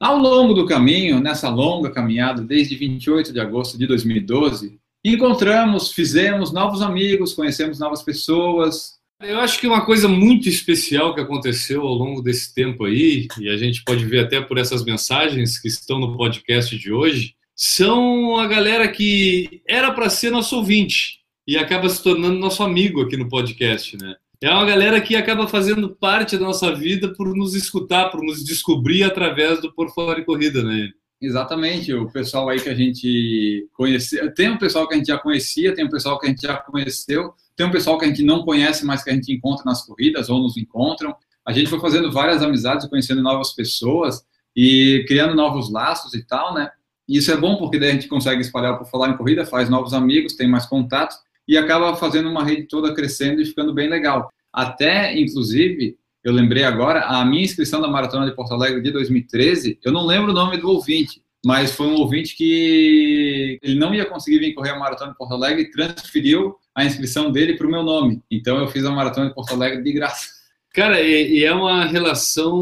[0.00, 6.52] Ao longo do caminho, nessa longa caminhada desde 28 de agosto de 2012, encontramos, fizemos
[6.52, 8.92] novos amigos, conhecemos novas pessoas.
[9.20, 13.48] Eu acho que uma coisa muito especial que aconteceu ao longo desse tempo aí, e
[13.48, 18.38] a gente pode ver até por essas mensagens que estão no podcast de hoje, são
[18.38, 23.16] a galera que era para ser nosso ouvinte e acaba se tornando nosso amigo aqui
[23.16, 24.14] no podcast, né?
[24.40, 28.44] É uma galera que acaba fazendo parte da nossa vida por nos escutar, por nos
[28.44, 30.90] descobrir através do Por Fora e Corrida, né?
[31.20, 35.18] Exatamente, o pessoal aí que a gente conheceu, tem um pessoal que a gente já
[35.18, 38.22] conhecia, tem um pessoal que a gente já conheceu, tem um pessoal que a gente
[38.22, 41.12] não conhece, mas que a gente encontra nas corridas ou nos encontram.
[41.44, 44.22] A gente foi fazendo várias amizades, conhecendo novas pessoas
[44.54, 46.70] e criando novos laços e tal, né?
[47.08, 49.68] E isso é bom porque daí a gente consegue espalhar por falar em corrida, faz
[49.68, 51.16] novos amigos, tem mais contatos
[51.48, 54.30] e acaba fazendo uma rede toda crescendo e ficando bem legal.
[54.52, 59.78] Até, inclusive, eu lembrei agora, a minha inscrição da Maratona de Porto Alegre de 2013,
[59.82, 64.04] eu não lembro o nome do ouvinte, mas foi um ouvinte que ele não ia
[64.04, 67.70] conseguir vir correr a Maratona de Porto Alegre e transferiu a inscrição dele para o
[67.70, 68.22] meu nome.
[68.30, 70.38] Então eu fiz a Maratona de Porto Alegre de graça.
[70.74, 72.54] Cara, e, é uma relação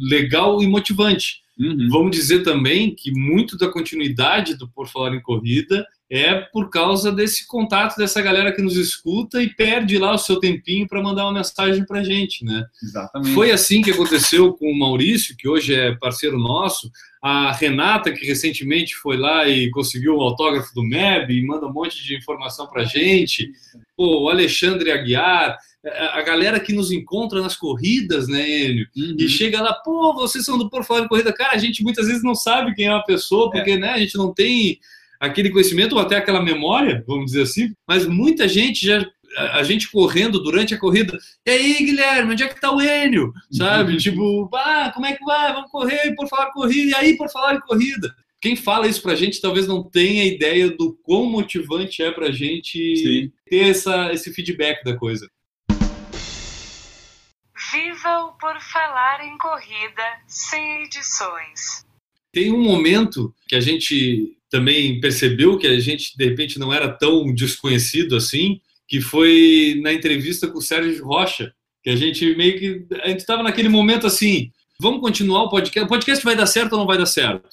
[0.00, 1.42] legal e motivante.
[1.58, 1.88] Uhum.
[1.90, 7.12] Vamos dizer também que muito da continuidade do Por Falar em Corrida é por causa
[7.12, 11.24] desse contato dessa galera que nos escuta e perde lá o seu tempinho para mandar
[11.24, 12.64] uma mensagem para gente, né?
[12.82, 13.34] Exatamente.
[13.34, 16.90] Foi assim que aconteceu com o Maurício, que hoje é parceiro nosso,
[17.22, 21.72] a Renata, que recentemente foi lá e conseguiu o autógrafo do MEB e manda um
[21.72, 23.50] monte de informação para gente,
[23.96, 25.58] Pô, o Alexandre Aguiar,
[26.12, 28.86] a galera que nos encontra nas corridas, né, Enio?
[28.96, 29.16] Uhum.
[29.18, 31.32] E chega lá, pô, vocês são do Por Falar de Corrida.
[31.32, 33.76] Cara, a gente muitas vezes não sabe quem é uma pessoa, porque é.
[33.76, 34.78] né, a gente não tem
[35.18, 39.04] aquele conhecimento ou até aquela memória, vamos dizer assim, mas muita gente já
[39.36, 43.32] a gente correndo durante a corrida, e aí, Guilherme, onde é que tá o Enio?
[43.50, 43.92] Sabe?
[43.92, 43.98] Uhum.
[43.98, 45.52] Tipo, ah, como é que vai?
[45.52, 48.14] Vamos correr por falar corrida, e aí por falar em corrida.
[48.40, 52.96] Quem fala isso pra gente talvez não tenha ideia do quão motivante é pra gente
[52.96, 53.32] Sim.
[53.48, 55.28] ter essa, esse feedback da coisa.
[57.72, 61.84] Viva o Por Falar em Corrida sem edições.
[62.32, 66.88] Tem um momento que a gente também percebeu que a gente de repente não era
[66.88, 71.52] tão desconhecido assim, que foi na entrevista com o Sérgio Rocha,
[71.82, 74.50] que a gente meio que a gente estava naquele momento assim,
[74.80, 77.48] vamos continuar o podcast, o podcast vai dar certo ou não vai dar certo?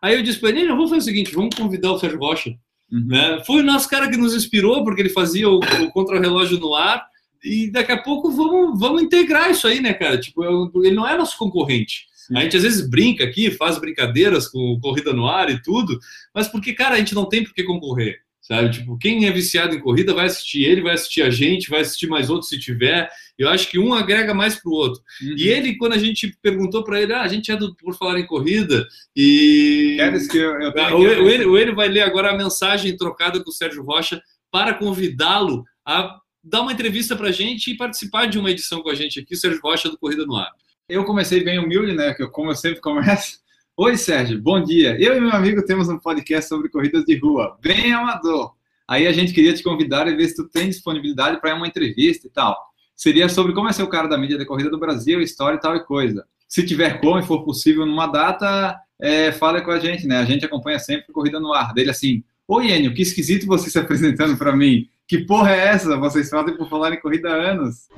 [0.00, 2.56] Aí eu disse para ele, vamos fazer o seguinte, vamos convidar o Sérgio Rocha
[2.90, 3.42] Né?
[3.44, 7.04] Foi o nosso cara que nos inspirou, porque ele fazia o, o contra-relógio no ar.
[7.42, 10.18] E daqui a pouco vamos, vamos integrar isso aí, né, cara?
[10.18, 12.06] Tipo, eu, ele não é nosso concorrente.
[12.34, 15.98] A gente às vezes brinca aqui, faz brincadeiras com corrida no ar e tudo,
[16.34, 18.20] mas porque, cara, a gente não tem por que concorrer.
[18.46, 18.70] Sabe?
[18.70, 22.06] Tipo, quem é viciado em corrida vai assistir ele, vai assistir a gente, vai assistir
[22.06, 23.10] mais outros se tiver.
[23.36, 25.02] Eu acho que um agrega mais pro outro.
[25.20, 25.34] Uhum.
[25.36, 28.20] E ele, quando a gente perguntou para ele, ah, a gente é do Por Falar
[28.20, 28.86] em Corrida,
[29.16, 29.96] e.
[29.98, 33.42] Queres que eu, eu ah, o, ele, o ele vai ler agora a mensagem trocada
[33.42, 38.26] com o Sérgio Rocha para convidá-lo a dar uma entrevista para a gente e participar
[38.26, 40.52] de uma edição com a gente aqui, Sérgio Rocha do Corrida no Ar.
[40.88, 42.14] Eu comecei bem humilde, né?
[42.14, 43.44] Que eu, como eu sempre começo.
[43.78, 44.96] Oi, Sérgio, bom dia.
[44.98, 48.54] Eu e meu amigo temos um podcast sobre corridas de rua, bem amador.
[48.88, 52.26] Aí a gente queria te convidar e ver se tu tem disponibilidade para uma entrevista
[52.26, 52.56] e tal.
[52.94, 55.60] Seria sobre como é ser o cara da mídia de corrida do Brasil, história e
[55.60, 56.24] tal e coisa.
[56.48, 60.20] Se tiver como e for possível numa data, é, fale com a gente, né?
[60.20, 61.74] A gente acompanha sempre Corrida no Ar.
[61.74, 64.88] Dele assim, Oi, Enio, que esquisito você se apresentando para mim.
[65.06, 65.98] Que porra é essa?
[65.98, 67.88] Vocês fazem por falar em corrida há anos.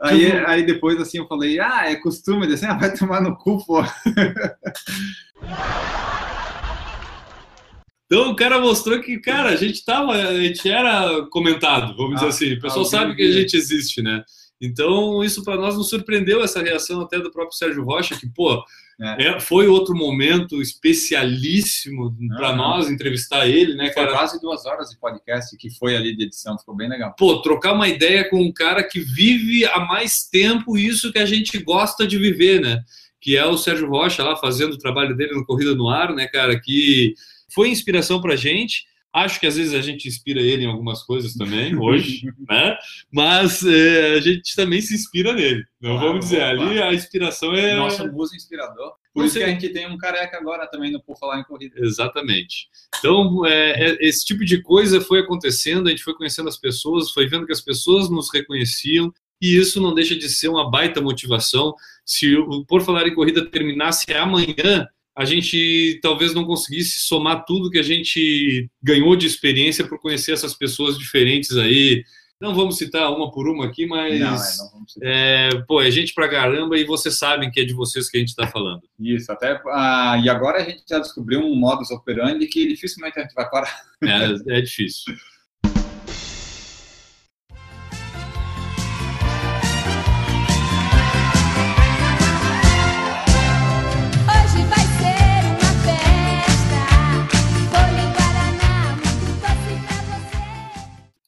[0.00, 3.64] Aí, aí depois assim eu falei, ah, é costume, assim, ah, vai tomar no cu,
[3.64, 3.82] pô.
[8.12, 12.26] Então o cara mostrou que, cara, a gente tava, a gente era comentado, vamos dizer
[12.26, 12.52] ah, assim.
[12.54, 14.24] O pessoal sabe que a gente existe, né?
[14.60, 18.64] Então isso para nós nos surpreendeu essa reação até do próprio Sérgio Rocha, que, pô,
[19.00, 19.40] é.
[19.40, 24.08] Foi outro momento especialíssimo para nós entrevistar ele, né, cara?
[24.08, 27.14] Foi quase duas horas de podcast que foi ali de edição, ficou bem legal.
[27.18, 31.24] Pô, trocar uma ideia com um cara que vive há mais tempo isso que a
[31.24, 32.82] gente gosta de viver, né?
[33.20, 36.26] Que é o Sérgio Rocha lá fazendo o trabalho dele no Corrida no Ar, né,
[36.26, 36.60] cara?
[36.60, 37.14] Que
[37.48, 41.34] foi inspiração para gente Acho que às vezes a gente inspira ele em algumas coisas
[41.34, 42.76] também, hoje, né?
[43.12, 45.64] Mas é, a gente também se inspira nele.
[45.80, 46.64] Não claro, vamos dizer, opa.
[46.64, 47.76] ali a inspiração é.
[47.76, 48.92] Nosso muso inspirador.
[49.12, 51.74] Por isso que a gente tem um careca agora também no Por Falar em Corrida.
[51.80, 52.68] Exatamente.
[52.98, 57.10] Então, é, é, esse tipo de coisa foi acontecendo, a gente foi conhecendo as pessoas,
[57.10, 59.12] foi vendo que as pessoas nos reconheciam,
[59.42, 61.74] e isso não deixa de ser uma baita motivação.
[62.04, 67.70] Se o Por Falar em Corrida terminasse amanhã, a gente talvez não conseguisse somar tudo
[67.70, 72.04] que a gente ganhou de experiência por conhecer essas pessoas diferentes aí.
[72.40, 76.14] Não vamos citar uma por uma aqui, mas não, é, não é, pô, é gente
[76.14, 78.80] pra caramba e vocês sabem que é de vocês que a gente está falando.
[78.98, 83.22] Isso, até ah, e agora a gente já descobriu um modus operandi que dificilmente a
[83.22, 83.82] gente vai parar.
[84.02, 85.14] É, é difícil.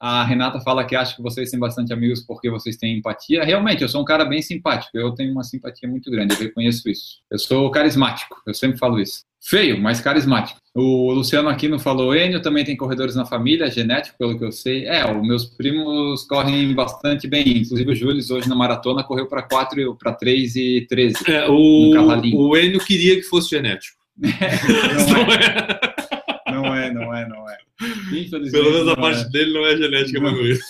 [0.03, 3.45] A Renata fala que acha que vocês têm bastante amigos porque vocês têm empatia.
[3.45, 4.99] Realmente, eu sou um cara bem simpático.
[4.99, 7.21] Eu tenho uma simpatia muito grande, eu reconheço isso.
[7.31, 9.23] Eu sou carismático, eu sempre falo isso.
[9.41, 10.59] Feio, mas carismático.
[10.75, 14.87] O Luciano Aquino falou, Enio também tem corredores na família, genético, pelo que eu sei.
[14.87, 17.59] É, os meus primos correm bastante bem.
[17.59, 21.15] Inclusive o Júlio, hoje na maratona, correu para 4, para 3 e 13.
[21.31, 23.99] É, o, o Enio queria que fosse genético.
[24.19, 25.13] é.
[25.13, 25.92] não é,
[27.13, 27.59] não é, não é.
[28.51, 29.29] Pelo menos a parte é.
[29.29, 30.31] dele não é genética, não.
[30.31, 30.59] bagulho.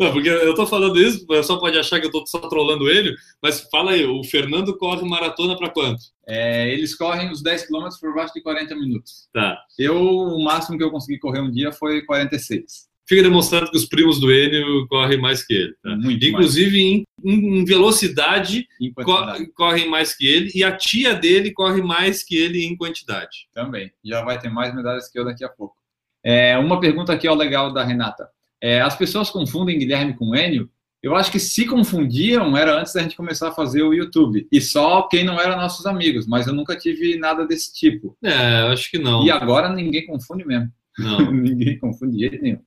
[0.00, 2.88] Não, porque eu tô falando isso, o pessoal pode achar que eu tô só trolando
[2.88, 6.00] ele, mas fala aí, o Fernando corre maratona para quanto?
[6.26, 9.28] É, eles correm os 10 km por baixo de 40 minutos.
[9.34, 9.58] Tá.
[9.78, 13.86] Eu, o máximo que eu consegui correr um dia foi 46 fica demonstrado que os
[13.86, 15.74] primos do Enio correm mais que ele.
[15.82, 15.98] Tá?
[16.00, 19.04] Inclusive em, em, velocidade em co
[19.52, 23.48] correm mais que ele e a tia dele corre mais que ele em quantidade.
[23.52, 23.90] Também.
[24.04, 25.74] Já vai ter mais medalhas que eu daqui a pouco.
[26.22, 28.28] É, uma pergunta aqui ó, legal da Renata.
[28.62, 30.70] É, as pessoas confundem Guilherme com Enio?
[31.02, 34.46] Eu acho que se confundiam era antes da gente começar a fazer o YouTube.
[34.52, 38.16] E só quem não era nossos amigos, mas eu nunca tive nada desse tipo.
[38.22, 39.24] É, acho que não.
[39.24, 40.70] E agora ninguém confunde mesmo.
[40.96, 41.18] Não.
[41.32, 42.60] ninguém confunde de jeito nenhum.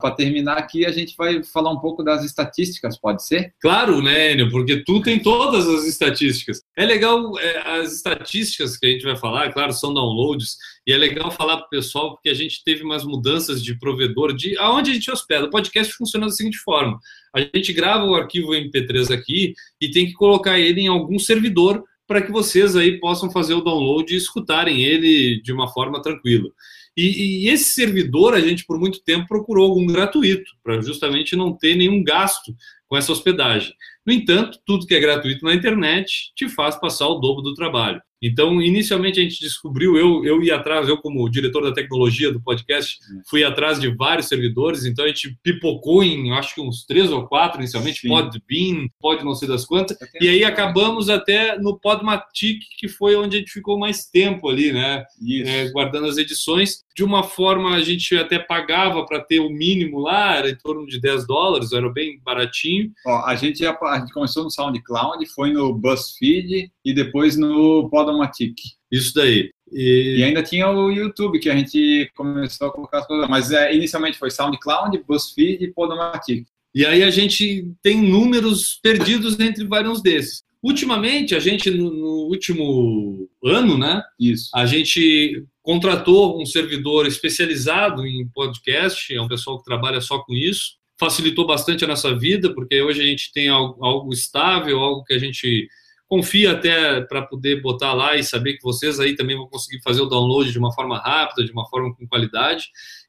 [0.00, 3.54] Para terminar aqui, a gente vai falar um pouco das estatísticas, pode ser?
[3.60, 6.62] Claro, né, Enio, porque tu tem todas as estatísticas.
[6.76, 10.56] É legal, é, as estatísticas que a gente vai falar, claro, são downloads,
[10.86, 14.34] e é legal falar para o pessoal, porque a gente teve umas mudanças de provedor,
[14.34, 15.46] de aonde a gente hospeda.
[15.46, 16.98] O podcast funciona da seguinte forma:
[17.34, 21.84] a gente grava o arquivo MP3 aqui e tem que colocar ele em algum servidor
[22.10, 26.50] para que vocês aí possam fazer o download e escutarem ele de uma forma tranquila.
[26.96, 31.56] E, e, esse servidor a gente por muito tempo procurou algum gratuito, para justamente não
[31.56, 32.54] ter nenhum gasto
[32.88, 33.72] com essa hospedagem.
[34.04, 38.02] No entanto, tudo que é gratuito na internet te faz passar o dobro do trabalho.
[38.22, 42.40] Então, inicialmente a gente descobriu, eu, eu ia atrás, eu como diretor da tecnologia do
[42.40, 42.98] podcast,
[43.28, 47.26] fui atrás de vários servidores, então a gente pipocou em, acho que uns três ou
[47.26, 52.88] quatro inicialmente, Podbean, Pod não sei das quantas, e aí acabamos até no Podmatic, que
[52.88, 55.04] foi onde a gente ficou mais tempo ali, né,
[55.46, 56.84] é, guardando as edições.
[57.00, 60.86] De uma forma, a gente até pagava para ter o mínimo lá, era em torno
[60.86, 62.92] de 10 dólares, era bem baratinho.
[63.06, 68.54] Ó, a, gente, a gente começou no SoundCloud, foi no BuzzFeed e depois no Podomatic.
[68.92, 69.50] Isso daí.
[69.72, 70.16] E...
[70.18, 70.22] e...
[70.22, 73.26] ainda tinha o YouTube, que a gente começou a colocar as coisas.
[73.30, 76.46] Mas é, inicialmente foi SoundCloud, BuzzFeed e Podomatic.
[76.74, 80.44] E aí a gente tem números perdidos entre vários desses.
[80.62, 84.02] Ultimamente, a gente, no, no, último ano, né?
[84.18, 84.50] Isso.
[84.54, 90.34] A gente contratou um servidor especializado em podcast, é um pessoal que trabalha só com
[90.34, 90.78] isso.
[90.98, 95.14] Facilitou bastante a nossa vida, porque hoje a gente tem algo, algo estável, algo que
[95.14, 95.66] a gente
[96.10, 100.02] confia até para poder botar lá e saber que vocês aí também vão conseguir fazer
[100.02, 102.64] o download de uma forma rápida, de uma forma com qualidade.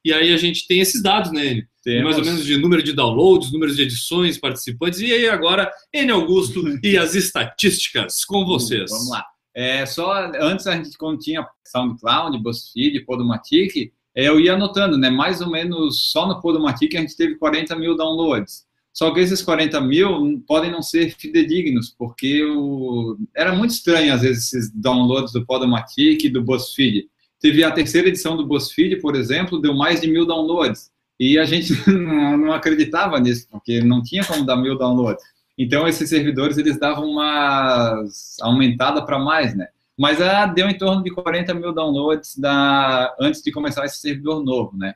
[0.06, 2.04] E aí a gente tem esses dados, né, N?
[2.04, 5.00] Mais ou menos de número de downloads, número de edições, participantes.
[5.00, 8.92] E aí agora, N Augusto e as estatísticas com vocês.
[8.92, 9.26] Vamos lá.
[9.56, 15.10] É, só antes a gente, quando tinha SoundCloud, BuzzFeed, Podomatic, eu ia anotando, né?
[15.10, 18.70] Mais ou menos só no Podomatic a gente teve 40 mil downloads.
[18.94, 23.18] Só que esses 40 mil podem não ser fidedignos, porque o...
[23.36, 27.08] era muito estranho, às vezes, esses downloads do Podomatic e do BuzzFeed.
[27.40, 30.92] Teve a terceira edição do BuzzFeed, por exemplo, deu mais de mil downloads.
[31.20, 35.24] E a gente não acreditava nisso, porque não tinha como dar mil downloads.
[35.58, 38.04] Então, esses servidores, eles davam uma
[38.42, 39.68] aumentada para mais, né?
[39.98, 43.16] Mas ah, deu em torno de 40 mil downloads da...
[43.20, 44.96] antes de começar esse servidor novo, né?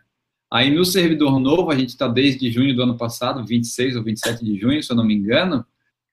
[0.52, 4.44] Aí no servidor novo, a gente está desde junho do ano passado, 26 ou 27
[4.44, 5.66] de junho, se eu não me engano.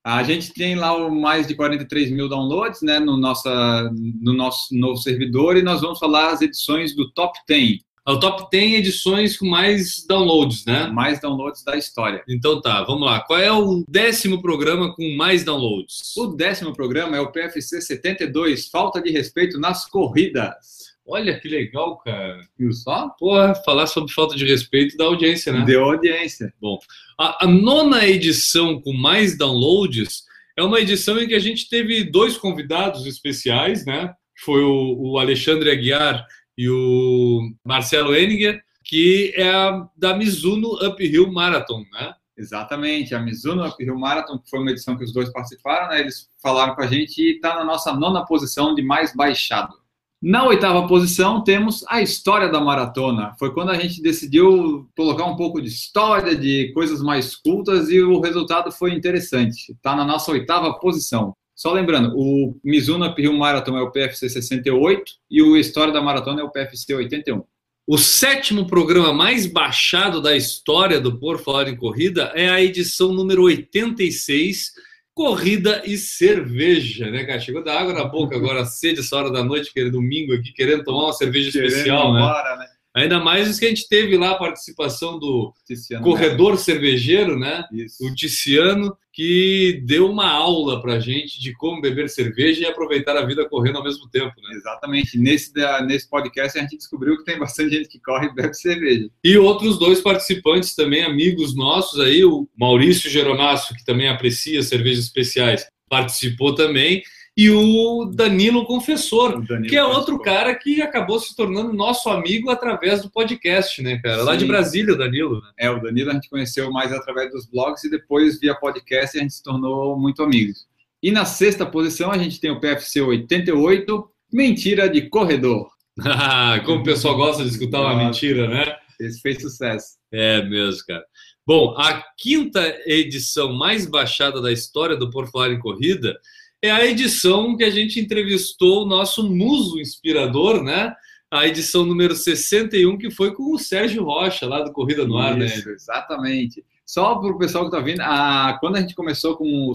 [0.05, 3.89] A gente tem lá mais de 43 mil downloads né, no, nossa,
[4.21, 7.79] no nosso novo servidor e nós vamos falar as edições do Top 10.
[8.05, 10.89] O Top 10 edições com mais downloads, né?
[10.89, 12.25] Mais downloads da história.
[12.29, 13.21] Então tá, vamos lá.
[13.21, 16.17] Qual é o décimo programa com mais downloads?
[16.17, 20.92] O décimo programa é o PFC 72, Falta de Respeito nas Corridas.
[21.07, 22.41] Olha que legal, cara.
[22.57, 23.09] Viu só?
[23.19, 25.65] Porra, falar sobre falta de respeito da audiência, né?
[25.65, 26.53] Deu audiência.
[26.61, 26.79] Bom,
[27.19, 30.23] a, a, nona edição com mais downloads
[30.57, 34.15] é uma edição em que a gente teve dois convidados especiais, né?
[34.45, 36.25] Foi o, o Alexandre Aguiar
[36.57, 42.15] e o Marcelo Henninger, que é a, da Mizuno Uphill Marathon, né?
[42.37, 46.01] Exatamente, a Mizuno Uphill Marathon, que foi uma edição que os dois participaram, né?
[46.01, 49.82] Eles falaram com a gente e está na nossa nona posição de mais baixado.
[50.23, 53.35] Na oitava posição, temos a história da maratona.
[53.41, 58.01] Foi quando a gente decidiu colocar um pouco de história, de coisas mais cultas, e
[58.01, 59.73] o resultado foi interessante.
[59.73, 61.35] Está na nossa oitava posição.
[61.57, 66.41] Só lembrando, o Mizuno Uphill Marathon é o PFC 68 e o História da Maratona
[66.41, 67.43] é o PFC 81.
[67.85, 73.13] O sétimo programa mais baixado da história do Por Falar em Corrida é a edição
[73.13, 74.71] número 86,
[75.15, 77.41] corrida e cerveja, né, cara?
[77.41, 80.85] Chegou da água na boca agora, sede essa hora da noite, que domingo aqui, querendo
[80.85, 82.65] tomar uma cerveja querendo especial, embora, né?
[82.65, 82.72] né?
[82.95, 87.65] Ainda mais os que a gente teve lá a participação do Ticiano corredor cervejeiro, né?
[87.73, 88.07] Isso.
[88.07, 93.25] O Ticiano, que deu uma aula pra gente de como beber cerveja e aproveitar a
[93.25, 94.55] vida correndo ao mesmo tempo, né?
[94.55, 95.19] Exatamente.
[95.19, 95.53] Nesse,
[95.87, 99.09] nesse podcast a gente descobriu que tem bastante gente que corre e bebe cerveja.
[99.25, 105.05] E outros dois participantes também, amigos nossos aí, o Maurício Geronasso, que também aprecia cervejas
[105.05, 107.03] especiais, participou também
[107.35, 112.11] e o Danilo Confessor, o Danilo que é outro cara que acabou se tornando nosso
[112.11, 114.19] amigo através do podcast, né, cara?
[114.19, 114.25] Sim.
[114.25, 115.37] Lá de Brasília, o Danilo.
[115.41, 115.49] Né?
[115.61, 119.23] É, o Danilo a gente conheceu mais através dos blogs e depois via podcast a
[119.23, 120.67] gente se tornou muito amigos.
[121.03, 125.71] E na sexta posição a gente tem o PFC 88, Mentira de Corredor.
[126.67, 128.77] Como o pessoal gosta de escutar uma mentira, né?
[129.01, 129.97] Esse fez sucesso.
[130.13, 131.05] É mesmo, cara.
[131.47, 136.17] Bom, a quinta edição mais baixada da história do Por Falar em Corrida
[136.63, 140.95] é a edição que a gente entrevistou o nosso muso inspirador, né?
[141.29, 145.37] A edição número 61, que foi com o Sérgio Rocha, lá do Corrida no Ar,
[145.41, 145.75] Isso, né?
[145.75, 146.65] Exatamente.
[146.87, 149.73] Só para o pessoal que está vindo, a, quando a gente começou com o,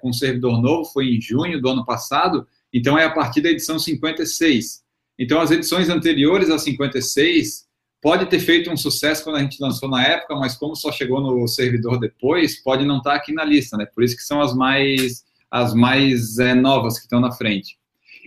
[0.00, 3.50] com o servidor novo, foi em junho do ano passado, então é a partir da
[3.50, 4.82] edição 56.
[5.18, 7.64] Então, as edições anteriores a 56
[8.02, 11.20] pode ter feito um sucesso quando a gente lançou na época, mas como só chegou
[11.20, 13.86] no servidor depois, pode não estar tá aqui na lista, né?
[13.86, 15.22] Por isso que são as mais
[15.54, 17.76] as mais é, novas que estão na frente.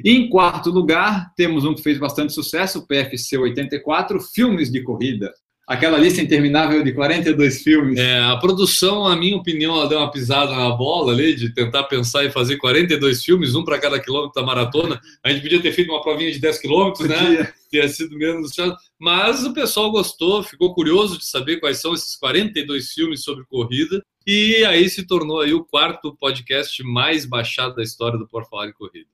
[0.02, 4.82] E em quarto lugar, temos um que fez bastante sucesso, o PFC 84, filmes de
[4.82, 5.34] corrida.
[5.68, 8.00] Aquela lista interminável de 42 filmes.
[8.00, 11.84] É, a produção, na minha opinião, ela deu uma pisada na bola ali, de tentar
[11.84, 14.98] pensar em fazer 42 filmes, um para cada quilômetro da maratona.
[15.22, 17.52] A gente podia ter feito uma provinha de 10 quilômetros, né?
[17.70, 18.54] Ter sido menos.
[18.98, 24.02] Mas o pessoal gostou, ficou curioso de saber quais são esses 42 filmes sobre corrida.
[24.30, 28.68] E aí se tornou aí o quarto podcast mais baixado da história do Por Falar
[28.68, 29.08] em Corrida.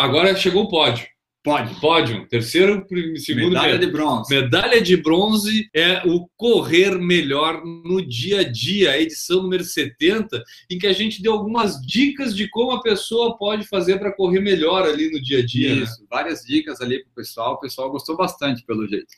[0.00, 1.06] Agora chegou o pódio.
[1.44, 1.80] Pódio.
[1.80, 2.28] Pódio.
[2.28, 2.84] Terceiro,
[3.18, 3.50] segundo.
[3.50, 4.34] Medalha de bronze.
[4.34, 10.42] Medalha de bronze é o Correr Melhor no Dia a Dia, a edição número 70,
[10.68, 14.40] em que a gente deu algumas dicas de como a pessoa pode fazer para correr
[14.40, 15.76] melhor ali no dia a dia.
[15.76, 15.82] né?
[15.82, 16.06] Isso, né?
[16.10, 17.54] várias dicas ali para o pessoal.
[17.54, 19.14] O pessoal gostou bastante, pelo jeito.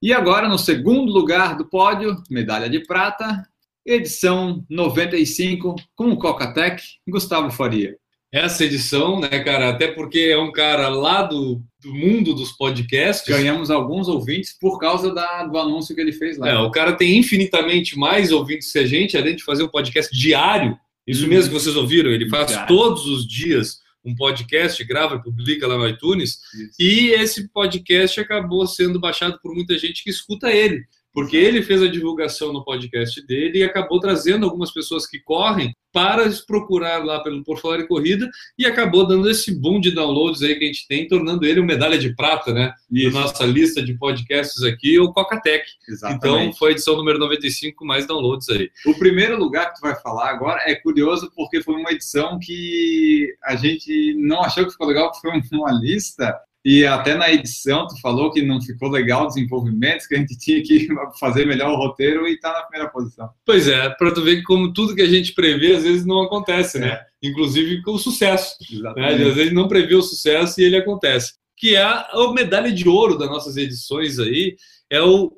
[0.00, 3.42] E agora, no segundo lugar do pódio, medalha de prata,
[3.86, 7.96] edição 95, com o Coca-Tech, Gustavo Faria
[8.32, 9.70] essa edição, né, cara?
[9.70, 13.26] Até porque é um cara lá do, do mundo dos podcasts.
[13.26, 16.50] Ganhamos alguns ouvintes por causa da, do anúncio que ele fez lá.
[16.50, 20.14] É, o cara tem infinitamente mais ouvintes que a gente, além de fazer um podcast
[20.14, 20.76] diário.
[21.06, 21.28] Isso hum.
[21.28, 25.76] mesmo que vocês ouviram, ele faz todos os dias um podcast, grava e publica lá
[25.76, 26.38] no iTunes.
[26.54, 26.74] Isso.
[26.78, 30.84] E esse podcast acabou sendo baixado por muita gente que escuta ele
[31.16, 35.74] porque ele fez a divulgação no podcast dele e acabou trazendo algumas pessoas que correm
[35.90, 38.28] para procurar lá pelo Por Falar em Corrida
[38.58, 41.68] e acabou dando esse boom de downloads aí que a gente tem, tornando ele uma
[41.68, 42.70] medalha de prata, né?
[42.92, 43.14] Isso.
[43.14, 45.64] Da nossa lista de podcasts aqui, o Coca-Tech.
[46.10, 48.68] Então foi a edição número 95 com mais downloads aí.
[48.84, 53.34] O primeiro lugar que tu vai falar agora é curioso porque foi uma edição que
[53.42, 56.38] a gente não achou que ficou legal, porque foi uma lista
[56.68, 60.34] e até na edição, tu falou que não ficou legal o desenvolvimento, que a gente
[60.36, 60.88] tinha que
[61.20, 63.30] fazer melhor o roteiro e está na primeira posição.
[63.44, 66.22] Pois é, para tu ver que como tudo que a gente prevê, às vezes não
[66.22, 66.88] acontece, né?
[66.88, 67.06] É.
[67.22, 68.56] Inclusive com o sucesso.
[68.68, 69.18] Exatamente.
[69.20, 69.28] Né?
[69.28, 71.34] Às vezes não prevê o sucesso e ele acontece.
[71.56, 74.56] Que é a medalha de ouro das nossas edições aí,
[74.90, 75.32] é o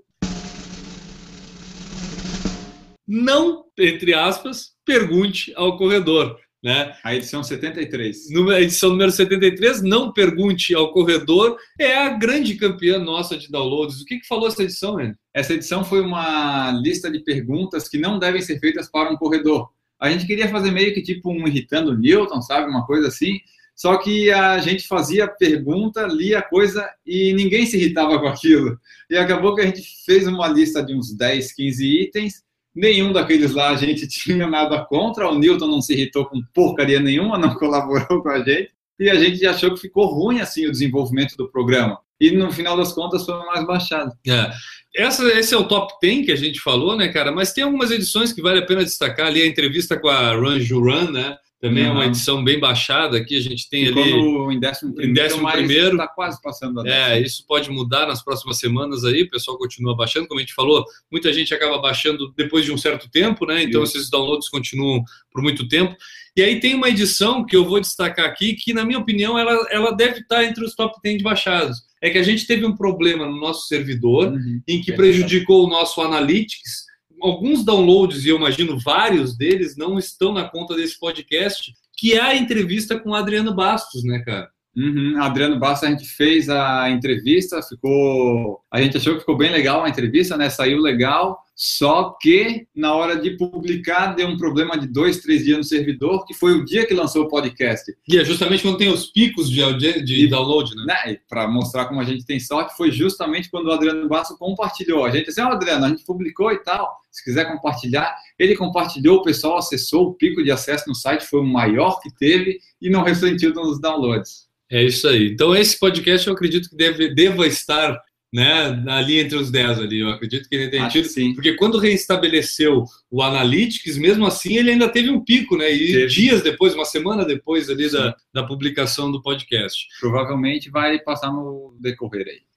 [3.07, 6.39] não, entre aspas, pergunte ao corredor.
[6.63, 6.93] Né?
[7.05, 8.31] A edição 73.
[8.31, 13.49] No, a edição número 73, Não Pergunte ao Corredor, é a grande campeã nossa de
[13.49, 14.01] downloads.
[14.01, 15.17] O que, que falou essa edição, Andy?
[15.33, 19.71] Essa edição foi uma lista de perguntas que não devem ser feitas para um corredor.
[20.01, 22.69] A gente queria fazer meio que tipo um irritando Newton, sabe?
[22.69, 23.39] Uma coisa assim.
[23.75, 28.77] Só que a gente fazia pergunta, lia coisa e ninguém se irritava com aquilo.
[29.09, 32.43] E acabou que a gente fez uma lista de uns 10, 15 itens
[32.79, 35.29] Nenhum daqueles lá a gente tinha nada contra.
[35.29, 38.71] O Newton não se irritou com porcaria nenhuma, não colaborou com a gente.
[39.01, 41.99] E a gente achou que ficou ruim assim o desenvolvimento do programa.
[42.21, 44.13] E no final das contas foi mais baixado.
[44.27, 44.51] É.
[44.97, 47.31] Essa, esse é o top 10 que a gente falou, né, cara?
[47.31, 49.43] Mas tem algumas edições que vale a pena destacar ali.
[49.43, 51.37] A entrevista com a Run Juran, né?
[51.61, 51.91] Também uhum.
[51.91, 53.37] é uma edição bem baixada aqui.
[53.37, 54.13] A gente tem Ficou ali.
[54.13, 55.11] No, em décimo primeiro.
[55.11, 55.91] Em décimo primeiro.
[55.93, 59.23] Está quase passando a É, isso pode mudar nas próximas semanas aí.
[59.23, 60.29] O pessoal continua baixando.
[60.29, 63.65] Como a gente falou, muita gente acaba baixando depois de um certo tempo, né?
[63.65, 63.97] Então isso.
[63.97, 65.03] esses downloads continuam
[65.33, 65.97] por muito tempo.
[66.37, 69.67] E aí tem uma edição que eu vou destacar aqui, que na minha opinião ela,
[69.73, 71.79] ela deve estar entre os top 10 de baixados.
[72.01, 74.61] É que a gente teve um problema no nosso servidor uhum.
[74.69, 76.88] em que prejudicou o nosso Analytics
[77.21, 82.21] alguns downloads, e eu imagino vários deles, não estão na conta desse podcast, que é
[82.21, 84.49] a entrevista com o Adriano Bastos, né, cara?
[84.77, 85.21] Uhum.
[85.21, 88.61] Adriano Bastos, a gente fez a entrevista, ficou.
[88.73, 90.49] A gente achou que ficou bem legal a entrevista, né?
[90.49, 91.39] Saiu legal.
[91.61, 96.25] Só que na hora de publicar deu um problema de dois, três dias no servidor,
[96.25, 97.93] que foi o dia que lançou o podcast.
[98.09, 100.85] E é justamente quando tem os picos de, de e, download, né?
[100.87, 101.19] né?
[101.29, 105.05] Para mostrar como a gente tem sorte, foi justamente quando o Adriano Basso compartilhou.
[105.05, 106.97] A gente disse, ah, Adriano, a gente publicou e tal.
[107.11, 111.41] Se quiser compartilhar, ele compartilhou, o pessoal acessou, o pico de acesso no site foi
[111.41, 114.47] o maior que teve e não refletiu nos downloads.
[114.71, 115.33] É isso aí.
[115.33, 117.99] Então, esse podcast eu acredito que deve, deva estar
[118.33, 120.01] né, ali entre os 10 ali.
[120.01, 121.07] Eu acredito que ele tenha tido.
[121.09, 121.35] Sim.
[121.35, 125.73] Porque quando reestabeleceu o Analytics, mesmo assim, ele ainda teve um pico, né?
[125.73, 126.07] E teve.
[126.07, 129.87] dias depois, uma semana depois ali da, da publicação do podcast.
[130.01, 132.49] Provavelmente vai passar no decorrer aí.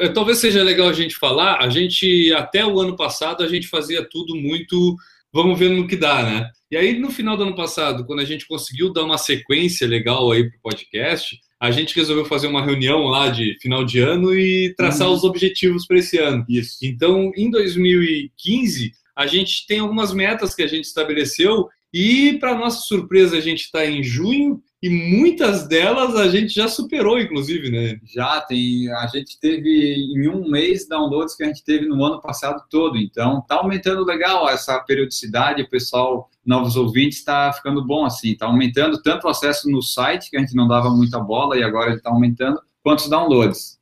[0.00, 3.68] Eh, talvez seja legal a gente falar, a gente, até o ano passado, a gente
[3.68, 4.96] fazia tudo muito.
[5.32, 6.50] Vamos ver no que dá, né?
[6.70, 10.30] E aí, no final do ano passado, quando a gente conseguiu dar uma sequência legal
[10.30, 14.34] aí para o podcast, a gente resolveu fazer uma reunião lá de final de ano
[14.34, 15.14] e traçar uhum.
[15.14, 16.44] os objetivos para esse ano.
[16.46, 16.76] Isso.
[16.82, 22.80] Então, em 2015, a gente tem algumas metas que a gente estabeleceu e, para nossa
[22.80, 27.98] surpresa, a gente está em junho e muitas delas a gente já superou, inclusive, né?
[28.14, 28.90] Já tem.
[28.92, 32.98] A gente teve em um mês downloads que a gente teve no ano passado todo.
[32.98, 35.62] Então, tá aumentando legal essa periodicidade.
[35.62, 38.36] O pessoal, novos ouvintes, está ficando bom assim.
[38.36, 41.62] Tá aumentando tanto o acesso no site, que a gente não dava muita bola e
[41.62, 43.80] agora ele está aumentando, quanto os downloads.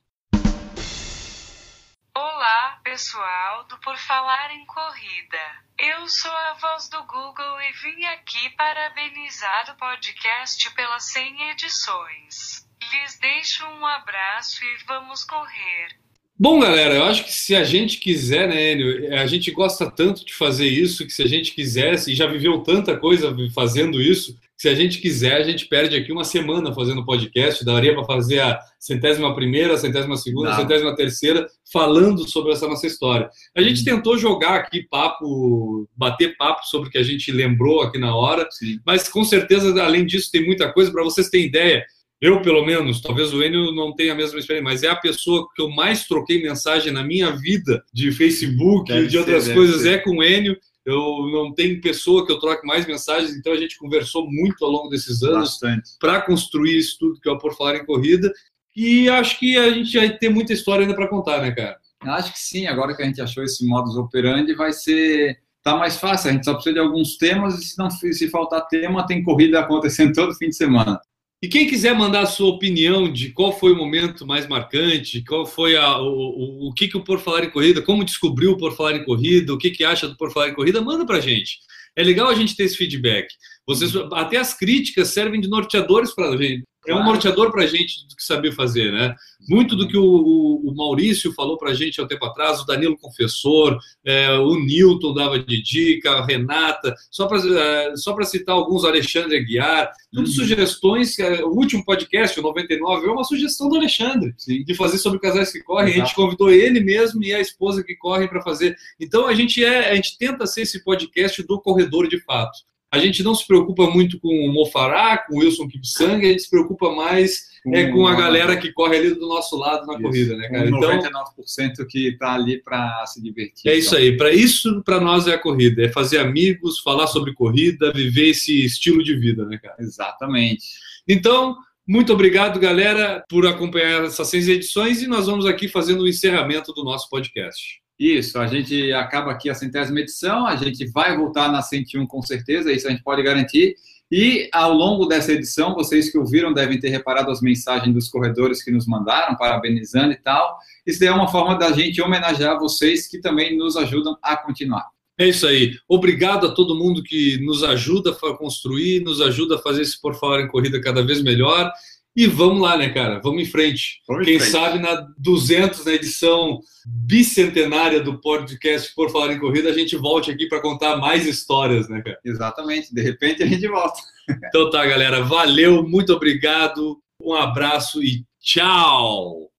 [2.15, 5.63] Olá, pessoal do Por Falar em Corrida.
[5.79, 12.69] Eu sou a voz do Google e vim aqui parabenizar o podcast pelas 100 edições.
[12.93, 16.02] Lhes deixo um abraço e vamos correr.
[16.43, 20.27] Bom, galera, eu acho que se a gente quiser, né, Enio, a gente gosta tanto
[20.27, 24.35] de fazer isso, que se a gente quisesse, e já viveu tanta coisa fazendo isso,
[24.57, 28.03] que se a gente quiser, a gente perde aqui uma semana fazendo podcast, daria para
[28.03, 30.61] fazer a centésima primeira, a centésima segunda, a Não.
[30.63, 33.31] centésima terceira, falando sobre essa nossa história.
[33.57, 33.69] A Uhum.
[33.69, 38.17] gente tentou jogar aqui papo, bater papo sobre o que a gente lembrou aqui na
[38.17, 38.49] hora,
[38.85, 41.85] mas com certeza, além disso, tem muita coisa, para vocês terem ideia,
[42.23, 45.49] eu, pelo menos, talvez o Enio não tenha a mesma experiência, mas é a pessoa
[45.57, 49.49] que eu mais troquei mensagem na minha vida de Facebook Deve e de outras ser,
[49.49, 49.95] deve coisas ser.
[49.95, 50.57] é com o Enio.
[50.87, 54.71] Eu não tenho pessoa que eu troque mais mensagens, então a gente conversou muito ao
[54.71, 55.59] longo desses anos
[55.99, 58.33] para construir isso tudo que é o Por Falar em Corrida.
[58.77, 61.77] E acho que a gente vai ter muita história ainda para contar, né, cara?
[62.03, 65.39] Acho que sim, agora que a gente achou esse modus operandi, vai ser.
[65.61, 68.67] Tá mais fácil, a gente só precisa de alguns temas e se, não, se faltar
[68.69, 71.01] tema, tem corrida acontecendo todo fim de semana.
[71.43, 75.45] E quem quiser mandar a sua opinião de qual foi o momento mais marcante, qual
[75.45, 78.57] foi a, o, o, o que, que o Por Falar em Corrida, como descobriu o
[78.57, 81.19] Por Falar em Corrida, o que, que acha do Por Falar em Corrida, manda pra
[81.19, 81.59] gente.
[81.97, 83.27] É legal a gente ter esse feedback.
[83.67, 86.63] Vocês, até as críticas servem de norteadores para a gente.
[86.87, 89.15] É um norteador para a gente do que saber fazer, né?
[89.49, 92.61] Muito do que o, o- o Maurício falou para a gente há um tempo atrás,
[92.61, 98.25] o Danilo Confessor, é, o Newton dava de dica, a Renata, só para só para
[98.25, 101.19] citar alguns, Alexandre Aguiar, tudo sugestões.
[101.19, 104.35] é, O último podcast, o 99, é uma sugestão do Alexandre
[104.65, 105.85] de fazer sobre casais que correm.
[105.85, 106.17] A gente Exato.
[106.17, 108.77] convidou ele mesmo e a esposa que correm para fazer.
[109.01, 112.59] Então a gente é, a gente tenta ser esse podcast do corredor de fato.
[112.93, 116.43] A gente não se preocupa muito com o Mofará, com o Wilson Kipsang, a gente
[116.43, 120.37] se preocupa mais é, com a galera que corre ali do nosso lado na corrida,
[120.37, 120.71] né, cara?
[120.71, 123.71] Com Então 99% que está ali para se divertir.
[123.71, 124.15] é isso aí.
[124.15, 128.65] Para isso, para nós é a corrida, é fazer amigos, falar sobre corrida, viver esse
[128.65, 129.77] estilo de vida, né, cara?
[129.79, 130.65] Exatamente.
[131.09, 131.57] Então,
[131.89, 136.73] muito obrigado, galera, por acompanhar essas seis edições e nós vamos aqui fazendo o encerramento
[136.73, 137.81] do nosso podcast.
[138.03, 142.21] Isso, a gente acaba aqui a centésima edição, a gente vai voltar na 101 com
[142.21, 143.77] certeza, isso a gente pode garantir.
[144.11, 148.61] E ao longo dessa edição, vocês que ouviram devem ter reparado as mensagens dos corredores
[148.61, 150.59] que nos mandaram, parabenizando e tal.
[150.85, 154.89] Isso é uma forma da gente homenagear vocês que também nos ajudam a continuar.
[155.17, 155.77] É isso aí.
[155.89, 160.17] Obrigado a todo mundo que nos ajuda a construir, nos ajuda a fazer esse Por
[160.17, 161.71] Falar em Corrida cada vez melhor.
[162.15, 163.21] E vamos lá, né, cara?
[163.21, 164.03] Vamos em frente.
[164.07, 164.53] Vamos em Quem frente.
[164.53, 170.31] sabe na 200, na edição bicentenária do podcast Por Falar em Corrida, a gente volte
[170.31, 172.19] aqui para contar mais histórias, né, cara?
[172.25, 172.93] Exatamente.
[172.95, 173.99] De repente a gente volta.
[174.47, 175.23] Então tá, galera.
[175.23, 176.99] Valeu, muito obrigado.
[177.21, 179.52] Um abraço e tchau!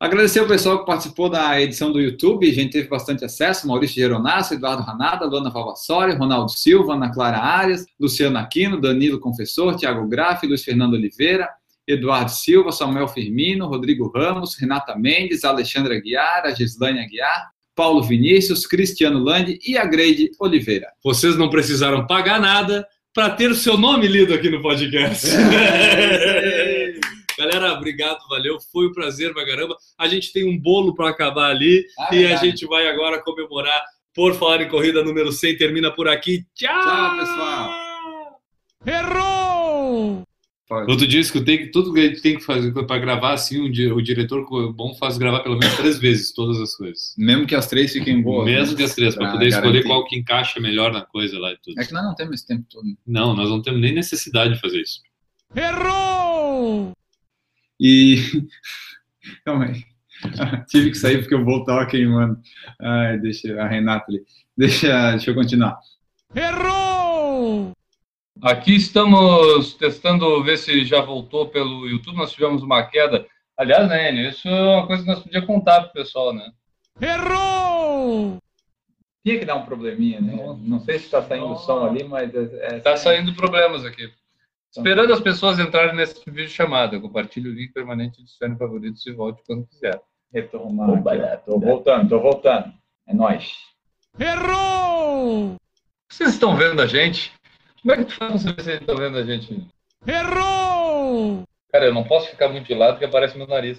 [0.00, 3.96] Agradecer o pessoal que participou da edição do YouTube, a gente teve bastante acesso, Maurício
[3.96, 10.06] Geronasso, Eduardo Ranada, Luana Valvassori, Ronaldo Silva, Ana Clara Arias, Luciano Aquino, Danilo Confessor, Tiago
[10.06, 11.48] Graff, Luiz Fernando Oliveira,
[11.84, 18.68] Eduardo Silva, Samuel Firmino, Rodrigo Ramos, Renata Mendes, Alexandre Aguiar, a Gislaine Aguiar, Paulo Vinícius,
[18.68, 20.86] Cristiano Landi e a Greide Oliveira.
[21.02, 25.26] Vocês não precisaram pagar nada para ter o seu nome lido aqui no podcast.
[27.58, 28.58] Galera, obrigado, valeu.
[28.72, 29.76] Foi um prazer pra caramba.
[29.98, 33.82] A gente tem um bolo para acabar ali Ah, e a gente vai agora comemorar
[34.14, 35.56] por falar em corrida número 100.
[35.56, 36.44] Termina por aqui.
[36.54, 36.70] Tchau!
[36.82, 37.70] Tchau, pessoal!
[38.86, 40.22] Errou!
[40.86, 43.70] Outro dia escutei que tudo que a gente tem que fazer para gravar assim, um
[43.70, 44.44] di- o diretor
[44.74, 47.14] bom faz gravar pelo menos três vezes todas as coisas.
[47.16, 48.44] Mesmo que as três fiquem boas.
[48.44, 48.76] Mesmo né?
[48.76, 49.88] que as três, para Pra poder escolher garantir.
[49.88, 51.80] qual que encaixa melhor na coisa lá e tudo.
[51.80, 52.84] É que nós não temos esse tempo todo.
[53.06, 55.00] Não, nós não temos nem necessidade de fazer isso.
[55.56, 56.27] Errou!
[57.80, 58.16] E.
[59.44, 59.84] Calma aí.
[60.68, 62.38] Tive que sair porque o bolo tava queimando.
[62.80, 64.22] Ai, deixa a Renata ali.
[64.56, 65.78] Deixa, deixa eu continuar.
[66.34, 67.72] Errou!
[68.42, 72.16] Aqui estamos testando ver se já voltou pelo YouTube.
[72.16, 73.26] Nós tivemos uma queda.
[73.56, 76.50] Aliás, né, Enio, isso é uma coisa que nós podíamos contar pro pessoal, né?
[77.00, 78.38] Errou!
[79.24, 80.36] Tinha que dar um probleminha, né?
[80.62, 82.34] Não sei se está saindo o som ali, mas.
[82.34, 84.08] É, Tá saindo problemas aqui.
[84.78, 87.00] Esperando as pessoas entrarem nesse vídeo chamada.
[87.00, 90.00] Compartilhe o link permanente, adicione favoritos e volte quando quiser.
[90.32, 90.90] Retomar.
[90.90, 92.72] Opa, tô voltando, tô voltando.
[93.06, 93.52] É nóis.
[94.18, 95.56] Errou!
[96.08, 97.32] Vocês estão vendo a gente?
[97.82, 99.66] Como é que tu faz pra saber se vocês estão vendo a gente?
[100.06, 101.42] Errou!
[101.72, 103.78] Cara, eu não posso ficar muito de lado porque aparece meu nariz.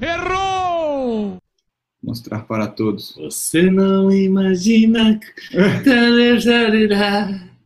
[0.00, 1.38] Errou!
[2.02, 3.14] Mostrar para todos.
[3.16, 5.20] Você não imagina.